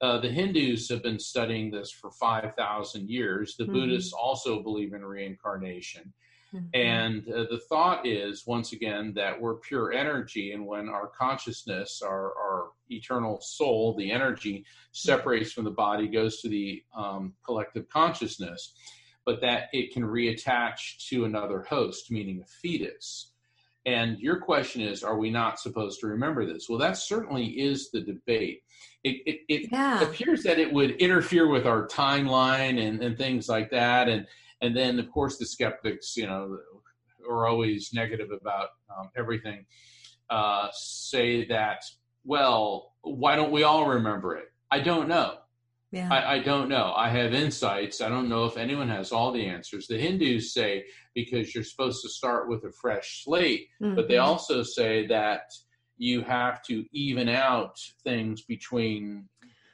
Uh, 0.01 0.17
the 0.19 0.29
Hindus 0.29 0.87
have 0.89 1.03
been 1.03 1.19
studying 1.19 1.71
this 1.71 1.91
for 1.91 2.11
5,000 2.11 3.09
years. 3.09 3.57
The 3.57 3.65
Mhm. 3.65 3.73
Buddhists 3.73 4.13
also 4.13 4.63
believe 4.63 4.93
in 4.93 5.03
reincarnation. 5.03 6.13
Mhm. 6.53 6.69
And 6.73 7.29
uh, 7.29 7.43
the 7.49 7.59
thought 7.69 8.05
is, 8.07 8.47
once 8.47 8.71
again, 8.71 9.13
that 9.13 9.39
we're 9.39 9.55
pure 9.55 9.91
energy, 9.91 10.53
and 10.53 10.65
when 10.65 10.87
our 10.89 11.07
consciousness, 11.07 12.01
our, 12.01 12.33
our 12.37 12.71
eternal 12.89 13.39
soul, 13.41 13.93
the 13.95 14.11
energy, 14.11 14.65
separates 14.91 15.51
from 15.51 15.65
the 15.65 15.71
body, 15.71 16.07
goes 16.07 16.41
to 16.41 16.49
the 16.49 16.83
um, 16.95 17.35
collective 17.45 17.87
consciousness, 17.89 18.73
but 19.25 19.41
that 19.41 19.69
it 19.73 19.93
can 19.93 20.03
reattach 20.03 20.97
to 21.09 21.25
another 21.25 21.63
host, 21.63 22.09
meaning 22.09 22.41
a 22.41 22.47
fetus. 22.47 23.28
And 23.89 24.19
your 24.19 24.37
question 24.39 24.81
is, 24.81 25.03
are 25.03 25.17
we 25.17 25.31
not 25.31 25.59
supposed 25.59 25.99
to 26.01 26.07
remember 26.07 26.45
this? 26.45 26.67
Well, 26.69 26.77
that 26.77 26.95
certainly 26.95 27.47
is 27.47 27.89
the 27.89 28.01
debate. 28.01 28.61
It, 29.03 29.17
it, 29.25 29.39
it 29.49 29.69
yeah. 29.71 30.01
appears 30.01 30.43
that 30.43 30.59
it 30.59 30.71
would 30.71 30.91
interfere 30.97 31.47
with 31.47 31.65
our 31.65 31.87
timeline 31.87 32.79
and, 32.79 33.01
and 33.01 33.17
things 33.17 33.49
like 33.49 33.71
that. 33.71 34.07
And 34.07 34.27
and 34.61 34.75
then 34.75 34.99
of 34.99 35.09
course 35.09 35.37
the 35.37 35.45
skeptics, 35.45 36.15
you 36.17 36.27
know, 36.27 36.57
are 37.27 37.47
always 37.47 37.89
negative 37.93 38.29
about 38.29 38.69
um, 38.95 39.09
everything 39.17 39.65
uh, 40.29 40.67
say 40.73 41.47
that, 41.47 41.81
well, 42.23 42.93
why 43.01 43.35
don't 43.35 43.51
we 43.51 43.63
all 43.63 43.87
remember 43.87 44.35
it? 44.35 44.51
I 44.69 44.81
don't 44.81 45.07
know. 45.07 45.37
Yeah. 45.91 46.07
I, 46.11 46.35
I, 46.35 46.39
don't 46.39 46.69
know. 46.69 46.93
I 46.95 47.09
have 47.09 47.33
insights. 47.33 47.99
I 47.99 48.09
don't 48.09 48.29
know 48.29 48.45
if 48.45 48.57
anyone 48.57 48.89
has 48.89 49.11
all 49.11 49.31
the 49.31 49.43
answers. 49.43 49.87
The 49.87 49.97
Hindus 49.97 50.53
say 50.53 50.85
because 51.15 51.55
you're 51.55 51.63
supposed 51.63 52.03
to 52.03 52.09
start 52.09 52.47
with 52.47 52.63
a 52.65 52.71
fresh 52.71 53.23
slate, 53.23 53.67
mm-hmm. 53.81 53.95
but 53.95 54.07
they 54.07 54.15
mm-hmm. 54.15 54.29
also 54.29 54.61
say 54.61 55.07
that 55.07 55.41
you 55.97 56.21
have 56.21 56.61
to 56.63 56.85
even 56.93 57.27
out 57.27 57.77
things 58.03 58.43
between 58.43 59.27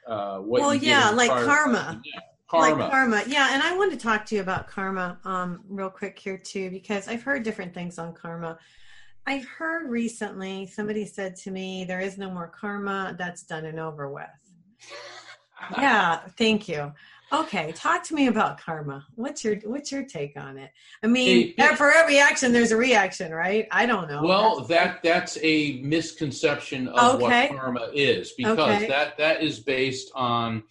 uh, 0.06 0.38
what. 0.38 0.62
Well, 0.62 0.74
yeah, 0.74 1.10
like 1.10 1.30
karma. 1.30 2.00
Yeah, 2.04 2.20
karma. 2.48 2.82
Like 2.84 2.90
karma. 2.90 3.22
Yeah, 3.26 3.50
and 3.52 3.62
I 3.62 3.76
want 3.76 3.92
to 3.92 3.98
talk 3.98 4.24
to 4.26 4.34
you 4.36 4.40
about 4.40 4.68
karma 4.68 5.18
um, 5.24 5.64
real 5.68 5.90
quick 5.90 6.18
here 6.18 6.38
too, 6.38 6.70
because 6.70 7.08
I've 7.08 7.22
heard 7.22 7.42
different 7.42 7.74
things 7.74 7.98
on 7.98 8.14
karma. 8.14 8.58
I've 9.26 9.46
heard 9.46 9.90
recently 9.90 10.66
somebody 10.66 11.04
said 11.04 11.36
to 11.36 11.50
me, 11.50 11.84
"There 11.84 12.00
is 12.00 12.16
no 12.16 12.30
more 12.30 12.48
karma. 12.48 13.14
That's 13.18 13.42
done 13.42 13.66
and 13.66 13.78
over 13.78 14.10
with." 14.10 14.26
Yeah, 15.78 16.20
thank 16.36 16.68
you. 16.68 16.92
Okay, 17.32 17.72
talk 17.72 18.04
to 18.04 18.14
me 18.14 18.28
about 18.28 18.58
karma. 18.58 19.04
What's 19.16 19.42
your 19.42 19.56
what's 19.64 19.90
your 19.90 20.04
take 20.04 20.36
on 20.36 20.58
it? 20.58 20.70
I 21.02 21.08
mean, 21.08 21.54
for 21.76 21.90
every 21.90 22.20
action, 22.20 22.52
there's 22.52 22.70
a 22.70 22.76
reaction, 22.76 23.32
right? 23.32 23.66
I 23.72 23.84
don't 23.84 24.08
know. 24.08 24.22
Well, 24.22 24.60
that's, 24.60 24.68
that 24.68 25.02
that's 25.02 25.38
a 25.42 25.80
misconception 25.82 26.86
of 26.88 27.20
okay. 27.20 27.48
what 27.48 27.58
karma 27.58 27.90
is 27.92 28.32
because 28.32 28.58
okay. 28.58 28.86
that 28.86 29.18
that 29.18 29.42
is 29.42 29.58
based 29.58 30.12
on 30.14 30.62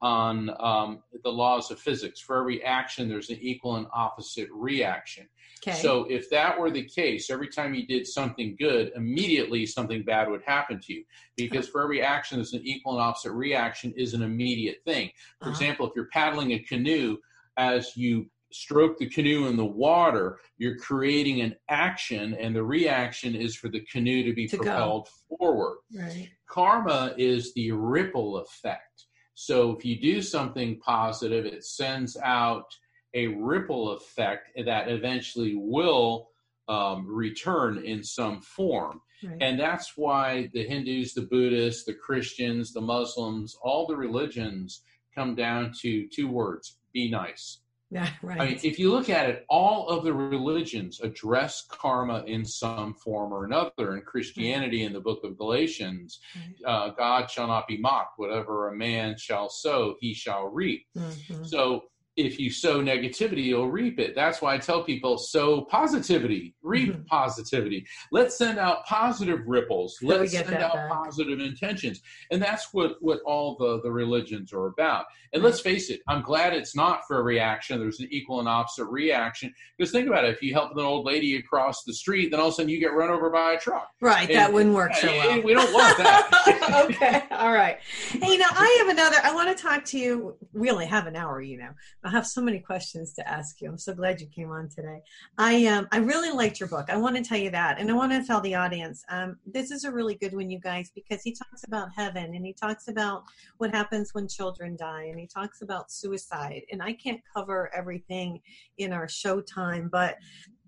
on 0.00 0.50
um, 0.58 1.02
the 1.22 1.30
laws 1.30 1.70
of 1.70 1.78
physics. 1.78 2.20
For 2.20 2.40
every 2.40 2.64
action, 2.64 3.08
there's 3.08 3.30
an 3.30 3.38
equal 3.40 3.76
and 3.76 3.86
opposite 3.94 4.48
reaction. 4.52 5.28
Okay. 5.64 5.78
So 5.78 6.06
if 6.10 6.28
that 6.30 6.58
were 6.58 6.70
the 6.70 6.82
case, 6.82 7.30
every 7.30 7.48
time 7.48 7.72
you 7.72 7.86
did 7.86 8.06
something 8.06 8.56
good, 8.58 8.90
immediately 8.96 9.64
something 9.64 10.02
bad 10.02 10.28
would 10.28 10.42
happen 10.42 10.80
to 10.80 10.92
you. 10.92 11.04
Because 11.36 11.68
for 11.68 11.82
every 11.82 12.02
action, 12.02 12.38
there's 12.38 12.52
an 12.52 12.62
equal 12.64 12.94
and 12.94 13.02
opposite 13.02 13.32
reaction 13.32 13.92
is 13.96 14.12
an 14.12 14.22
immediate 14.22 14.78
thing. 14.84 15.10
For 15.38 15.48
uh-huh. 15.48 15.52
example, 15.52 15.86
if 15.86 15.92
you're 15.94 16.08
paddling 16.12 16.52
a 16.52 16.58
canoe, 16.58 17.18
as 17.56 17.96
you 17.96 18.26
stroke 18.50 18.98
the 18.98 19.08
canoe 19.08 19.46
in 19.46 19.56
the 19.56 19.64
water, 19.64 20.38
you're 20.58 20.76
creating 20.76 21.40
an 21.40 21.54
action, 21.68 22.34
and 22.34 22.54
the 22.54 22.62
reaction 22.62 23.34
is 23.34 23.54
for 23.56 23.68
the 23.68 23.80
canoe 23.80 24.24
to 24.24 24.34
be 24.34 24.48
to 24.48 24.56
propelled 24.56 25.08
go. 25.30 25.36
forward. 25.36 25.78
Right. 25.94 26.28
Karma 26.48 27.14
is 27.16 27.54
the 27.54 27.72
ripple 27.72 28.38
effect. 28.38 29.06
So 29.34 29.70
if 29.70 29.84
you 29.84 30.00
do 30.00 30.22
something 30.22 30.78
positive, 30.80 31.46
it 31.46 31.64
sends 31.64 32.16
out 32.18 32.66
a 33.14 33.26
ripple 33.28 33.92
effect 33.92 34.50
that 34.64 34.88
eventually 34.88 35.54
will 35.54 36.30
um, 36.68 37.06
return 37.06 37.84
in 37.84 38.02
some 38.02 38.40
form. 38.40 39.00
Right. 39.22 39.36
And 39.40 39.60
that's 39.60 39.96
why 39.96 40.50
the 40.52 40.66
Hindus, 40.66 41.14
the 41.14 41.22
Buddhists, 41.22 41.84
the 41.84 41.94
Christians, 41.94 42.72
the 42.72 42.80
Muslims, 42.80 43.56
all 43.62 43.86
the 43.86 43.96
religions 43.96 44.82
come 45.14 45.34
down 45.34 45.72
to 45.80 46.08
two 46.08 46.28
words 46.28 46.76
be 46.92 47.10
nice. 47.10 47.58
Yeah, 47.90 48.08
right. 48.22 48.40
I 48.40 48.46
mean, 48.46 48.60
if 48.62 48.78
you 48.78 48.90
look 48.90 49.10
at 49.10 49.28
it, 49.28 49.44
all 49.48 49.88
of 49.88 50.02
the 50.02 50.14
religions 50.14 51.00
address 51.00 51.66
karma 51.68 52.24
in 52.26 52.44
some 52.44 52.94
form 52.94 53.32
or 53.32 53.44
another. 53.44 53.94
In 53.94 54.02
Christianity, 54.02 54.84
in 54.84 54.92
the 54.92 55.00
book 55.00 55.22
of 55.24 55.36
Galatians, 55.36 56.20
right. 56.34 56.70
uh, 56.70 56.88
God 56.90 57.30
shall 57.30 57.46
not 57.46 57.68
be 57.68 57.76
mocked. 57.76 58.18
Whatever 58.18 58.68
a 58.68 58.76
man 58.76 59.16
shall 59.18 59.50
sow, 59.50 59.96
he 60.00 60.14
shall 60.14 60.46
reap. 60.46 60.86
Mm-hmm. 60.96 61.44
So 61.44 61.84
if 62.16 62.38
you 62.38 62.50
sow 62.50 62.82
negativity, 62.82 63.44
you'll 63.44 63.70
reap 63.70 63.98
it. 63.98 64.14
That's 64.14 64.42
why 64.42 64.54
I 64.54 64.58
tell 64.58 64.84
people 64.84 65.16
sow 65.16 65.62
positivity, 65.62 66.54
reap 66.62 66.92
mm-hmm. 66.92 67.04
positivity. 67.04 67.86
Let's 68.10 68.36
send 68.36 68.58
out 68.58 68.84
positive 68.84 69.40
ripples. 69.46 69.96
So 69.98 70.06
Let's 70.06 70.32
send 70.32 70.52
out 70.54 70.74
back. 70.74 70.90
positive 70.90 71.40
intentions. 71.40 72.02
And 72.30 72.42
that's 72.42 72.72
what, 72.74 72.96
what 73.00 73.20
all 73.24 73.56
the, 73.58 73.80
the 73.82 73.90
religions 73.90 74.52
are 74.52 74.66
about. 74.66 75.06
And 75.32 75.42
let's 75.42 75.60
face 75.60 75.88
it, 75.88 76.00
I'm 76.06 76.20
glad 76.20 76.52
it's 76.52 76.76
not 76.76 77.06
for 77.08 77.18
a 77.18 77.22
reaction. 77.22 77.80
There's 77.80 78.00
an 78.00 78.08
equal 78.10 78.40
and 78.40 78.48
opposite 78.48 78.84
reaction. 78.84 79.52
Because 79.78 79.90
think 79.90 80.06
about 80.06 80.24
it, 80.24 80.34
if 80.34 80.42
you 80.42 80.52
help 80.52 80.72
an 80.72 80.80
old 80.80 81.06
lady 81.06 81.36
across 81.36 81.84
the 81.84 81.94
street, 81.94 82.30
then 82.30 82.40
all 82.40 82.48
of 82.48 82.52
a 82.52 82.56
sudden 82.56 82.68
you 82.68 82.78
get 82.78 82.92
run 82.92 83.08
over 83.08 83.30
by 83.30 83.52
a 83.52 83.58
truck. 83.58 83.88
Right, 84.02 84.28
and, 84.28 84.38
that 84.38 84.52
wouldn't 84.52 84.74
work 84.74 84.94
so 84.94 85.06
well. 85.06 85.40
We 85.40 85.54
don't 85.54 85.72
want 85.72 85.96
that. 85.96 86.86
okay, 86.90 87.22
all 87.30 87.52
right. 87.52 87.78
Hey, 88.10 88.36
now 88.36 88.48
I 88.50 88.76
have 88.80 88.88
another, 88.88 89.16
I 89.24 89.34
want 89.34 89.56
to 89.56 89.62
talk 89.62 89.86
to 89.86 89.98
you. 89.98 90.36
We 90.52 90.70
only 90.70 90.86
have 90.86 91.06
an 91.06 91.16
hour, 91.16 91.40
you 91.40 91.56
know. 91.56 91.70
I 92.04 92.10
have 92.10 92.26
so 92.26 92.40
many 92.40 92.58
questions 92.58 93.12
to 93.14 93.28
ask 93.28 93.60
you. 93.60 93.68
I'm 93.68 93.78
so 93.78 93.94
glad 93.94 94.20
you 94.20 94.26
came 94.26 94.50
on 94.50 94.68
today. 94.68 95.00
I 95.38 95.66
um 95.66 95.86
I 95.92 95.98
really 95.98 96.32
liked 96.32 96.58
your 96.58 96.68
book. 96.68 96.90
I 96.90 96.96
want 96.96 97.16
to 97.16 97.22
tell 97.22 97.38
you 97.38 97.50
that, 97.50 97.78
and 97.78 97.88
I 97.90 97.94
want 97.94 98.12
to 98.12 98.26
tell 98.26 98.40
the 98.40 98.54
audience 98.54 99.04
um 99.08 99.36
this 99.46 99.70
is 99.70 99.84
a 99.84 99.92
really 99.92 100.16
good 100.16 100.34
one, 100.34 100.50
you 100.50 100.58
guys, 100.58 100.90
because 100.94 101.22
he 101.22 101.32
talks 101.32 101.64
about 101.64 101.88
heaven 101.94 102.34
and 102.34 102.44
he 102.44 102.52
talks 102.52 102.88
about 102.88 103.22
what 103.58 103.70
happens 103.70 104.14
when 104.14 104.26
children 104.26 104.76
die, 104.76 105.04
and 105.04 105.18
he 105.20 105.26
talks 105.26 105.62
about 105.62 105.92
suicide. 105.92 106.62
And 106.72 106.82
I 106.82 106.92
can't 106.92 107.20
cover 107.34 107.70
everything 107.74 108.40
in 108.78 108.92
our 108.92 109.08
show 109.08 109.40
time, 109.40 109.88
but 109.90 110.16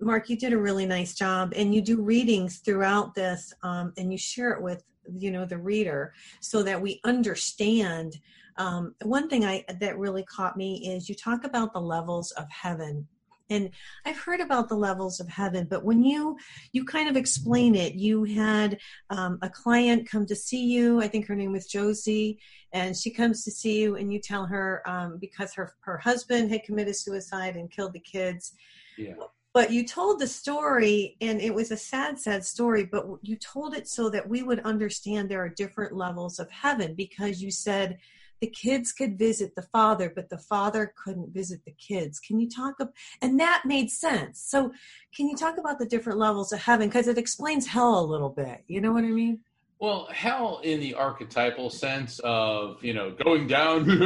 Mark, 0.01 0.29
you 0.29 0.37
did 0.37 0.53
a 0.53 0.59
really 0.59 0.87
nice 0.87 1.15
job, 1.15 1.53
and 1.57 1.75
you 1.75 1.81
do 1.81 2.01
readings 2.01 2.59
throughout 2.59 3.15
this, 3.15 3.53
um, 3.63 3.93
and 3.97 4.13
you 4.13 4.19
share 4.19 4.53
it 4.53 4.63
with 4.63 4.85
you 5.19 5.31
know 5.31 5.45
the 5.45 5.59
reader 5.59 6.15
so 6.41 6.63
that 6.63 6.81
we 6.81 7.01
understand 7.05 8.19
um, 8.57 8.95
one 9.03 9.29
thing 9.29 9.45
I 9.45 9.65
that 9.81 9.99
really 9.99 10.25
caught 10.25 10.57
me 10.57 10.95
is 10.95 11.09
you 11.09 11.15
talk 11.15 11.45
about 11.45 11.73
the 11.73 11.81
levels 11.81 12.31
of 12.33 12.49
heaven. 12.51 13.07
And 13.51 13.69
i've 14.07 14.17
heard 14.17 14.41
about 14.41 14.71
the 14.71 14.75
levels 14.75 15.21
of 15.21 15.29
heaven 15.29 15.67
but 15.69 15.85
when 15.85 16.03
you 16.03 16.35
you 16.73 16.83
kind 16.87 17.11
of 17.11 17.17
explain 17.17 17.75
it 17.75 17.95
you 17.95 18.25
had 18.25 18.79
um, 19.11 19.39
a 19.43 19.51
client 19.51 20.09
come 20.09 20.25
to 20.27 20.35
see 20.35 20.65
you. 20.65 21.03
I 21.03 21.09
think 21.09 21.27
her 21.27 21.35
name 21.37 21.53
was 21.53 21.67
josie. 21.67 22.39
And 22.73 22.97
she 22.97 23.11
comes 23.11 23.45
to 23.45 23.51
see 23.51 23.83
you 23.83 23.97
and 23.97 24.11
you 24.11 24.19
tell 24.19 24.47
her 24.47 24.83
um, 24.87 25.19
because 25.21 25.53
her 25.55 25.75
her 25.83 25.99
husband 25.99 26.51
had 26.51 26.65
committed 26.65 26.97
suicide 26.97 27.57
and 27.57 27.71
killed 27.71 27.93
the 27.93 28.01
kids. 28.01 28.55
Yeah. 28.97 29.15
but 29.53 29.71
you 29.71 29.85
told 29.87 30.21
the 30.21 30.27
story 30.27 31.17
and 31.21 31.41
it 31.41 31.55
was 31.55 31.71
a 31.71 31.77
sad 31.77 32.19
sad 32.19 32.45
story 32.45 32.85
but 32.85 33.05
you 33.23 33.37
told 33.37 33.75
it 33.75 33.89
so 33.89 34.09
that 34.09 34.29
we 34.29 34.43
would 34.43 34.61
understand 34.61 35.29
there 35.29 35.45
are 35.45 35.49
different 35.49 35.95
levels 35.95 36.39
of 36.39 36.51
heaven 36.51 36.95
because 36.95 37.43
you 37.43 37.51
said 37.51 37.99
the 38.41 38.47
kids 38.49 38.93
could 38.93 39.19
visit 39.19 39.55
the 39.55 39.63
father, 39.63 40.13
but 40.15 40.29
the 40.29 40.39
father 40.39 40.93
couldn't 41.03 41.33
visit 41.33 41.65
the 41.65 41.73
kids. 41.73 42.21
Can 42.21 42.39
you 42.39 42.49
talk 42.49 42.75
about, 42.81 42.95
and 43.23 43.39
that 43.41 43.63
made 43.65 43.91
sense. 43.91 44.43
So 44.47 44.73
can 45.15 45.29
you 45.29 45.37
talk 45.37 45.59
about 45.59 45.79
the 45.79 45.87
different 45.87 46.19
levels 46.19 46.53
of 46.53 46.61
heaven? 46.61 46.89
Because 46.89 47.09
it 47.09 47.19
explains 47.19 47.67
hell 47.67 48.01
a 48.01 48.05
little 48.05 48.29
bit. 48.29 48.65
You 48.67 48.81
know 48.81 48.93
what 48.93 49.05
I 49.05 49.09
mean? 49.09 49.41
Well, 49.79 50.09
hell 50.11 50.61
in 50.63 50.81
the 50.81 50.95
archetypal 50.95 51.69
sense 51.69 52.19
of, 52.21 52.83
you 52.83 52.95
know, 52.95 53.11
going 53.11 53.47
down, 53.47 53.89
you 53.91 53.99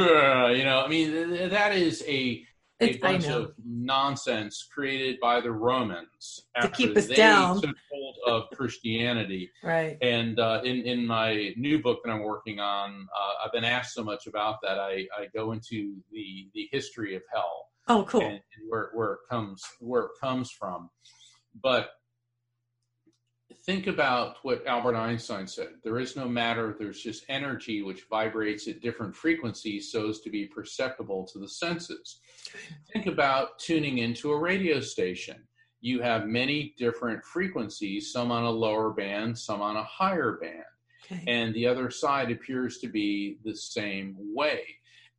know, 0.63 0.83
I 0.85 0.87
mean, 0.87 1.49
that 1.49 1.75
is 1.75 2.03
a 2.07 2.43
a 2.81 2.97
bunch 2.97 3.27
of 3.27 3.53
nonsense 3.65 4.67
created 4.73 5.19
by 5.19 5.41
the 5.41 5.51
Romans 5.51 6.45
to 6.61 6.67
keep 6.69 6.95
us 6.95 7.07
down. 7.07 7.61
took 7.61 7.75
hold 7.91 8.15
of 8.25 8.57
Christianity. 8.57 9.51
right. 9.63 9.97
And 10.01 10.39
uh, 10.39 10.61
in 10.63 10.81
in 10.83 11.05
my 11.05 11.53
new 11.57 11.81
book 11.81 11.99
that 12.03 12.11
I'm 12.11 12.23
working 12.23 12.59
on, 12.59 13.07
uh, 13.13 13.45
I've 13.45 13.51
been 13.51 13.65
asked 13.65 13.93
so 13.93 14.03
much 14.03 14.27
about 14.27 14.57
that. 14.63 14.79
I, 14.79 15.07
I 15.17 15.27
go 15.33 15.51
into 15.51 15.95
the 16.11 16.49
the 16.53 16.69
history 16.71 17.15
of 17.15 17.21
hell. 17.33 17.67
Oh, 17.87 18.03
cool. 18.03 18.21
And, 18.21 18.33
and 18.33 18.69
where 18.69 18.91
where 18.93 19.13
it 19.13 19.19
comes 19.29 19.63
where 19.79 20.03
it 20.03 20.11
comes 20.21 20.51
from, 20.51 20.89
but 21.61 21.89
think 23.65 23.87
about 23.87 24.37
what 24.43 24.65
Albert 24.65 24.95
Einstein 24.95 25.47
said. 25.47 25.69
There 25.83 25.99
is 25.99 26.15
no 26.15 26.27
matter, 26.27 26.75
there's 26.77 27.01
just 27.01 27.25
energy 27.29 27.81
which 27.81 28.05
vibrates 28.09 28.67
at 28.67 28.81
different 28.81 29.15
frequencies 29.15 29.91
so 29.91 30.09
as 30.09 30.19
to 30.21 30.29
be 30.29 30.45
perceptible 30.45 31.27
to 31.31 31.39
the 31.39 31.49
senses. 31.49 32.19
Think 32.93 33.07
about 33.07 33.59
tuning 33.59 33.99
into 33.99 34.31
a 34.31 34.39
radio 34.39 34.79
station. 34.79 35.43
You 35.81 36.01
have 36.01 36.27
many 36.27 36.73
different 36.77 37.23
frequencies, 37.23 38.11
some 38.11 38.31
on 38.31 38.43
a 38.43 38.49
lower 38.49 38.91
band, 38.91 39.37
some 39.37 39.61
on 39.61 39.77
a 39.77 39.83
higher 39.83 40.37
band. 40.41 40.63
Okay. 41.05 41.23
And 41.27 41.53
the 41.53 41.65
other 41.65 41.89
side 41.89 42.31
appears 42.31 42.79
to 42.79 42.87
be 42.87 43.37
the 43.43 43.55
same 43.55 44.15
way. 44.19 44.61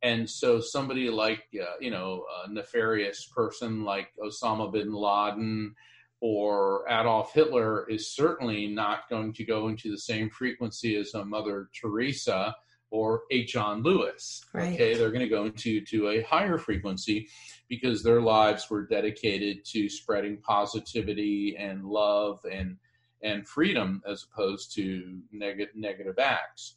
And 0.03 0.27
so, 0.27 0.59
somebody 0.59 1.09
like, 1.09 1.43
uh, 1.61 1.75
you 1.79 1.91
know, 1.91 2.25
a 2.45 2.51
nefarious 2.51 3.29
person 3.35 3.83
like 3.83 4.09
Osama 4.23 4.71
bin 4.71 4.93
Laden, 4.93 5.75
or 6.21 6.85
Adolf 6.87 7.33
Hitler 7.33 7.89
is 7.89 8.13
certainly 8.13 8.67
not 8.67 9.09
going 9.09 9.33
to 9.33 9.43
go 9.43 9.67
into 9.67 9.89
the 9.89 9.97
same 9.97 10.29
frequency 10.29 10.95
as 10.95 11.13
a 11.15 11.25
Mother 11.25 11.69
Teresa 11.73 12.55
or 12.91 13.23
a 13.31 13.43
John 13.45 13.81
Lewis. 13.81 14.45
Right. 14.53 14.73
Okay, 14.73 14.93
they're 14.93 15.09
going 15.09 15.21
to 15.21 15.27
go 15.27 15.45
into 15.45 15.83
to 15.85 16.09
a 16.09 16.21
higher 16.21 16.59
frequency 16.59 17.27
because 17.67 18.03
their 18.03 18.21
lives 18.21 18.69
were 18.69 18.85
dedicated 18.85 19.65
to 19.65 19.89
spreading 19.89 20.37
positivity 20.37 21.55
and 21.57 21.83
love 21.85 22.39
and 22.49 22.77
and 23.23 23.47
freedom 23.47 24.01
as 24.07 24.25
opposed 24.31 24.75
to 24.75 25.19
negative 25.31 25.75
negative 25.75 26.19
acts. 26.19 26.75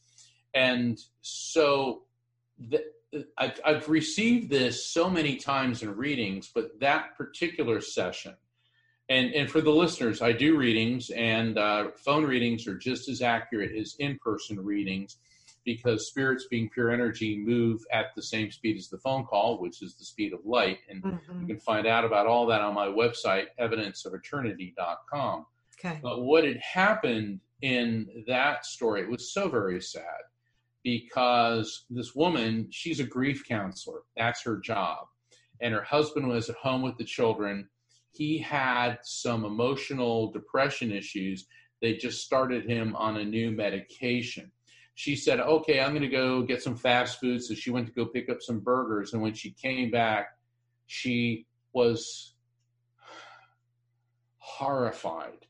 And 0.54 0.98
so 1.20 2.02
the, 2.58 2.84
I've, 3.36 3.60
I've 3.64 3.88
received 3.88 4.50
this 4.50 4.86
so 4.86 5.10
many 5.10 5.36
times 5.36 5.82
in 5.82 5.96
readings, 5.96 6.50
but 6.54 6.80
that 6.80 7.16
particular 7.16 7.80
session 7.80 8.36
and 9.08 9.34
and 9.34 9.50
for 9.50 9.60
the 9.60 9.70
listeners, 9.70 10.22
I 10.22 10.32
do 10.32 10.56
readings, 10.56 11.10
and 11.10 11.58
uh, 11.58 11.90
phone 11.96 12.24
readings 12.24 12.66
are 12.66 12.76
just 12.76 13.08
as 13.08 13.22
accurate 13.22 13.76
as 13.76 13.96
in-person 13.98 14.64
readings 14.64 15.18
because 15.64 16.06
spirits, 16.06 16.46
being 16.50 16.68
pure 16.68 16.90
energy, 16.90 17.38
move 17.38 17.84
at 17.92 18.14
the 18.14 18.22
same 18.22 18.50
speed 18.50 18.76
as 18.76 18.88
the 18.88 18.98
phone 18.98 19.24
call, 19.24 19.60
which 19.60 19.82
is 19.82 19.94
the 19.94 20.04
speed 20.04 20.32
of 20.32 20.40
light. 20.44 20.78
And 20.88 21.02
mm-hmm. 21.02 21.40
you 21.40 21.46
can 21.46 21.58
find 21.58 21.86
out 21.86 22.04
about 22.04 22.26
all 22.26 22.46
that 22.46 22.60
on 22.60 22.74
my 22.74 22.86
website, 22.86 23.46
evidenceofeternity.com. 23.58 25.46
Okay. 25.78 25.98
But 26.02 26.22
what 26.22 26.44
had 26.44 26.58
happened 26.58 27.40
in 27.62 28.24
that 28.26 28.66
story, 28.66 29.00
it 29.00 29.10
was 29.10 29.32
so 29.32 29.48
very 29.48 29.80
sad 29.80 30.04
because 30.82 31.86
this 31.88 32.14
woman, 32.14 32.68
she's 32.70 33.00
a 33.00 33.04
grief 33.04 33.44
counselor. 33.48 34.00
That's 34.16 34.42
her 34.44 34.58
job. 34.58 35.06
And 35.60 35.72
her 35.72 35.82
husband 35.82 36.28
was 36.28 36.50
at 36.50 36.56
home 36.56 36.82
with 36.82 36.98
the 36.98 37.04
children. 37.04 37.68
He 38.14 38.38
had 38.38 38.98
some 39.02 39.44
emotional 39.44 40.30
depression 40.30 40.92
issues. 40.92 41.46
They 41.82 41.94
just 41.94 42.24
started 42.24 42.68
him 42.68 42.94
on 42.96 43.16
a 43.16 43.24
new 43.24 43.50
medication 43.50 44.50
she 44.94 45.16
said, 45.16 45.40
okay, 45.40 45.80
I'm 45.80 45.90
going 45.90 46.02
to 46.02 46.08
go 46.08 46.42
get 46.42 46.62
some 46.62 46.76
fast 46.76 47.18
food. 47.18 47.42
So 47.42 47.54
she 47.54 47.70
went 47.70 47.86
to 47.86 47.92
go 47.92 48.06
pick 48.06 48.28
up 48.30 48.40
some 48.40 48.60
burgers. 48.60 49.12
And 49.12 49.20
when 49.20 49.34
she 49.34 49.50
came 49.50 49.90
back, 49.90 50.38
she 50.86 51.46
was 51.72 52.34
horrified. 54.38 55.46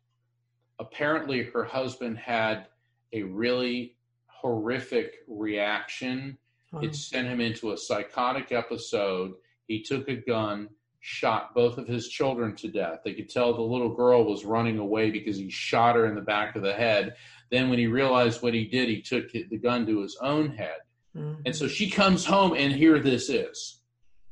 Apparently, 0.78 1.42
her 1.42 1.64
husband 1.64 2.18
had 2.18 2.66
a 3.12 3.22
really 3.22 3.96
horrific 4.26 5.16
reaction. 5.28 6.38
Wow. 6.72 6.80
It 6.80 6.96
sent 6.96 7.28
him 7.28 7.40
into 7.40 7.72
a 7.72 7.78
psychotic 7.78 8.50
episode. 8.50 9.34
He 9.68 9.82
took 9.82 10.08
a 10.08 10.16
gun, 10.16 10.70
shot 11.06 11.54
both 11.54 11.76
of 11.76 11.86
his 11.86 12.08
children 12.08 12.56
to 12.56 12.66
death. 12.66 13.00
They 13.04 13.12
could 13.12 13.28
tell 13.28 13.52
the 13.52 13.60
little 13.60 13.94
girl 13.94 14.24
was 14.24 14.46
running 14.46 14.78
away 14.78 15.10
because 15.10 15.36
he 15.36 15.50
shot 15.50 15.96
her 15.96 16.06
in 16.06 16.14
the 16.14 16.22
back 16.22 16.56
of 16.56 16.62
the 16.62 16.72
head. 16.72 17.16
Then, 17.50 17.68
when 17.68 17.78
he 17.78 17.86
realized 17.86 18.42
what 18.42 18.54
he 18.54 18.64
did, 18.64 18.88
he 18.88 19.02
took 19.02 19.30
the 19.30 19.58
gun 19.58 19.86
to 19.86 20.00
his 20.00 20.16
own 20.22 20.56
head. 20.56 20.78
Mm-hmm. 21.14 21.42
And 21.44 21.54
so 21.54 21.68
she 21.68 21.90
comes 21.90 22.24
home, 22.24 22.54
and 22.56 22.72
here 22.72 22.98
this 23.00 23.28
is. 23.28 23.82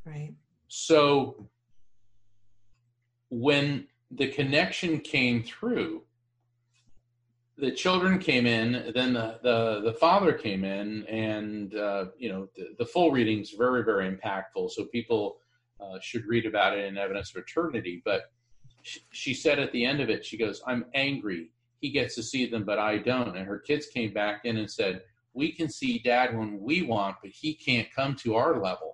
Right. 0.06 0.32
So, 0.68 1.50
when 3.28 3.86
the 4.10 4.28
connection 4.28 5.00
came 5.00 5.42
through, 5.42 6.04
the 7.58 7.70
children 7.70 8.18
came 8.18 8.46
in, 8.46 8.92
then 8.94 9.12
the, 9.12 9.38
the, 9.42 9.82
the 9.84 9.92
father 9.92 10.32
came 10.32 10.64
in, 10.64 11.04
and 11.06 11.74
uh, 11.74 12.06
you 12.16 12.30
know 12.30 12.48
the, 12.56 12.74
the 12.78 12.86
full 12.86 13.10
reading's 13.10 13.50
very 13.50 13.84
very 13.84 14.10
impactful. 14.10 14.70
So 14.70 14.86
people 14.86 15.36
uh, 15.82 15.98
should 16.00 16.26
read 16.26 16.46
about 16.46 16.76
it 16.78 16.84
in 16.84 16.96
Evidence 16.96 17.30
of 17.34 17.42
Eternity. 17.42 18.02
But 18.04 18.30
she, 18.82 19.00
she 19.10 19.34
said 19.34 19.58
at 19.58 19.72
the 19.72 19.84
end 19.84 20.00
of 20.00 20.10
it, 20.10 20.24
she 20.24 20.36
goes, 20.36 20.62
"I'm 20.66 20.86
angry 20.94 21.50
he 21.82 21.90
gets 21.90 22.14
to 22.14 22.22
see 22.22 22.46
them, 22.46 22.64
but 22.64 22.78
I 22.78 22.98
don't. 22.98 23.36
And 23.36 23.46
her 23.46 23.58
kids 23.58 23.88
came 23.88 24.14
back 24.14 24.44
in 24.44 24.56
and 24.56 24.70
said, 24.70 25.02
We 25.34 25.52
can 25.52 25.68
see 25.68 25.98
dad 25.98 26.34
when 26.34 26.60
we 26.60 26.82
want, 26.82 27.16
but 27.20 27.32
he 27.32 27.54
can't 27.54 27.92
come 27.92 28.14
to 28.22 28.36
our 28.36 28.62
level. 28.62 28.91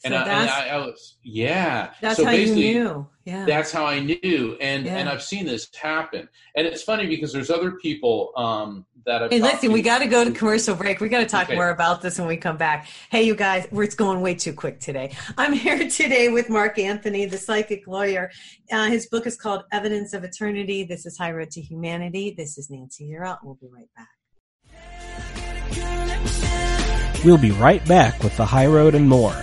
So 0.00 0.06
and, 0.06 0.14
I, 0.14 0.20
and 0.20 0.50
I, 0.50 0.68
I, 0.68 0.76
was, 0.78 1.16
yeah. 1.22 1.90
That's 2.00 2.16
so 2.16 2.24
how 2.24 2.30
you 2.30 2.54
knew. 2.54 3.06
Yeah. 3.26 3.44
That's 3.44 3.70
how 3.70 3.84
I 3.84 4.00
knew. 4.00 4.56
And 4.58 4.86
yeah. 4.86 4.96
and 4.96 5.10
I've 5.10 5.22
seen 5.22 5.44
this 5.44 5.68
happen. 5.74 6.26
And 6.56 6.66
it's 6.66 6.82
funny 6.82 7.06
because 7.06 7.34
there's 7.34 7.50
other 7.50 7.72
people 7.72 8.32
um, 8.34 8.86
that 9.04 9.20
have. 9.20 9.30
Hey, 9.30 9.40
listen, 9.40 9.72
we 9.72 9.82
got 9.82 9.98
to 9.98 10.06
go 10.06 10.24
to 10.24 10.30
commercial 10.30 10.74
break. 10.74 11.00
We 11.00 11.10
got 11.10 11.18
to 11.18 11.26
talk 11.26 11.48
okay. 11.48 11.54
more 11.54 11.68
about 11.68 12.00
this 12.00 12.18
when 12.18 12.26
we 12.26 12.38
come 12.38 12.56
back. 12.56 12.88
Hey, 13.10 13.24
you 13.24 13.34
guys, 13.34 13.68
it's 13.70 13.94
going 13.94 14.22
way 14.22 14.34
too 14.34 14.54
quick 14.54 14.80
today. 14.80 15.14
I'm 15.36 15.52
here 15.66 15.86
today 15.90 16.30
with 16.30 16.48
Mark 16.48 16.78
Anthony, 16.78 17.26
the 17.26 17.36
psychic 17.36 17.86
lawyer. 17.86 18.30
Uh, 18.72 18.86
his 18.86 19.06
book 19.06 19.26
is 19.26 19.36
called 19.36 19.64
Evidence 19.70 20.14
of 20.14 20.24
Eternity. 20.24 20.84
This 20.84 21.04
is 21.04 21.18
High 21.18 21.32
Road 21.32 21.50
to 21.50 21.60
Humanity. 21.60 22.34
This 22.34 22.56
is 22.56 22.70
Nancy 22.70 23.10
Yearout. 23.10 23.40
We'll 23.42 23.58
be 23.60 23.68
right 23.70 23.90
back. 23.94 24.08
We'll 27.22 27.36
be 27.36 27.50
right 27.50 27.86
back 27.86 28.22
with 28.22 28.34
the 28.38 28.46
High 28.46 28.66
Road 28.66 28.94
and 28.94 29.06
more. 29.06 29.36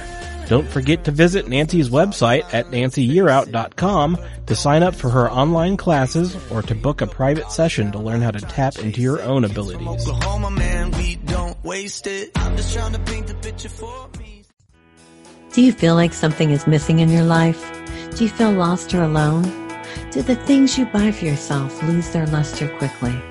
Don't 0.47 0.67
forget 0.67 1.03
to 1.03 1.11
visit 1.11 1.49
Nancy's 1.49 1.89
website 1.89 2.45
at 2.53 2.67
nancyyearout.com 2.67 4.17
to 4.45 4.55
sign 4.55 4.81
up 4.81 4.95
for 4.95 5.09
her 5.09 5.29
online 5.29 5.75
classes 5.75 6.37
or 6.49 6.61
to 6.61 6.73
book 6.73 7.01
a 7.01 7.07
private 7.07 7.51
session 7.51 7.91
to 7.91 7.99
learn 7.99 8.21
how 8.21 8.31
to 8.31 8.39
tap 8.39 8.79
into 8.79 9.01
your 9.01 9.21
own 9.21 9.43
abilities. 9.43 10.05
Do 15.51 15.61
you 15.61 15.73
feel 15.73 15.95
like 15.95 16.13
something 16.13 16.51
is 16.51 16.65
missing 16.65 16.99
in 16.99 17.09
your 17.09 17.23
life? 17.23 17.69
Do 18.15 18.23
you 18.23 18.29
feel 18.29 18.53
lost 18.53 18.93
or 18.93 19.03
alone? 19.03 19.43
Do 20.11 20.21
the 20.21 20.35
things 20.35 20.77
you 20.77 20.85
buy 20.85 21.11
for 21.11 21.25
yourself 21.25 21.83
lose 21.83 22.09
their 22.11 22.27
luster 22.27 22.69
quickly? 22.77 23.21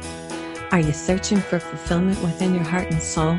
Are 0.71 0.81
you 0.81 0.93
searching 0.93 1.39
for 1.39 1.61
fulfillment 1.61 2.23
within 2.23 2.55
your 2.55 2.65
heart 2.65 2.91
and 2.91 3.03
soul? 3.03 3.39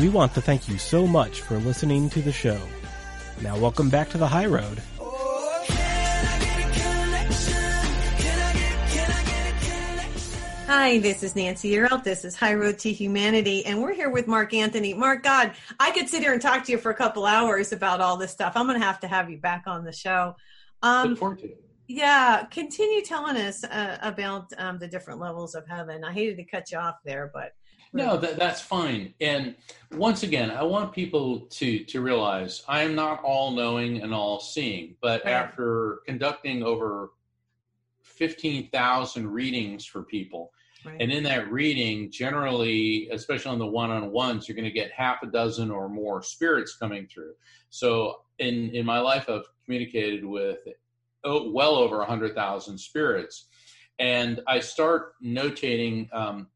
We 0.00 0.08
we 0.08 0.14
want 0.14 0.32
to 0.32 0.40
thank 0.40 0.66
you 0.66 0.78
so 0.78 1.06
much 1.06 1.42
for 1.42 1.58
listening 1.58 2.08
to 2.10 2.22
the 2.22 2.32
show. 2.32 2.58
Now 3.42 3.58
welcome 3.58 3.90
back 3.90 4.08
to 4.10 4.18
the 4.18 4.26
high 4.26 4.46
road. 4.46 4.80
Hi, 10.66 11.00
this 11.00 11.22
is 11.22 11.36
Nancy 11.36 11.72
Yearout. 11.72 12.02
This 12.02 12.24
is 12.24 12.34
High 12.34 12.54
Road 12.54 12.78
to 12.78 12.90
Humanity, 12.90 13.66
and 13.66 13.82
we're 13.82 13.92
here 13.92 14.08
with 14.08 14.26
Mark 14.26 14.54
Anthony. 14.54 14.94
Mark, 14.94 15.22
God, 15.22 15.52
I 15.78 15.90
could 15.90 16.08
sit 16.08 16.22
here 16.22 16.32
and 16.32 16.40
talk 16.40 16.64
to 16.64 16.72
you 16.72 16.78
for 16.78 16.90
a 16.90 16.94
couple 16.94 17.26
hours 17.26 17.72
about 17.72 18.00
all 18.00 18.16
this 18.16 18.30
stuff. 18.30 18.54
I'm 18.56 18.66
going 18.66 18.80
to 18.80 18.86
have 18.86 19.00
to 19.00 19.06
have 19.06 19.28
you 19.28 19.36
back 19.36 19.64
on 19.66 19.84
the 19.84 19.92
show. 19.92 20.34
Um, 20.80 21.10
Look 21.10 21.18
forward 21.18 21.40
to 21.40 21.44
it. 21.46 21.62
Yeah, 21.88 22.44
continue 22.44 23.02
telling 23.02 23.36
us 23.36 23.64
uh, 23.64 23.98
about 24.00 24.50
um, 24.56 24.78
the 24.78 24.88
different 24.88 25.20
levels 25.20 25.54
of 25.54 25.66
heaven. 25.66 26.04
I 26.04 26.12
hated 26.12 26.36
to 26.36 26.44
cut 26.44 26.70
you 26.70 26.78
off 26.78 26.94
there, 27.04 27.30
but 27.34 27.52
no, 27.92 28.16
that, 28.16 28.38
that's 28.38 28.60
fine. 28.60 29.14
And 29.20 29.56
once 29.92 30.22
again, 30.22 30.50
I 30.50 30.62
want 30.62 30.92
people 30.92 31.40
to 31.40 31.84
to 31.84 32.00
realize 32.00 32.62
I 32.68 32.82
am 32.82 32.94
not 32.94 33.22
all 33.24 33.50
knowing 33.50 34.02
and 34.02 34.14
all 34.14 34.40
seeing, 34.40 34.96
but 35.00 35.24
right. 35.24 35.32
after 35.32 36.00
conducting 36.06 36.62
over 36.62 37.10
fifteen 38.02 38.68
thousand 38.70 39.28
readings 39.28 39.84
for 39.84 40.02
people, 40.02 40.52
Right. 40.84 40.96
And 41.00 41.12
in 41.12 41.22
that 41.24 41.50
reading, 41.50 42.10
generally, 42.10 43.08
especially 43.10 43.52
on 43.52 43.58
the 43.58 43.66
one 43.66 43.90
on 43.90 44.10
ones, 44.10 44.48
you're 44.48 44.56
going 44.56 44.64
to 44.64 44.70
get 44.70 44.90
half 44.92 45.22
a 45.22 45.26
dozen 45.26 45.70
or 45.70 45.88
more 45.88 46.22
spirits 46.22 46.76
coming 46.76 47.06
through. 47.06 47.32
So 47.68 48.22
in, 48.38 48.70
in 48.70 48.86
my 48.86 48.98
life, 48.98 49.28
I've 49.28 49.44
communicated 49.64 50.24
with 50.24 50.58
oh, 51.24 51.50
well 51.50 51.76
over 51.76 51.98
100,000 51.98 52.78
spirits. 52.78 53.46
And 53.98 54.40
I 54.46 54.60
start 54.60 55.12
notating 55.22 56.12
um, 56.14 56.48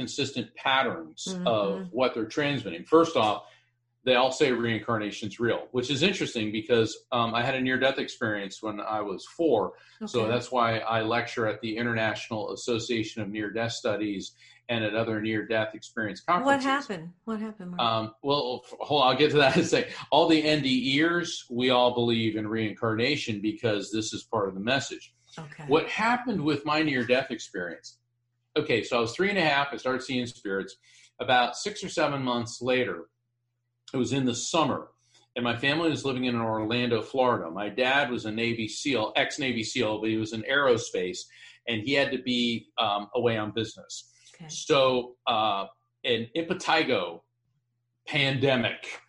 consistent 0.00 0.54
patterns 0.54 1.28
mm-hmm. 1.28 1.46
of 1.46 1.88
what 1.92 2.14
they're 2.14 2.24
transmitting. 2.24 2.84
First 2.84 3.18
off, 3.18 3.44
they 4.02 4.14
all 4.14 4.32
say 4.32 4.50
reincarnation 4.50 5.28
is 5.28 5.38
real, 5.38 5.68
which 5.72 5.90
is 5.90 6.02
interesting 6.02 6.50
because 6.50 6.96
um, 7.12 7.34
I 7.34 7.42
had 7.42 7.54
a 7.54 7.60
near 7.60 7.78
death 7.78 7.98
experience 7.98 8.62
when 8.62 8.80
I 8.80 9.02
was 9.02 9.26
four. 9.36 9.74
Okay. 10.00 10.10
So 10.10 10.26
that's 10.26 10.50
why 10.50 10.78
I 10.78 11.02
lecture 11.02 11.46
at 11.46 11.60
the 11.60 11.76
International 11.76 12.54
Association 12.54 13.20
of 13.20 13.28
Near 13.28 13.50
Death 13.50 13.72
Studies 13.72 14.32
and 14.70 14.82
at 14.82 14.94
other 14.94 15.20
near 15.20 15.46
death 15.46 15.74
experience 15.74 16.22
conferences. 16.22 16.64
What 16.64 16.72
happened? 16.72 17.10
What 17.26 17.40
happened? 17.40 17.78
Um, 17.78 18.14
well, 18.22 18.62
hold 18.80 19.02
on, 19.02 19.08
I'll 19.08 19.18
get 19.18 19.32
to 19.32 19.36
that 19.36 19.56
in 19.56 19.64
a 19.64 19.66
second. 19.66 19.92
All 20.10 20.28
the 20.28 20.42
NDEers, 20.42 21.44
we 21.50 21.68
all 21.68 21.92
believe 21.92 22.36
in 22.36 22.48
reincarnation 22.48 23.42
because 23.42 23.90
this 23.90 24.14
is 24.14 24.22
part 24.22 24.48
of 24.48 24.54
the 24.54 24.60
message. 24.60 25.12
Okay. 25.38 25.64
What 25.66 25.88
happened 25.88 26.40
with 26.40 26.64
my 26.64 26.82
near 26.82 27.04
death 27.04 27.30
experience? 27.30 27.98
Okay, 28.58 28.82
so 28.82 28.98
I 28.98 29.00
was 29.00 29.12
three 29.12 29.30
and 29.30 29.38
a 29.38 29.42
half. 29.42 29.68
I 29.72 29.76
started 29.76 30.02
seeing 30.02 30.26
spirits. 30.26 30.76
About 31.20 31.56
six 31.56 31.84
or 31.84 31.88
seven 31.88 32.22
months 32.22 32.60
later, 32.62 33.08
it 33.92 33.96
was 33.96 34.12
in 34.12 34.24
the 34.24 34.34
summer, 34.34 34.88
and 35.36 35.44
my 35.44 35.56
family 35.56 35.90
was 35.90 36.04
living 36.04 36.24
in 36.24 36.34
Orlando, 36.34 37.02
Florida. 37.02 37.50
My 37.50 37.68
dad 37.68 38.10
was 38.10 38.24
a 38.24 38.32
Navy 38.32 38.66
SEAL, 38.66 39.12
ex 39.16 39.38
Navy 39.38 39.62
SEAL, 39.62 40.00
but 40.00 40.10
he 40.10 40.16
was 40.16 40.32
in 40.32 40.42
aerospace, 40.42 41.18
and 41.68 41.82
he 41.82 41.92
had 41.92 42.10
to 42.12 42.22
be 42.22 42.68
um, 42.78 43.08
away 43.14 43.36
on 43.36 43.52
business. 43.52 44.10
Okay. 44.34 44.48
So, 44.48 45.16
uh, 45.26 45.66
an 46.04 46.28
impetigo 46.34 47.20
pandemic, 48.06 49.00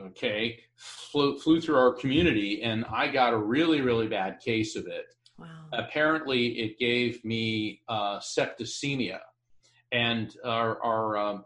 okay, 0.00 0.60
flew, 0.76 1.38
flew 1.38 1.60
through 1.60 1.76
our 1.76 1.92
community, 1.92 2.62
and 2.62 2.84
I 2.90 3.08
got 3.08 3.34
a 3.34 3.38
really, 3.38 3.80
really 3.80 4.06
bad 4.06 4.38
case 4.38 4.76
of 4.76 4.86
it. 4.86 5.04
Wow. 5.38 5.46
Apparently, 5.72 6.60
it 6.60 6.78
gave 6.78 7.24
me 7.24 7.82
uh, 7.88 8.18
septicemia, 8.18 9.18
and 9.92 10.34
our, 10.44 10.82
our 10.82 11.16
um, 11.16 11.44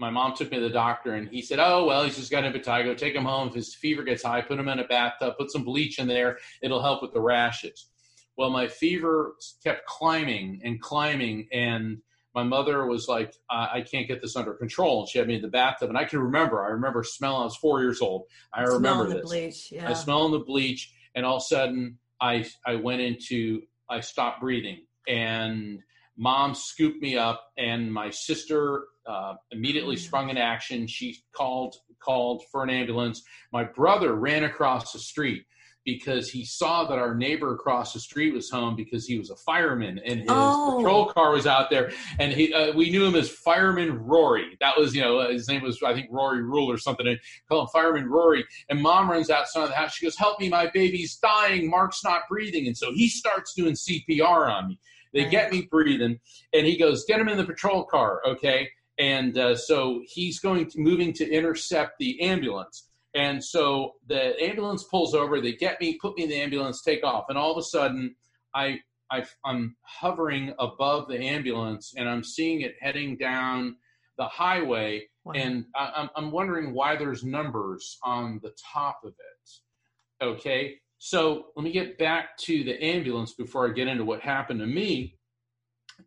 my 0.00 0.08
mom 0.08 0.34
took 0.34 0.50
me 0.50 0.56
to 0.56 0.62
the 0.62 0.70
doctor 0.70 1.14
and 1.14 1.28
he 1.28 1.42
said, 1.42 1.58
Oh, 1.60 1.84
well, 1.84 2.02
he's 2.04 2.16
just 2.16 2.30
got 2.30 2.42
impetigo. 2.42 2.96
Take 2.96 3.14
him 3.14 3.26
home. 3.26 3.48
If 3.48 3.54
his 3.54 3.74
fever 3.74 4.02
gets 4.02 4.22
high, 4.22 4.40
put 4.40 4.58
him 4.58 4.68
in 4.68 4.78
a 4.78 4.86
bathtub, 4.86 5.34
put 5.38 5.52
some 5.52 5.62
bleach 5.62 5.98
in 5.98 6.08
there. 6.08 6.38
It'll 6.62 6.80
help 6.80 7.02
with 7.02 7.12
the 7.12 7.20
rashes. 7.20 7.90
Well, 8.38 8.48
my 8.48 8.66
fever 8.66 9.34
kept 9.62 9.86
climbing 9.86 10.62
and 10.64 10.80
climbing. 10.80 11.48
And 11.52 11.98
my 12.34 12.42
mother 12.42 12.86
was 12.86 13.08
like, 13.08 13.34
I, 13.50 13.68
I 13.74 13.80
can't 13.82 14.08
get 14.08 14.22
this 14.22 14.36
under 14.36 14.54
control. 14.54 15.00
And 15.00 15.08
she 15.08 15.18
had 15.18 15.28
me 15.28 15.34
in 15.34 15.42
the 15.42 15.48
bathtub. 15.48 15.90
And 15.90 15.98
I 15.98 16.06
can 16.06 16.20
remember, 16.20 16.64
I 16.64 16.68
remember 16.68 17.04
smelling, 17.04 17.42
I 17.42 17.44
was 17.44 17.56
four 17.56 17.82
years 17.82 18.00
old. 18.00 18.24
I 18.54 18.62
remember 18.62 19.06
this. 19.06 19.16
The 19.16 19.22
bleach, 19.22 19.70
yeah. 19.70 19.90
I 19.90 19.92
smelled 19.92 20.32
the 20.32 20.38
bleach. 20.38 20.94
And 21.14 21.26
all 21.26 21.36
of 21.36 21.42
a 21.42 21.44
sudden, 21.44 21.98
I, 22.20 22.46
I 22.66 22.76
went 22.76 23.00
into, 23.00 23.62
I 23.88 24.00
stopped 24.00 24.40
breathing. 24.40 24.78
And 25.08 25.80
mom 26.20 26.54
scooped 26.54 27.00
me 27.00 27.16
up 27.16 27.42
and 27.56 27.92
my 27.92 28.10
sister 28.10 28.84
uh, 29.06 29.34
immediately 29.50 29.96
mm. 29.96 30.00
sprung 30.00 30.28
in 30.28 30.36
action 30.36 30.86
she 30.86 31.16
called 31.34 31.74
called 31.98 32.42
for 32.52 32.62
an 32.62 32.70
ambulance 32.70 33.22
my 33.52 33.64
brother 33.64 34.14
ran 34.14 34.44
across 34.44 34.92
the 34.92 34.98
street 34.98 35.42
because 35.84 36.28
he 36.30 36.44
saw 36.44 36.84
that 36.84 36.98
our 36.98 37.14
neighbor 37.14 37.54
across 37.54 37.92
the 37.92 38.00
street 38.00 38.32
was 38.34 38.50
home 38.50 38.76
because 38.76 39.06
he 39.06 39.18
was 39.18 39.30
a 39.30 39.36
fireman 39.36 39.98
and 40.04 40.20
his 40.20 40.28
oh. 40.28 40.76
patrol 40.76 41.06
car 41.06 41.32
was 41.32 41.46
out 41.46 41.70
there. 41.70 41.90
And 42.18 42.32
he 42.32 42.52
uh, 42.52 42.72
we 42.72 42.90
knew 42.90 43.04
him 43.04 43.14
as 43.14 43.30
fireman 43.30 43.98
rory. 43.98 44.56
That 44.60 44.76
was 44.76 44.94
you 44.94 45.02
know 45.02 45.28
his 45.30 45.48
name 45.48 45.62
was 45.62 45.82
i 45.82 45.94
think 45.94 46.08
rory 46.10 46.42
rule 46.42 46.70
or 46.70 46.78
something. 46.78 47.06
And 47.06 47.18
call 47.48 47.62
him 47.62 47.68
fireman 47.72 48.08
rory. 48.08 48.44
And 48.68 48.80
mom 48.80 49.10
runs 49.10 49.30
outside 49.30 49.64
of 49.64 49.68
the 49.70 49.74
house. 49.74 49.94
She 49.94 50.06
goes 50.06 50.16
help 50.16 50.40
me 50.40 50.48
my 50.48 50.70
baby's 50.72 51.16
dying. 51.16 51.68
Mark's 51.70 52.04
not 52.04 52.22
breathing. 52.28 52.66
And 52.66 52.76
so 52.76 52.92
he 52.92 53.08
starts 53.08 53.54
doing 53.54 53.74
cpr 53.74 54.50
on 54.50 54.68
me. 54.68 54.78
They 55.12 55.24
get 55.24 55.50
me 55.50 55.66
breathing, 55.70 56.20
and 56.52 56.66
he 56.66 56.76
goes, 56.76 57.04
"Get 57.04 57.20
him 57.20 57.28
in 57.28 57.36
the 57.36 57.44
patrol 57.44 57.84
car, 57.84 58.20
okay?" 58.26 58.68
And 58.98 59.36
uh, 59.38 59.56
so 59.56 60.02
he's 60.06 60.38
going 60.38 60.68
to 60.70 60.78
moving 60.78 61.12
to 61.14 61.28
intercept 61.28 61.98
the 61.98 62.20
ambulance. 62.20 62.89
And 63.14 63.42
so 63.42 63.94
the 64.06 64.40
ambulance 64.40 64.84
pulls 64.84 65.14
over. 65.14 65.40
They 65.40 65.52
get 65.52 65.80
me, 65.80 65.98
put 66.00 66.16
me 66.16 66.24
in 66.24 66.28
the 66.30 66.40
ambulance, 66.40 66.82
take 66.82 67.02
off, 67.02 67.24
and 67.28 67.36
all 67.36 67.50
of 67.50 67.58
a 67.58 67.62
sudden, 67.62 68.14
I, 68.54 68.78
I 69.10 69.24
I'm 69.44 69.76
hovering 69.82 70.54
above 70.58 71.08
the 71.08 71.20
ambulance, 71.20 71.94
and 71.96 72.08
I'm 72.08 72.22
seeing 72.22 72.60
it 72.60 72.76
heading 72.80 73.16
down 73.16 73.76
the 74.16 74.26
highway. 74.26 75.08
Wow. 75.24 75.32
And 75.34 75.64
I, 75.74 76.08
I'm 76.14 76.30
wondering 76.30 76.72
why 76.72 76.96
there's 76.96 77.24
numbers 77.24 77.98
on 78.04 78.38
the 78.42 78.54
top 78.72 79.00
of 79.04 79.10
it. 79.10 80.24
Okay, 80.24 80.76
so 80.98 81.46
let 81.56 81.64
me 81.64 81.72
get 81.72 81.98
back 81.98 82.36
to 82.38 82.62
the 82.62 82.82
ambulance 82.82 83.32
before 83.32 83.68
I 83.68 83.72
get 83.72 83.88
into 83.88 84.04
what 84.04 84.20
happened 84.20 84.60
to 84.60 84.66
me. 84.66 85.16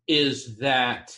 Is 0.08 0.58
that 0.58 1.16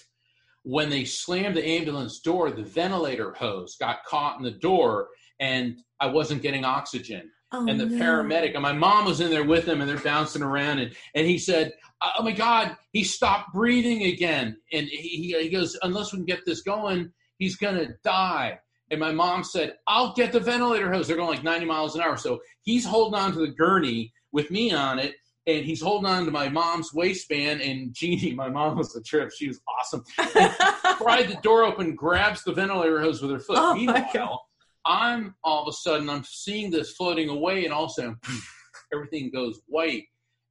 when 0.64 0.90
they 0.90 1.06
slammed 1.06 1.56
the 1.56 1.66
ambulance 1.66 2.20
door, 2.20 2.50
the 2.52 2.64
ventilator 2.64 3.34
hose 3.34 3.78
got 3.80 4.04
caught 4.06 4.38
in 4.38 4.44
the 4.44 4.52
door 4.52 5.10
and 5.40 5.80
I 6.00 6.08
wasn't 6.08 6.42
getting 6.42 6.66
oxygen. 6.66 7.30
Oh, 7.52 7.68
and 7.68 7.80
the 7.80 7.86
no. 7.86 8.04
paramedic 8.04 8.54
and 8.54 8.62
my 8.62 8.74
mom 8.74 9.06
was 9.06 9.22
in 9.22 9.30
there 9.30 9.44
with 9.44 9.66
him 9.66 9.80
and 9.80 9.90
they're 9.90 9.98
bouncing 9.98 10.42
around 10.42 10.80
and, 10.80 10.94
and 11.14 11.28
he 11.28 11.38
said, 11.38 11.72
Oh, 12.02 12.10
oh 12.20 12.24
my 12.24 12.32
God, 12.32 12.76
he 12.92 13.04
stopped 13.04 13.54
breathing 13.54 14.04
again. 14.04 14.58
And 14.74 14.88
he, 14.88 15.36
he 15.40 15.50
goes, 15.50 15.78
Unless 15.84 16.12
we 16.12 16.20
can 16.20 16.26
get 16.26 16.46
this 16.46 16.62
going, 16.62 17.12
he's 17.38 17.56
going 17.56 17.76
to 17.76 17.94
die. 18.04 18.60
And 18.92 19.00
my 19.00 19.12
mom 19.12 19.44
said, 19.44 19.76
I'll 19.88 20.14
get 20.14 20.32
the 20.32 20.40
ventilator 20.40 20.92
hose. 20.92 21.08
They're 21.08 21.18
going 21.18 21.30
like 21.30 21.44
90 21.44 21.66
miles 21.66 21.96
an 21.96 22.02
hour. 22.02 22.18
So 22.18 22.40
he's 22.64 22.86
holding 22.86 23.20
on 23.20 23.32
to 23.34 23.40
the 23.40 23.48
gurney 23.48 24.14
with 24.32 24.52
me 24.52 24.74
on 24.74 25.00
it. 25.00 25.16
And 25.48 25.64
he's 25.64 25.82
holding 25.82 26.10
on 26.10 26.26
to 26.26 26.32
my 26.32 26.50
mom's 26.50 26.94
waistband. 26.94 27.62
And 27.62 27.94
Jeannie, 27.94 28.34
my 28.34 28.50
mom 28.50 28.78
was 28.78 28.96
a 28.96 29.02
trip. 29.02 29.32
She 29.32 29.48
was 29.48 29.60
awesome. 29.80 30.04
pried 30.18 31.30
the 31.30 31.40
door 31.42 31.64
open, 31.64 31.96
grabs 31.96 32.44
the 32.44 32.54
ventilator 32.54 33.00
hose 33.00 33.22
with 33.22 33.32
her 33.32 33.40
foot. 33.40 33.58
Oh 33.60 33.76
Meanwhile, 33.76 34.45
I'm 34.86 35.36
all 35.44 35.64
of 35.64 35.68
a 35.68 35.74
sudden, 35.74 36.10
I'm 36.10 36.24
seeing 36.24 36.72
this 36.72 36.94
floating 36.94 37.30
away. 37.30 37.66
And 37.66 37.74
all 37.74 37.86
of 37.86 37.92
a 37.92 37.94
sudden, 37.94 38.18
everything 38.94 39.32
goes 39.32 39.62
white. 39.68 40.04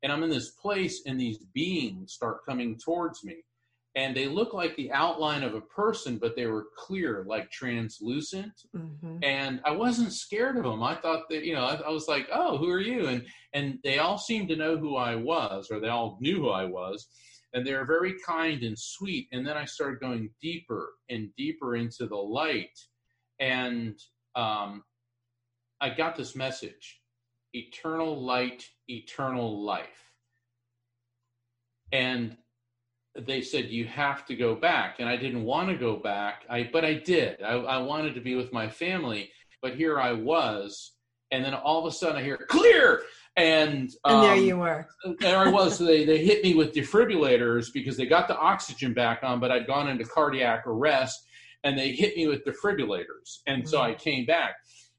And 0.02 0.12
I'm 0.12 0.22
in 0.22 0.30
this 0.30 0.50
place, 0.50 1.02
and 1.06 1.18
these 1.18 1.38
beings 1.54 2.12
start 2.12 2.44
coming 2.44 2.78
towards 2.84 3.24
me 3.24 3.36
and 3.96 4.16
they 4.16 4.26
look 4.26 4.52
like 4.52 4.74
the 4.74 4.90
outline 4.92 5.44
of 5.44 5.54
a 5.54 5.60
person, 5.60 6.18
but 6.18 6.34
they 6.34 6.46
were 6.46 6.66
clear, 6.76 7.24
like 7.28 7.50
translucent. 7.50 8.52
Mm-hmm. 8.76 9.18
And 9.22 9.60
I 9.64 9.70
wasn't 9.70 10.12
scared 10.12 10.56
of 10.56 10.64
them. 10.64 10.82
I 10.82 10.96
thought 10.96 11.28
that, 11.30 11.44
you 11.44 11.54
know, 11.54 11.64
I, 11.64 11.74
I, 11.76 11.90
was 11.90 12.08
like, 12.08 12.28
oh, 12.32 12.58
who 12.58 12.68
are 12.70 12.80
you? 12.80 13.06
And 13.06 13.24
and 13.52 13.78
they 13.84 13.98
all 13.98 14.18
seemed 14.18 14.48
to 14.48 14.56
know 14.56 14.76
who 14.76 14.96
I 14.96 15.14
was, 15.14 15.68
or 15.70 15.78
they 15.78 15.88
all 15.88 16.18
knew 16.20 16.36
who 16.36 16.50
I 16.50 16.64
was. 16.64 17.06
And 17.52 17.64
they 17.64 17.72
were 17.72 17.84
very 17.84 18.14
kind 18.26 18.64
and 18.64 18.76
sweet. 18.76 19.28
And 19.30 19.46
then 19.46 19.56
I 19.56 19.64
started 19.64 20.00
going 20.00 20.30
deeper 20.42 20.90
and 21.08 21.30
deeper 21.36 21.76
into 21.76 22.06
the 22.08 22.16
light. 22.16 22.76
And 23.38 23.96
um, 24.36 24.82
I 25.80 25.90
got 25.90 26.16
this 26.16 26.34
message 26.34 27.00
eternal 27.52 28.20
light, 28.20 28.66
eternal 28.88 29.62
life. 29.64 30.10
And 31.92 32.36
they 33.16 33.42
said 33.42 33.66
you 33.66 33.84
have 33.84 34.26
to 34.26 34.34
go 34.34 34.54
back. 34.54 34.96
And 34.98 35.08
i 35.08 35.16
didn't 35.16 35.44
want 35.44 35.68
to 35.68 35.76
go 35.76 35.96
back. 35.96 36.44
I 36.50 36.68
but 36.72 36.84
i 36.84 36.94
did. 36.94 37.42
I, 37.42 37.52
I, 37.52 37.78
wanted 37.78 38.14
to 38.14 38.20
be 38.20 38.34
with 38.34 38.52
my 38.52 38.68
family 38.68 39.30
but 39.62 39.76
here 39.76 40.00
i 40.00 40.12
was. 40.12 40.92
And 41.30 41.44
then 41.44 41.54
all 41.54 41.78
of 41.78 41.86
a 41.86 41.94
sudden 41.94 42.16
i 42.16 42.22
hear 42.22 42.38
clear! 42.48 43.02
And 43.36 43.90
um, 44.04 44.16
and 44.16 44.24
there 44.24 44.36
you 44.36 44.58
were. 44.58 44.88
there 45.20 45.38
i 45.38 45.48
was. 45.48 45.78
So 45.78 45.84
they, 45.84 46.04
they 46.04 46.24
hit 46.24 46.42
me 46.42 46.54
with 46.54 46.72
defibrillators 46.72 47.72
because 47.72 47.96
they 47.96 48.06
got 48.06 48.26
the 48.26 48.36
oxygen 48.36 48.94
back 48.94 49.20
on 49.22 49.38
but 49.38 49.52
i'd 49.52 49.66
gone 49.66 49.88
into 49.88 50.04
cardiac 50.04 50.66
arrest 50.66 51.24
and 51.64 51.78
they 51.78 51.92
hit 51.92 52.16
me 52.16 52.28
with 52.28 52.44
defibrillators. 52.44 53.40
And 53.46 53.66
so 53.68 53.80
I 53.80 53.94
came 53.94 54.26
back. 54.26 54.56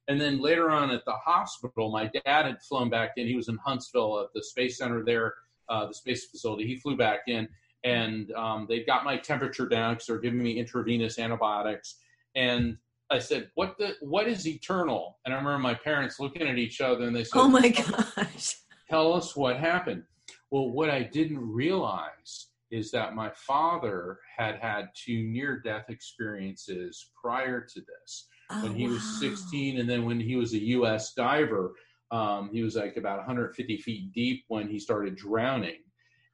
And 0.08 0.20
then 0.20 0.40
later 0.40 0.70
on 0.70 0.92
at 0.92 1.06
the 1.06 1.14
hospital, 1.14 1.92
my 1.92 2.08
dad 2.26 2.46
had 2.46 2.62
flown 2.62 2.90
back 2.90 3.12
in. 3.18 3.28
He 3.28 3.36
was 3.36 3.48
in 3.48 3.58
Huntsville 3.58 4.20
at 4.20 4.34
the 4.34 4.44
space 4.44 4.78
center 4.78 5.04
there, 5.04 5.34
uh, 5.70 5.88
the 5.88 5.94
space 5.94 6.26
facility. 6.26 6.68
He 6.68 6.76
flew 6.76 6.96
back 6.96 7.22
in, 7.28 7.48
and 7.84 8.32
um, 8.34 8.68
they 8.70 8.84
got 8.84 9.04
my 9.04 9.18
temperature 9.18 9.68
down 9.68 9.96
because 9.96 10.08
they're 10.08 10.20
giving 10.20 10.44
me 10.44 10.60
intravenous 10.60 11.18
antibiotics. 11.18 11.96
And 12.36 12.78
I 13.10 13.18
said, 13.18 13.50
"What 13.56 13.78
the? 13.80 13.96
What 14.00 14.28
is 14.28 14.48
eternal?" 14.48 15.18
And 15.26 15.34
I 15.34 15.38
remember 15.38 15.58
my 15.58 15.74
parents 15.74 16.20
looking 16.20 16.48
at 16.48 16.60
each 16.60 16.82
other, 16.82 17.08
and 17.08 17.16
they 17.16 17.24
said, 17.24 17.40
"Oh 17.40 17.48
my 17.48 17.70
gosh! 17.70 18.58
Tell 18.88 19.12
us 19.12 19.36
what 19.36 19.58
happened." 19.58 20.04
Well, 20.52 20.70
what 20.70 20.92
I 20.92 21.02
didn't 21.02 21.40
realize 21.40 22.48
is 22.76 22.92
that 22.92 23.16
my 23.16 23.32
father 23.36 24.20
had 24.38 24.56
had 24.58 24.90
two 24.96 25.24
near-death 25.24 25.86
experiences 25.90 27.12
prior 27.20 27.62
to 27.62 27.80
this. 27.80 28.28
Oh, 28.52 28.62
when 28.64 28.74
he 28.76 28.86
wow. 28.86 28.94
was 28.94 29.20
16 29.20 29.80
and 29.80 29.90
then 29.90 30.06
when 30.06 30.20
he 30.20 30.36
was 30.36 30.54
a 30.54 30.60
us 30.60 31.14
diver 31.14 31.74
um, 32.12 32.50
he 32.54 32.62
was 32.62 32.76
like 32.76 32.98
about 32.98 33.18
150 33.18 33.78
feet 33.78 34.12
deep 34.14 34.44
when 34.48 34.68
he 34.68 34.78
started 34.80 35.16
drowning. 35.16 35.82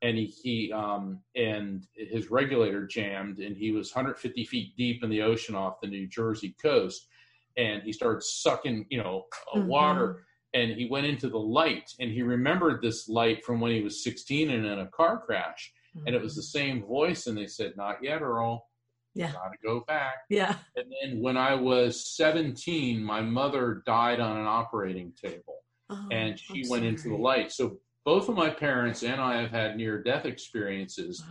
And 0.01 0.17
he, 0.17 0.25
he 0.25 0.71
um, 0.73 1.21
and 1.35 1.85
his 1.95 2.29
regulator 2.29 2.85
jammed 2.85 3.39
and 3.39 3.55
he 3.55 3.71
was 3.71 3.93
150 3.93 4.43
feet 4.45 4.75
deep 4.75 5.03
in 5.03 5.09
the 5.09 5.21
ocean 5.21 5.55
off 5.55 5.79
the 5.79 5.87
new 5.87 6.07
jersey 6.07 6.55
coast. 6.61 7.07
And 7.55 7.83
he 7.83 7.93
started 7.93 8.23
sucking 8.23 8.87
you 8.89 8.97
know 9.01 9.25
uh, 9.53 9.59
Mhm. 9.59 9.67
water. 9.67 10.23
And 10.53 10.71
he 10.71 10.87
went 10.87 11.05
into 11.05 11.29
the 11.29 11.39
light 11.39 11.89
and 11.99 12.11
he 12.11 12.23
remembered 12.23 12.81
this 12.81 13.07
light 13.07 13.45
from 13.45 13.61
when 13.61 13.71
he 13.71 13.81
was 13.81 14.03
16 14.03 14.49
and 14.49 14.65
in 14.65 14.79
a 14.79 14.87
car 14.87 15.21
crash 15.25 15.71
and 15.95 16.07
it 16.07 16.13
mm-hmm. 16.13 16.23
was 16.23 16.35
the 16.35 16.43
same 16.43 16.83
voice 16.83 17.27
and 17.27 17.37
they 17.37 17.47
said 17.47 17.73
not 17.75 17.97
yet 18.01 18.21
earl 18.21 18.67
Yeah. 19.13 19.31
gotta 19.31 19.57
go 19.63 19.81
back 19.87 20.15
Yeah. 20.29 20.55
and 20.75 20.85
then 21.01 21.21
when 21.21 21.37
I 21.37 21.55
was 21.55 22.15
17, 22.15 23.03
my 23.03 23.21
mother 23.21 23.83
died 23.85 24.19
on 24.19 24.37
an 24.37 24.47
operating 24.47 25.13
table 25.13 25.61
Oh, 25.91 26.07
and 26.09 26.39
she 26.39 26.63
I'm 26.63 26.69
went 26.69 26.85
into 26.85 27.09
the 27.09 27.15
light. 27.15 27.51
So 27.51 27.77
both 28.05 28.29
of 28.29 28.35
my 28.35 28.49
parents 28.49 29.03
and 29.03 29.19
I 29.19 29.41
have 29.41 29.51
had 29.51 29.75
near 29.75 30.01
death 30.01 30.25
experiences. 30.25 31.21
Wow. 31.21 31.27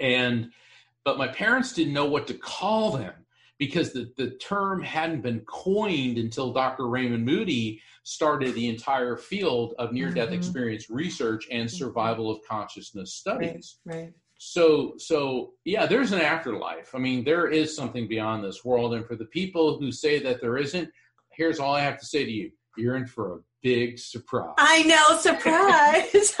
And, 0.00 0.50
but 1.04 1.16
my 1.16 1.28
parents 1.28 1.72
didn't 1.72 1.94
know 1.94 2.04
what 2.04 2.26
to 2.26 2.34
call 2.34 2.92
them 2.92 3.14
because 3.66 3.92
the, 3.92 4.12
the 4.16 4.30
term 4.38 4.82
hadn't 4.82 5.20
been 5.20 5.38
coined 5.46 6.18
until 6.18 6.52
Dr. 6.52 6.88
Raymond 6.88 7.24
Moody 7.24 7.80
started 8.02 8.56
the 8.56 8.68
entire 8.68 9.16
field 9.16 9.74
of 9.78 9.92
near 9.92 10.10
death 10.10 10.30
Mhm. 10.30 10.38
experience 10.38 10.90
research 10.90 11.46
and 11.48 11.70
survival 11.70 12.28
of 12.28 12.40
consciousness 12.48 13.14
studies 13.14 13.78
Right. 13.84 14.12
so 14.36 14.94
so 14.98 15.52
yeah 15.64 15.86
there's 15.86 16.10
an 16.10 16.20
afterlife 16.20 16.92
i 16.96 16.98
mean 16.98 17.22
there 17.22 17.46
is 17.48 17.76
something 17.76 18.08
beyond 18.08 18.42
this 18.42 18.64
world 18.64 18.94
and 18.94 19.06
for 19.06 19.14
the 19.14 19.26
people 19.26 19.78
who 19.78 19.92
say 19.92 20.18
that 20.18 20.40
there 20.40 20.56
isn't 20.56 20.88
here's 21.30 21.60
all 21.60 21.72
i 21.72 21.80
have 21.80 21.98
to 22.00 22.06
say 22.06 22.24
to 22.24 22.30
you 22.32 22.50
you're 22.76 22.96
in 22.96 23.06
for 23.06 23.24
a 23.36 23.38
big 23.62 23.98
surprise 23.98 24.54
I 24.58 24.82
know, 24.82 25.18
surprise. 25.18 26.34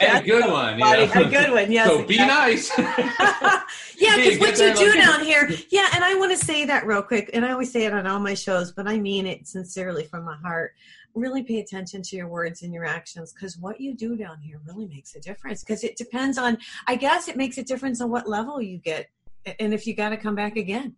and 0.00 0.24
a 0.24 0.26
good 0.26 0.50
one 0.50 0.78
you 0.78 0.84
Funny, 0.84 1.06
know? 1.06 1.28
a 1.28 1.30
good 1.30 1.50
one, 1.52 1.72
yes. 1.72 1.86
so 1.86 2.04
be 2.04 2.18
nice 2.18 2.70
yeah, 3.98 4.16
because 4.16 4.38
what 4.38 4.58
you 4.58 4.74
do 4.74 4.92
down 4.94 5.24
here, 5.24 5.48
yeah, 5.70 5.88
and 5.94 6.04
I 6.04 6.14
want 6.14 6.32
to 6.32 6.44
say 6.44 6.64
that 6.64 6.86
real 6.86 7.02
quick, 7.02 7.30
and 7.32 7.44
I 7.44 7.52
always 7.52 7.72
say 7.72 7.84
it 7.84 7.92
on 7.92 8.06
all 8.06 8.18
my 8.18 8.34
shows, 8.34 8.72
but 8.72 8.88
I 8.88 8.98
mean 8.98 9.26
it 9.26 9.46
sincerely 9.46 10.04
from 10.04 10.24
my 10.24 10.36
heart. 10.36 10.72
Really 11.14 11.42
pay 11.42 11.60
attention 11.60 12.02
to 12.02 12.16
your 12.16 12.28
words 12.28 12.62
and 12.62 12.74
your 12.74 12.84
actions 12.84 13.32
because 13.32 13.56
what 13.56 13.80
you 13.80 13.94
do 13.94 14.16
down 14.16 14.38
here 14.40 14.60
really 14.66 14.86
makes 14.86 15.14
a 15.14 15.20
difference. 15.20 15.62
Because 15.62 15.84
it 15.84 15.96
depends 15.96 16.38
on, 16.38 16.58
I 16.88 16.96
guess, 16.96 17.28
it 17.28 17.36
makes 17.36 17.56
a 17.58 17.62
difference 17.62 18.00
on 18.00 18.10
what 18.10 18.28
level 18.28 18.60
you 18.60 18.78
get, 18.78 19.08
and 19.60 19.72
if 19.72 19.86
you 19.86 19.94
got 19.94 20.10
to 20.10 20.16
come 20.16 20.34
back 20.34 20.56
again. 20.56 20.96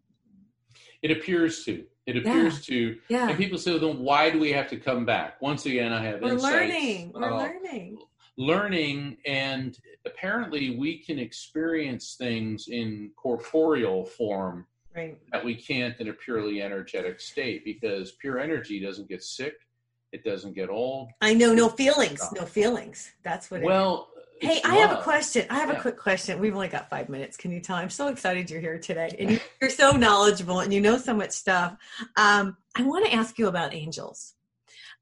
it 1.02 1.10
appears 1.10 1.64
to 1.64 1.84
it 2.06 2.16
appears 2.16 2.64
to 2.66 2.96
Yeah, 3.08 3.28
and 3.28 3.36
people 3.36 3.58
say 3.58 3.72
well, 3.72 3.80
then 3.80 3.98
why 3.98 4.30
do 4.30 4.38
we 4.38 4.52
have 4.52 4.68
to 4.70 4.76
come 4.76 5.04
back 5.04 5.40
once 5.42 5.66
again 5.66 5.92
i 5.92 6.02
have 6.04 6.20
we're 6.22 6.32
insights, 6.32 6.52
learning. 6.54 7.12
We're 7.14 7.32
uh, 7.32 7.38
learning. 7.38 7.98
learning 8.38 9.16
and 9.26 9.76
apparently 10.06 10.76
we 10.76 10.98
can 10.98 11.18
experience 11.18 12.14
things 12.18 12.68
in 12.68 13.10
corporeal 13.16 14.04
form 14.04 14.66
Right. 14.94 15.18
that 15.30 15.44
we 15.44 15.54
can't 15.54 15.94
in 16.00 16.08
a 16.08 16.12
purely 16.14 16.62
energetic 16.62 17.20
state 17.20 17.66
because 17.66 18.12
pure 18.12 18.38
energy 18.38 18.80
doesn't 18.80 19.08
get 19.10 19.22
sick 19.22 19.56
it 20.12 20.24
doesn't 20.24 20.54
get 20.54 20.70
old 20.70 21.10
I 21.20 21.34
know, 21.34 21.52
no 21.52 21.68
feelings. 21.68 22.22
No 22.34 22.46
feelings. 22.46 23.12
That's 23.22 23.50
what. 23.50 23.60
it 23.60 23.66
well 23.66 24.08
Hey, 24.40 24.60
I 24.64 24.76
have 24.76 24.92
a 24.92 25.02
question. 25.02 25.46
I 25.48 25.54
have 25.58 25.70
Yeah. 25.70 25.76
a 25.78 25.80
quick 25.80 25.98
question. 25.98 26.38
We've 26.40 26.54
only 26.54 26.68
got 26.68 26.90
five 26.90 27.08
minutes. 27.08 27.36
Can 27.36 27.50
you 27.52 27.60
tell? 27.60 27.76
I'm 27.76 27.90
so 27.90 28.08
excited 28.08 28.50
you're 28.50 28.60
here 28.60 28.78
today, 28.78 29.14
and 29.18 29.30
you- 29.30 29.40
you're 29.60 29.70
so 29.70 29.92
knowledgeable, 29.92 30.60
and 30.60 30.72
you 30.74 30.80
know 30.80 30.98
so 30.98 31.14
much 31.14 31.30
stuff. 31.32 31.76
Um, 32.16 32.58
I 32.74 32.82
want 32.82 33.06
to 33.06 33.14
ask 33.14 33.38
you 33.38 33.48
about 33.48 33.72
angels. 33.72 34.34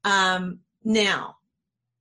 Um, 0.03 0.61
now, 0.83 1.37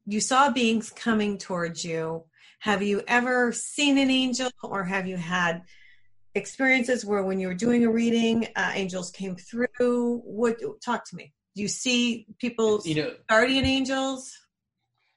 you 0.06 0.20
saw 0.20 0.50
beings 0.50 0.90
coming 0.90 1.38
towards 1.38 1.84
you. 1.84 2.24
Have 2.60 2.82
you 2.82 3.02
ever 3.08 3.52
seen 3.52 3.98
an 3.98 4.10
angel, 4.10 4.50
or 4.62 4.84
have 4.84 5.06
you 5.06 5.16
had 5.16 5.64
experiences 6.34 7.04
where, 7.04 7.22
when 7.22 7.40
you 7.40 7.48
were 7.48 7.54
doing 7.54 7.84
a 7.84 7.90
reading, 7.90 8.48
uh, 8.54 8.72
angels 8.74 9.10
came 9.10 9.36
through? 9.36 10.18
What? 10.24 10.60
Talk 10.82 11.04
to 11.10 11.16
me. 11.16 11.32
Do 11.56 11.62
you 11.62 11.68
see 11.68 12.26
people, 12.38 12.80
you 12.84 12.94
know 12.96 13.16
guardian 13.28 13.64
angels? 13.64 14.38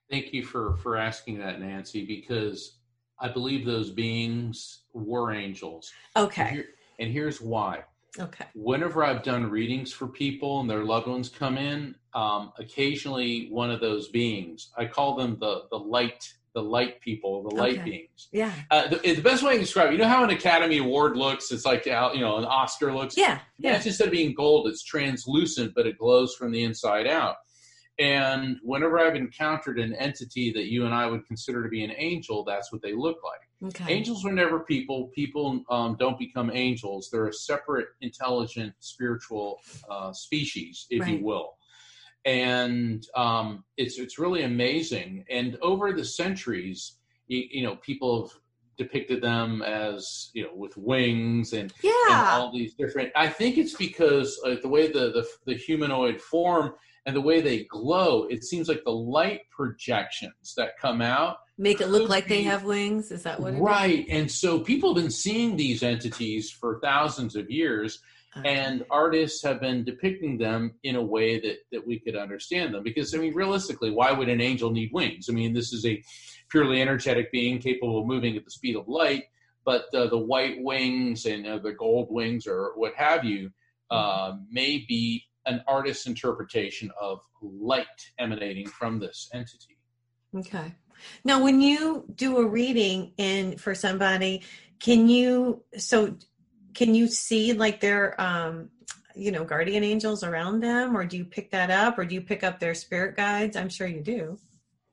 Thank 0.09 0.33
you 0.33 0.43
for 0.43 0.75
for 0.77 0.95
asking 0.97 1.37
that 1.39 1.59
nancy 1.59 2.05
because 2.05 2.77
i 3.19 3.27
believe 3.27 3.65
those 3.65 3.89
beings 3.89 4.83
were 4.93 5.31
angels 5.33 5.91
and, 6.15 6.25
Okay. 6.27 6.49
here- 6.51 6.69
and 6.99 7.11
here's 7.11 7.39
why 7.41 7.83
Okay. 8.19 8.45
whenever 8.55 9.03
I've 9.03 9.21
done 9.21 9.47
readings 9.47 9.91
for 9.93 10.07
people 10.07 10.59
and 10.61 10.67
their 10.67 10.83
loved 10.83 11.05
ones 11.05 11.29
come 11.29 11.55
in, 11.55 11.93
um, 12.15 12.51
occasionally 12.57 13.47
one 13.51 13.69
of 13.69 13.79
those 13.79 14.07
beings, 14.07 14.71
I 14.75 14.85
call 14.85 15.15
them 15.15 15.37
the 15.39 15.65
the 15.69 15.77
light, 15.77 16.33
the 16.55 16.63
light 16.63 16.99
people, 17.01 17.43
the 17.43 17.53
light 17.53 17.73
Okay. 17.79 17.83
beings. 17.91 18.29
Yeah. 18.31 18.51
Uh, 18.71 18.87
the, 18.87 18.95
the 19.13 19.21
best 19.21 19.43
way 19.43 19.53
to 19.53 19.59
describe 19.59 19.89
it, 19.89 19.91
you 19.91 19.97
know 19.99 20.07
how 20.07 20.23
an 20.23 20.31
Academy 20.31 20.79
Award 20.79 21.15
looks? 21.15 21.51
It's 21.51 21.63
like 21.65 21.85
uh, 21.85 22.09
you 22.11 22.21
know 22.21 22.37
an 22.37 22.45
Oscar 22.45 22.91
looks. 22.91 23.15
Yeah. 23.15 23.39
Yeah, 23.59 23.75
it's 23.75 23.85
instead 23.85 24.07
of 24.07 24.13
being 24.13 24.33
gold, 24.33 24.67
it's 24.67 24.83
translucent, 24.83 25.75
but 25.75 25.85
it 25.85 25.99
glows 25.99 26.33
from 26.33 26.51
the 26.51 26.63
inside 26.63 27.05
out. 27.05 27.35
And 27.99 28.57
whenever 28.61 28.99
I've 28.99 29.15
encountered 29.15 29.79
an 29.79 29.93
entity 29.95 30.51
that 30.53 30.65
you 30.65 30.85
and 30.85 30.93
I 30.93 31.07
would 31.07 31.25
consider 31.25 31.63
to 31.63 31.69
be 31.69 31.83
an 31.83 31.93
angel, 31.97 32.43
that's 32.43 32.71
what 32.71 32.81
they 32.83 32.93
look 32.93 33.17
like. 33.23 33.69
Okay. 33.69 33.91
Angels 33.91 34.23
are 34.23 34.31
never 34.31 34.59
people. 34.59 35.09
People 35.15 35.63
um, 35.71 35.95
don't 35.99 36.19
become 36.19 36.51
angels. 36.53 37.09
They're 37.11 37.27
a 37.27 37.33
separate, 37.33 37.87
intelligent, 38.01 38.73
spiritual 38.79 39.59
uh, 39.89 40.13
species, 40.13 40.85
if 40.91 41.01
Right. 41.01 41.17
you 41.17 41.25
will. 41.25 41.57
And 42.25 43.03
um, 43.15 43.63
it's 43.77 43.97
it's 43.97 44.19
really 44.19 44.43
amazing. 44.43 45.25
And 45.29 45.57
over 45.61 45.93
the 45.93 46.03
centuries, 46.05 46.97
you, 47.27 47.45
you 47.49 47.63
know, 47.63 47.77
people 47.77 48.27
have 48.27 48.37
depicted 48.77 49.23
them 49.23 49.61
as 49.63 50.29
you 50.33 50.43
know 50.43 50.53
with 50.53 50.75
wings 50.77 51.53
and, 51.53 51.71
and 51.71 51.91
Yeah. 52.09 52.29
all 52.31 52.51
these 52.51 52.73
different. 52.75 53.11
I 53.15 53.29
think 53.29 53.57
it's 53.57 53.75
because 53.75 54.39
uh, 54.45 54.55
the 54.61 54.67
way 54.67 54.87
the, 54.91 55.11
the 55.11 55.25
the 55.45 55.55
humanoid 55.55 56.21
form 56.21 56.73
and 57.07 57.15
the 57.15 57.21
way 57.21 57.39
they 57.41 57.63
glow, 57.63 58.25
it 58.25 58.43
seems 58.43 58.67
like 58.67 58.83
the 58.83 58.91
light 58.91 59.49
projections 59.49 60.53
that 60.57 60.77
come 60.77 61.01
out 61.01 61.37
Make 61.57 61.81
it 61.81 61.87
look 61.87 62.07
like 62.07 62.27
they 62.27 62.43
have 62.43 62.65
wings. 62.65 63.09
Is 63.11 63.23
that 63.23 63.39
what 63.39 63.53
it 63.53 63.55
is? 63.55 63.61
right 63.61 64.05
and 64.09 64.29
so 64.29 64.59
people 64.59 64.93
have 64.93 65.01
been 65.01 65.09
seeing 65.11 65.55
these 65.57 65.81
entities 65.81 66.51
for 66.51 66.79
thousands 66.81 67.35
of 67.35 67.49
years 67.49 67.99
Okay. 68.37 68.49
and 68.59 68.85
artists 68.91 69.41
have 69.41 69.59
been 69.61 69.83
depicting 69.83 70.37
them 70.37 70.73
in 70.83 70.95
a 70.95 71.01
way 71.01 71.39
that 71.39 71.57
that 71.71 71.87
we 71.87 71.97
could 71.97 72.15
understand 72.15 72.71
them 72.73 72.83
because 72.83 73.15
i 73.15 73.17
mean 73.17 73.33
realistically 73.33 73.89
why 73.89 74.11
would 74.11 74.29
an 74.29 74.41
angel 74.41 74.69
need 74.69 74.91
wings 74.93 75.27
i 75.27 75.31
mean 75.33 75.53
this 75.53 75.73
is 75.73 75.83
a 75.87 76.03
purely 76.49 76.79
energetic 76.79 77.31
being 77.31 77.57
capable 77.57 77.99
of 77.99 78.05
moving 78.05 78.35
at 78.37 78.43
the 78.45 78.51
speed 78.51 78.75
of 78.75 78.87
light 78.87 79.23
but 79.65 79.85
uh, 79.95 80.05
the 80.07 80.17
white 80.17 80.57
wings 80.61 81.25
and 81.25 81.47
uh, 81.47 81.57
the 81.57 81.71
gold 81.71 82.09
wings 82.11 82.45
or 82.45 82.73
what 82.75 82.93
have 82.95 83.23
you 83.23 83.49
uh, 83.89 84.33
may 84.51 84.85
be 84.87 85.23
an 85.47 85.63
artist's 85.67 86.05
interpretation 86.05 86.91
of 87.01 87.19
light 87.41 87.87
emanating 88.19 88.67
from 88.67 88.99
this 88.99 89.29
entity 89.33 89.77
Okay. 90.35 90.75
Now, 91.23 91.43
when 91.43 91.61
you 91.61 92.05
do 92.15 92.37
a 92.37 92.47
reading 92.47 93.13
and 93.17 93.59
for 93.59 93.75
somebody, 93.75 94.43
can 94.79 95.07
you 95.07 95.63
so 95.77 96.15
can 96.73 96.93
you 96.93 97.07
see 97.07 97.53
like 97.53 97.79
their 97.79 98.19
um 98.21 98.69
you 99.15 99.31
know 99.31 99.43
guardian 99.43 99.83
angels 99.83 100.23
around 100.23 100.59
them, 100.59 100.95
or 100.95 101.05
do 101.05 101.17
you 101.17 101.25
pick 101.25 101.51
that 101.51 101.69
up, 101.69 101.97
or 101.97 102.05
do 102.05 102.15
you 102.15 102.21
pick 102.21 102.43
up 102.43 102.59
their 102.59 102.75
spirit 102.75 103.15
guides? 103.15 103.55
I'm 103.55 103.69
sure 103.69 103.87
you 103.87 104.01
do. 104.01 104.37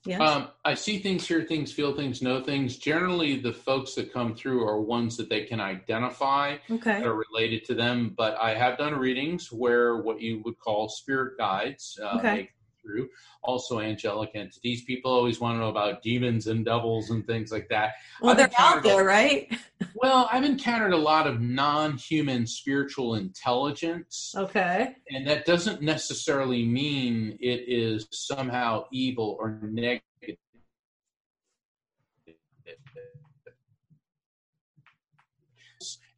Yes. 0.07 0.21
Um, 0.21 0.49
I 0.65 0.75
see 0.75 0.99
things, 0.99 1.27
hear 1.27 1.43
things, 1.43 1.73
feel 1.73 1.95
things, 1.95 2.21
know 2.21 2.43
things. 2.43 2.77
Generally, 2.77 3.37
the 3.41 3.53
folks 3.53 3.95
that 3.95 4.13
come 4.13 4.35
through 4.35 4.67
are 4.67 4.81
ones 4.81 5.17
that 5.17 5.31
they 5.31 5.45
can 5.45 5.61
identify 5.61 6.57
okay. 6.71 7.01
that 7.01 7.07
are 7.07 7.23
related 7.33 7.65
to 7.67 7.75
them. 7.75 8.15
But 8.17 8.37
I 8.39 8.55
have 8.55 8.77
done 8.77 8.95
readings 8.95 9.51
where 9.51 9.97
what 10.03 10.21
you 10.21 10.43
would 10.45 10.59
call 10.59 10.89
spirit 10.89 11.39
guides 11.39 11.99
uh, 12.03 12.19
Okay. 12.19 12.51
True. 12.85 13.09
Also, 13.43 13.80
angelic 13.80 14.30
entities. 14.35 14.82
People 14.85 15.12
always 15.12 15.41
want 15.41 15.57
to 15.57 15.61
know 15.61 15.68
about 15.68 16.03
demons 16.03 16.47
and 16.47 16.64
devils 16.64 17.11
and 17.11 17.26
things 17.26 17.53
like 17.53 17.68
that. 17.68 17.93
Well, 18.20 18.32
I've 18.32 18.37
they're 18.39 18.51
out 18.59 18.82
there, 18.82 19.05
right? 19.05 19.53
well, 19.95 20.28
I've 20.30 20.45
encountered 20.45 20.93
a 20.93 20.99
lot 20.99 21.26
of 21.26 21.41
non-human 21.41 22.47
spiritual 22.47 23.14
intelligence. 23.14 24.35
Okay. 24.37 24.97
And 25.11 25.26
that 25.26 25.45
doesn't 25.45 25.82
necessarily 25.82 26.64
mean 26.64 27.39
it 27.41 27.64
is 27.66 28.07
somehow 28.11 28.87
evil 28.93 29.37
or 29.41 29.61
negative. 29.62 30.01
negative 30.26 30.39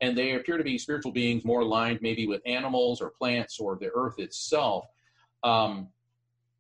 and 0.00 0.16
they 0.16 0.32
appear 0.34 0.58
to 0.58 0.64
be 0.64 0.78
spiritual 0.78 1.12
beings 1.12 1.44
more 1.44 1.60
aligned 1.60 2.00
maybe 2.02 2.26
with 2.26 2.42
animals 2.46 3.00
or 3.00 3.10
plants 3.10 3.58
or 3.58 3.76
the 3.76 3.90
earth 3.94 4.18
itself. 4.18 4.86
Um, 5.42 5.88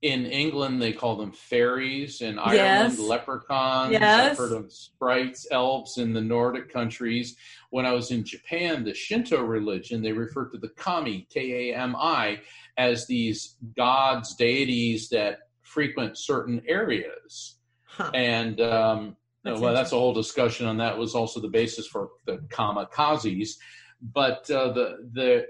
in 0.02 0.26
England, 0.26 0.80
they 0.80 0.92
call 0.92 1.16
them 1.16 1.32
fairies. 1.32 2.20
In 2.20 2.38
Ireland, 2.38 2.92
yes. 2.92 2.98
leprechauns. 2.98 3.92
Yes. 3.92 4.32
I've 4.32 4.38
heard 4.38 4.52
of 4.52 4.72
sprites, 4.72 5.46
elves 5.50 5.98
in 5.98 6.12
the 6.12 6.20
Nordic 6.20 6.72
countries. 6.72 7.36
When 7.70 7.86
I 7.86 7.92
was 7.92 8.10
in 8.10 8.22
Japan, 8.22 8.84
the 8.84 8.94
Shinto 8.94 9.42
religion, 9.42 10.02
they 10.02 10.12
refer 10.12 10.48
to 10.50 10.58
the 10.58 10.68
kami, 10.68 11.26
K 11.30 11.70
A 11.70 11.76
M 11.76 11.96
I, 11.96 12.40
as 12.76 13.06
these 13.06 13.56
gods, 13.76 14.34
deities 14.34 15.08
that 15.08 15.38
frequent 15.62 16.18
certain 16.18 16.62
areas. 16.68 17.56
Huh. 17.84 18.10
And 18.14 18.60
um, 18.60 19.16
that's 19.42 19.60
well, 19.60 19.74
that's 19.74 19.92
a 19.92 19.96
whole 19.96 20.12
discussion 20.12 20.66
on 20.66 20.76
that. 20.76 20.98
Was 20.98 21.14
also 21.14 21.40
the 21.40 21.48
basis 21.48 21.86
for 21.86 22.10
the 22.26 22.38
kamikazes, 22.48 23.56
but 24.00 24.50
uh, 24.50 24.72
the 24.72 25.08
the 25.12 25.46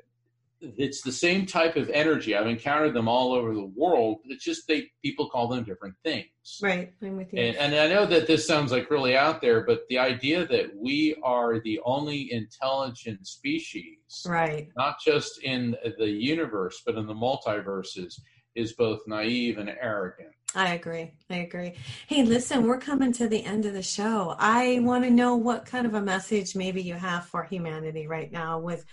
it's 0.60 1.02
the 1.02 1.12
same 1.12 1.46
type 1.46 1.76
of 1.76 1.90
energy. 1.90 2.34
I've 2.34 2.46
encountered 2.46 2.94
them 2.94 3.08
all 3.08 3.32
over 3.32 3.54
the 3.54 3.70
world. 3.76 4.18
It's 4.24 4.44
just 4.44 4.66
they 4.66 4.90
people 5.02 5.28
call 5.28 5.48
them 5.48 5.64
different 5.64 5.94
things. 6.04 6.26
Right, 6.62 6.92
I'm 7.02 7.16
with 7.16 7.32
you. 7.32 7.40
And, 7.40 7.56
and 7.56 7.74
I 7.74 7.88
know 7.88 8.06
that 8.06 8.26
this 8.26 8.46
sounds 8.46 8.72
like 8.72 8.90
really 8.90 9.16
out 9.16 9.40
there, 9.40 9.64
but 9.64 9.80
the 9.88 9.98
idea 9.98 10.46
that 10.46 10.70
we 10.74 11.16
are 11.22 11.60
the 11.60 11.80
only 11.84 12.32
intelligent 12.32 13.26
species, 13.26 14.24
right, 14.26 14.68
not 14.76 14.96
just 15.04 15.42
in 15.42 15.76
the 15.98 16.08
universe 16.08 16.82
but 16.84 16.96
in 16.96 17.06
the 17.06 17.14
multiverses, 17.14 18.14
is 18.54 18.72
both 18.72 19.00
naive 19.06 19.58
and 19.58 19.68
arrogant. 19.68 20.30
I 20.54 20.74
agree. 20.74 21.12
I 21.28 21.36
agree. 21.38 21.74
Hey, 22.06 22.22
listen, 22.22 22.66
we're 22.66 22.80
coming 22.80 23.12
to 23.14 23.28
the 23.28 23.44
end 23.44 23.66
of 23.66 23.74
the 23.74 23.82
show. 23.82 24.34
I 24.38 24.78
want 24.80 25.04
to 25.04 25.10
know 25.10 25.36
what 25.36 25.66
kind 25.66 25.86
of 25.86 25.92
a 25.92 26.00
message 26.00 26.56
maybe 26.56 26.80
you 26.80 26.94
have 26.94 27.26
for 27.26 27.42
humanity 27.44 28.06
right 28.06 28.32
now 28.32 28.58
with 28.58 28.86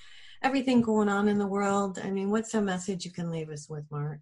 everything 0.43 0.81
going 0.81 1.09
on 1.09 1.27
in 1.27 1.39
the 1.39 1.47
world. 1.47 1.99
I 2.03 2.11
mean, 2.11 2.29
what's 2.29 2.53
a 2.53 2.61
message 2.61 3.05
you 3.05 3.11
can 3.11 3.31
leave 3.31 3.49
us 3.49 3.69
with, 3.69 3.89
Mark? 3.89 4.19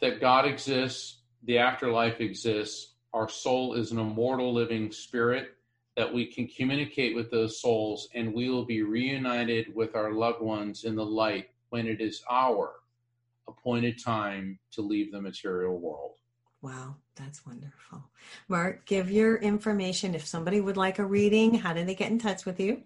That 0.00 0.20
God 0.20 0.44
exists, 0.44 1.22
the 1.44 1.58
afterlife 1.58 2.20
exists, 2.20 2.94
our 3.12 3.28
soul 3.28 3.74
is 3.74 3.90
an 3.90 3.98
immortal 3.98 4.52
living 4.52 4.92
spirit, 4.92 5.54
that 5.96 6.12
we 6.12 6.26
can 6.26 6.48
communicate 6.48 7.14
with 7.14 7.30
those 7.30 7.60
souls, 7.60 8.08
and 8.14 8.34
we 8.34 8.50
will 8.50 8.64
be 8.64 8.82
reunited 8.82 9.74
with 9.74 9.94
our 9.94 10.12
loved 10.12 10.42
ones 10.42 10.84
in 10.84 10.96
the 10.96 11.04
light 11.04 11.50
when 11.70 11.86
it 11.86 12.00
is 12.00 12.22
our 12.30 12.72
appointed 13.48 14.02
time 14.02 14.58
to 14.72 14.82
leave 14.82 15.12
the 15.12 15.20
material 15.20 15.78
world. 15.78 16.12
Wow, 16.60 16.96
that's 17.14 17.46
wonderful. 17.46 18.02
Mark, 18.48 18.86
give 18.86 19.10
your 19.10 19.36
information. 19.36 20.14
If 20.14 20.26
somebody 20.26 20.60
would 20.60 20.76
like 20.76 20.98
a 20.98 21.04
reading, 21.04 21.54
how 21.54 21.72
do 21.72 21.84
they 21.84 21.94
get 21.94 22.10
in 22.10 22.18
touch 22.18 22.44
with 22.44 22.58
you? 22.58 22.82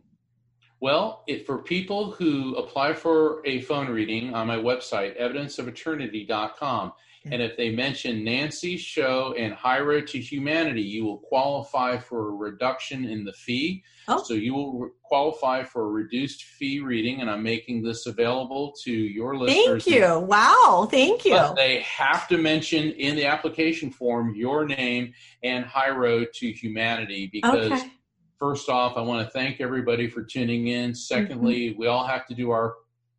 Well, 0.80 1.24
it, 1.26 1.44
for 1.44 1.58
people 1.58 2.12
who 2.12 2.54
apply 2.54 2.94
for 2.94 3.42
a 3.44 3.60
phone 3.62 3.88
reading 3.88 4.34
on 4.34 4.46
my 4.46 4.56
website, 4.56 5.20
evidenceofeternity.com, 5.20 6.92
and 7.30 7.42
if 7.42 7.56
they 7.56 7.70
mention 7.70 8.24
Nancy's 8.24 8.80
show 8.80 9.34
and 9.36 9.52
High 9.52 9.80
Road 9.80 10.06
to 10.08 10.18
Humanity, 10.18 10.82
you 10.82 11.04
will 11.04 11.18
qualify 11.18 11.98
for 11.98 12.28
a 12.28 12.32
reduction 12.32 13.04
in 13.04 13.24
the 13.24 13.32
fee. 13.32 13.82
Oh. 14.06 14.22
So 14.22 14.34
you 14.34 14.54
will 14.54 14.78
re- 14.78 14.90
qualify 15.02 15.64
for 15.64 15.82
a 15.82 15.88
reduced 15.88 16.44
fee 16.44 16.80
reading, 16.80 17.20
and 17.20 17.30
I'm 17.30 17.42
making 17.42 17.82
this 17.82 18.06
available 18.06 18.72
to 18.84 18.92
your 18.92 19.36
listeners. 19.36 19.84
Thank 19.84 19.96
you. 19.96 20.18
Wow. 20.20 20.88
Thank 20.90 21.24
you. 21.24 21.32
But 21.32 21.56
they 21.56 21.80
have 21.82 22.28
to 22.28 22.38
mention 22.38 22.92
in 22.92 23.16
the 23.16 23.26
application 23.26 23.90
form 23.90 24.34
your 24.34 24.64
name 24.64 25.12
and 25.42 25.64
High 25.64 25.90
Road 25.90 26.28
to 26.34 26.50
Humanity 26.50 27.28
because. 27.32 27.72
Okay. 27.72 27.90
First 28.38 28.68
off, 28.68 28.96
I 28.96 29.00
want 29.00 29.26
to 29.26 29.32
thank 29.32 29.60
everybody 29.60 30.08
for 30.08 30.22
tuning 30.22 30.68
in. 30.68 30.94
Secondly, 30.94 31.70
mm-hmm. 31.70 31.80
we 31.80 31.88
all 31.88 32.06
have 32.06 32.24
to 32.28 32.34
do 32.34 32.50
our 32.50 32.76